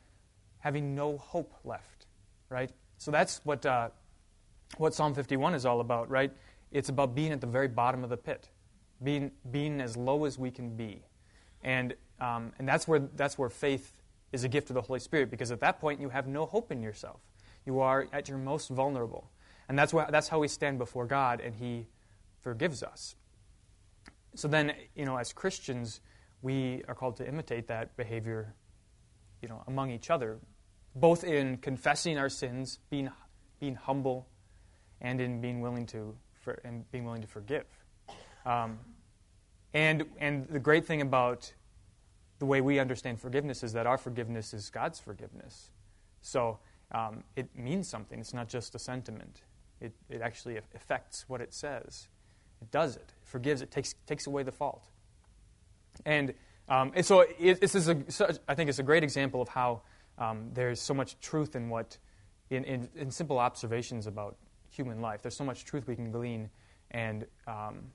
having 0.59 0.93
no 0.93 1.17
hope 1.17 1.53
left, 1.63 2.05
right? 2.49 2.69
So 2.97 3.09
that's 3.09 3.41
what, 3.45 3.65
uh, 3.65 3.89
what 4.77 4.93
Psalm 4.93 5.13
51 5.15 5.55
is 5.55 5.65
all 5.65 5.79
about, 5.79 6.09
right? 6.09 6.31
It's 6.71 6.89
about 6.89 7.15
being 7.15 7.31
at 7.31 7.41
the 7.41 7.47
very 7.47 7.67
bottom 7.67 8.03
of 8.03 8.09
the 8.09 8.17
pit, 8.17 8.49
being, 9.03 9.31
being 9.49 9.81
as 9.81 9.95
low 9.97 10.25
as 10.25 10.37
we 10.37 10.51
can 10.51 10.75
be. 10.75 11.03
And, 11.63 11.95
um, 12.19 12.53
and 12.59 12.67
that's, 12.67 12.87
where, 12.87 12.99
that's 12.99 13.37
where 13.37 13.49
faith 13.49 14.01
is 14.31 14.43
a 14.43 14.47
gift 14.47 14.69
of 14.69 14.75
the 14.75 14.81
Holy 14.81 14.99
Spirit, 14.99 15.29
because 15.29 15.51
at 15.51 15.59
that 15.61 15.79
point 15.79 15.99
you 15.99 16.09
have 16.09 16.27
no 16.27 16.45
hope 16.45 16.71
in 16.71 16.81
yourself. 16.81 17.21
You 17.65 17.79
are 17.79 18.07
at 18.13 18.29
your 18.29 18.37
most 18.37 18.69
vulnerable. 18.69 19.29
And 19.67 19.77
that's, 19.77 19.93
why, 19.93 20.09
that's 20.09 20.27
how 20.27 20.39
we 20.39 20.47
stand 20.47 20.77
before 20.77 21.05
God, 21.05 21.41
and 21.41 21.55
He 21.55 21.87
forgives 22.41 22.83
us. 22.83 23.15
So 24.35 24.47
then, 24.47 24.73
you 24.95 25.05
know, 25.05 25.17
as 25.17 25.33
Christians, 25.33 26.01
we 26.41 26.83
are 26.87 26.95
called 26.95 27.17
to 27.17 27.27
imitate 27.27 27.67
that 27.67 27.97
behavior, 27.97 28.53
you 29.41 29.49
know, 29.49 29.63
among 29.67 29.91
each 29.91 30.09
other, 30.09 30.39
both 30.95 31.23
in 31.23 31.57
confessing 31.57 32.17
our 32.17 32.29
sins, 32.29 32.79
being 32.89 33.09
being 33.59 33.75
humble, 33.75 34.27
and 35.01 35.19
in 35.19 35.41
being 35.41 35.59
willing 35.59 35.85
to 35.87 36.15
for, 36.41 36.59
and 36.63 36.89
being 36.91 37.03
willing 37.03 37.21
to 37.21 37.27
forgive. 37.27 37.65
Um, 38.45 38.79
and 39.73 40.05
and 40.19 40.47
the 40.47 40.59
great 40.59 40.85
thing 40.85 41.01
about 41.01 41.53
the 42.39 42.45
way 42.45 42.61
we 42.61 42.79
understand 42.79 43.19
forgiveness 43.19 43.63
is 43.63 43.73
that 43.73 43.85
our 43.85 43.97
forgiveness 43.97 44.53
is 44.53 44.69
God's 44.69 44.99
forgiveness. 44.99 45.71
So 46.21 46.59
um, 46.91 47.23
it 47.35 47.55
means 47.55 47.87
something. 47.87 48.19
It's 48.19 48.33
not 48.33 48.47
just 48.47 48.75
a 48.75 48.79
sentiment. 48.79 49.41
It 49.81 49.93
it 50.09 50.21
actually 50.21 50.57
affects 50.57 51.25
what 51.27 51.41
it 51.41 51.53
says. 51.53 52.07
It 52.61 52.71
does 52.71 52.95
it. 52.95 53.13
It 53.21 53.27
forgives. 53.27 53.61
It 53.61 53.71
takes 53.71 53.93
takes 54.05 54.27
away 54.27 54.43
the 54.43 54.51
fault. 54.51 54.89
And, 56.05 56.33
um, 56.67 56.91
and 56.95 57.05
so 57.05 57.25
it, 57.39 57.59
this 57.59 57.75
is 57.75 57.89
a, 57.89 57.97
I 58.47 58.55
think 58.55 58.69
it's 58.69 58.79
a 58.79 58.83
great 58.83 59.03
example 59.03 59.41
of 59.41 59.49
how 59.49 59.81
um, 60.17 60.49
there's 60.53 60.81
so 60.81 60.93
much 60.93 61.19
truth 61.19 61.55
in 61.55 61.69
what 61.69 61.97
in, 62.49 62.63
in, 62.63 62.89
in, 62.95 63.11
simple 63.11 63.37
observations 63.37 64.07
about 64.07 64.35
human 64.69 65.01
life. 65.01 65.21
There's 65.21 65.35
so 65.35 65.43
much 65.43 65.65
truth 65.65 65.87
we 65.87 65.95
can 65.95 66.11
glean, 66.11 66.49
and 66.91 67.25
um, 67.47 67.91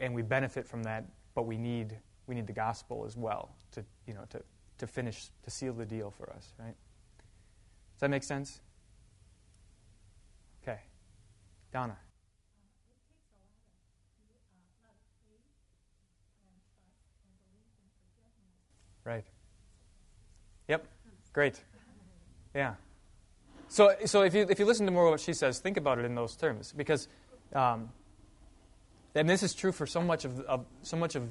and 0.00 0.14
we 0.14 0.22
benefit 0.22 0.66
from 0.66 0.82
that. 0.84 1.04
But 1.34 1.46
we 1.46 1.56
need 1.56 1.96
we 2.26 2.34
need 2.34 2.46
the 2.46 2.52
gospel 2.52 3.04
as 3.06 3.16
well 3.16 3.54
to 3.72 3.84
you 4.06 4.14
know 4.14 4.24
to 4.30 4.42
to 4.78 4.86
finish 4.86 5.30
to 5.44 5.50
seal 5.50 5.72
the 5.72 5.86
deal 5.86 6.10
for 6.10 6.30
us. 6.30 6.52
Right? 6.58 6.74
Does 7.94 8.00
that 8.00 8.10
make 8.10 8.22
sense? 8.22 8.60
Okay, 10.62 10.80
Donna. 11.72 11.96
Right. 19.04 19.24
Yep. 20.68 20.86
Great. 21.32 21.58
Yeah. 22.54 22.74
So, 23.68 23.94
so 24.04 24.22
if 24.22 24.34
you 24.34 24.46
if 24.48 24.58
you 24.58 24.66
listen 24.66 24.84
to 24.84 24.92
more 24.92 25.06
of 25.06 25.12
what 25.12 25.20
she 25.20 25.32
says, 25.32 25.60
think 25.60 25.76
about 25.76 25.98
it 25.98 26.04
in 26.04 26.14
those 26.14 26.36
terms, 26.36 26.74
because, 26.76 27.08
um, 27.54 27.90
and 29.14 29.28
this 29.28 29.42
is 29.42 29.54
true 29.54 29.72
for 29.72 29.86
so 29.86 30.00
much 30.00 30.24
of, 30.24 30.40
of 30.40 30.66
so 30.82 30.96
much 30.96 31.14
of 31.14 31.30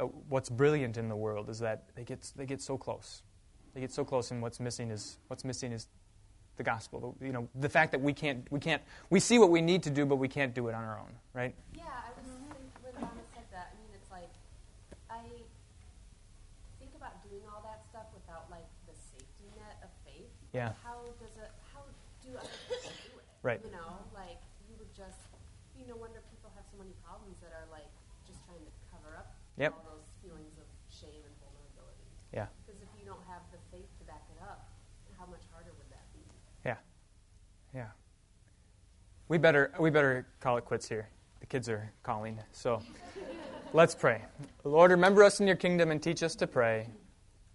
uh, 0.00 0.04
what's 0.28 0.48
brilliant 0.48 0.96
in 0.96 1.08
the 1.08 1.16
world 1.16 1.48
is 1.48 1.58
that 1.60 1.84
they 1.94 2.04
get 2.04 2.32
they 2.36 2.46
get 2.46 2.60
so 2.60 2.78
close, 2.78 3.22
they 3.74 3.80
get 3.80 3.92
so 3.92 4.04
close, 4.04 4.30
and 4.30 4.42
what's 4.42 4.58
missing 4.60 4.90
is 4.90 5.18
what's 5.28 5.44
missing 5.44 5.72
is 5.72 5.86
the 6.56 6.62
gospel. 6.62 7.16
You 7.20 7.32
know, 7.32 7.48
the 7.54 7.68
fact 7.68 7.92
that 7.92 8.00
we 8.00 8.12
can't 8.12 8.46
we 8.50 8.60
can't 8.60 8.82
we 9.10 9.20
see 9.20 9.38
what 9.38 9.50
we 9.50 9.60
need 9.60 9.82
to 9.84 9.90
do, 9.90 10.06
but 10.06 10.16
we 10.16 10.28
can't 10.28 10.54
do 10.54 10.68
it 10.68 10.74
on 10.74 10.82
our 10.84 10.98
own, 10.98 11.12
right? 11.34 11.54
Yeah, 11.74 11.84
I 11.84 12.10
was 12.16 12.28
when 12.82 12.94
Mama 13.00 13.20
said 13.34 13.44
that. 13.52 13.72
I 13.72 13.74
mean, 13.80 13.92
it's 13.94 14.10
like 14.10 14.32
I 15.10 15.22
think 16.78 16.92
about 16.96 17.22
doing 17.28 17.42
all 17.52 17.62
that 17.64 17.84
stuff 17.88 18.08
without 18.14 18.48
like 18.50 18.66
the 18.88 18.96
safety 18.96 19.48
net 19.56 19.76
of 19.84 19.90
faith. 20.04 20.28
Yeah. 20.52 20.72
How 20.82 21.04
does 21.20 21.36
it? 21.36 21.52
How 21.72 21.84
do 22.24 22.36
other 22.36 22.48
people 22.68 22.88
do 22.96 23.18
it? 23.20 23.28
Right. 23.42 23.60
You 23.64 23.72
know, 23.72 24.00
like 24.14 24.40
you 24.68 24.76
would 24.78 24.92
just, 24.96 25.20
you 25.76 25.84
know, 25.84 25.96
wonder 25.96 26.20
people 26.32 26.48
have 26.56 26.64
so 26.70 26.78
many 26.80 26.96
problems 27.04 27.36
that 27.44 27.52
are 27.52 27.68
like 27.68 27.90
just 28.24 28.40
trying 28.48 28.64
to 28.64 28.72
cover 28.88 29.16
up 29.16 29.34
Yep. 29.58 29.74
all 29.76 29.96
those 29.96 30.08
feelings 30.22 30.56
of 30.58 30.64
shame 30.88 31.20
and 31.24 31.34
vulnerability. 31.40 32.08
Yeah. 32.32 32.46
Because 32.64 32.80
if 32.80 32.88
you 32.98 33.04
don't 33.04 33.22
have 33.28 33.42
the 33.52 33.58
faith 33.70 33.88
to 33.98 34.04
back 34.04 34.24
it 34.30 34.42
up, 34.42 34.68
how 35.18 35.26
much 35.26 35.42
harder 35.52 35.70
would 35.76 35.90
that 35.90 36.06
be? 36.12 36.20
Yeah. 36.64 36.76
Yeah. 37.74 37.88
We 39.28 39.38
better 39.38 39.72
we 39.78 39.90
better 39.90 40.26
call 40.40 40.56
it 40.56 40.64
quits 40.64 40.88
here. 40.88 41.08
The 41.40 41.46
kids 41.46 41.68
are 41.68 41.92
calling. 42.02 42.38
So 42.52 42.82
let's 43.72 43.94
pray. 43.94 44.22
Lord, 44.64 44.90
remember 44.90 45.22
us 45.22 45.40
in 45.40 45.46
your 45.46 45.56
kingdom 45.56 45.90
and 45.90 46.02
teach 46.02 46.22
us 46.22 46.34
to 46.36 46.46
pray. 46.46 46.88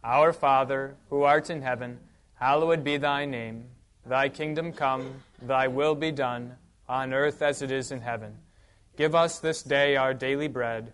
Our 0.03 0.33
Father, 0.33 0.95
who 1.09 1.23
art 1.23 1.49
in 1.49 1.61
heaven, 1.61 1.99
hallowed 2.35 2.83
be 2.83 2.97
thy 2.97 3.25
name. 3.25 3.65
Thy 4.05 4.29
kingdom 4.29 4.71
come, 4.71 5.15
thy 5.41 5.67
will 5.67 5.95
be 5.95 6.11
done, 6.11 6.55
on 6.87 7.13
earth 7.13 7.41
as 7.41 7.61
it 7.61 7.71
is 7.71 7.91
in 7.91 7.99
heaven. 7.99 8.37
Give 8.95 9.13
us 9.13 9.39
this 9.39 9.61
day 9.63 9.97
our 9.97 10.13
daily 10.13 10.47
bread, 10.47 10.93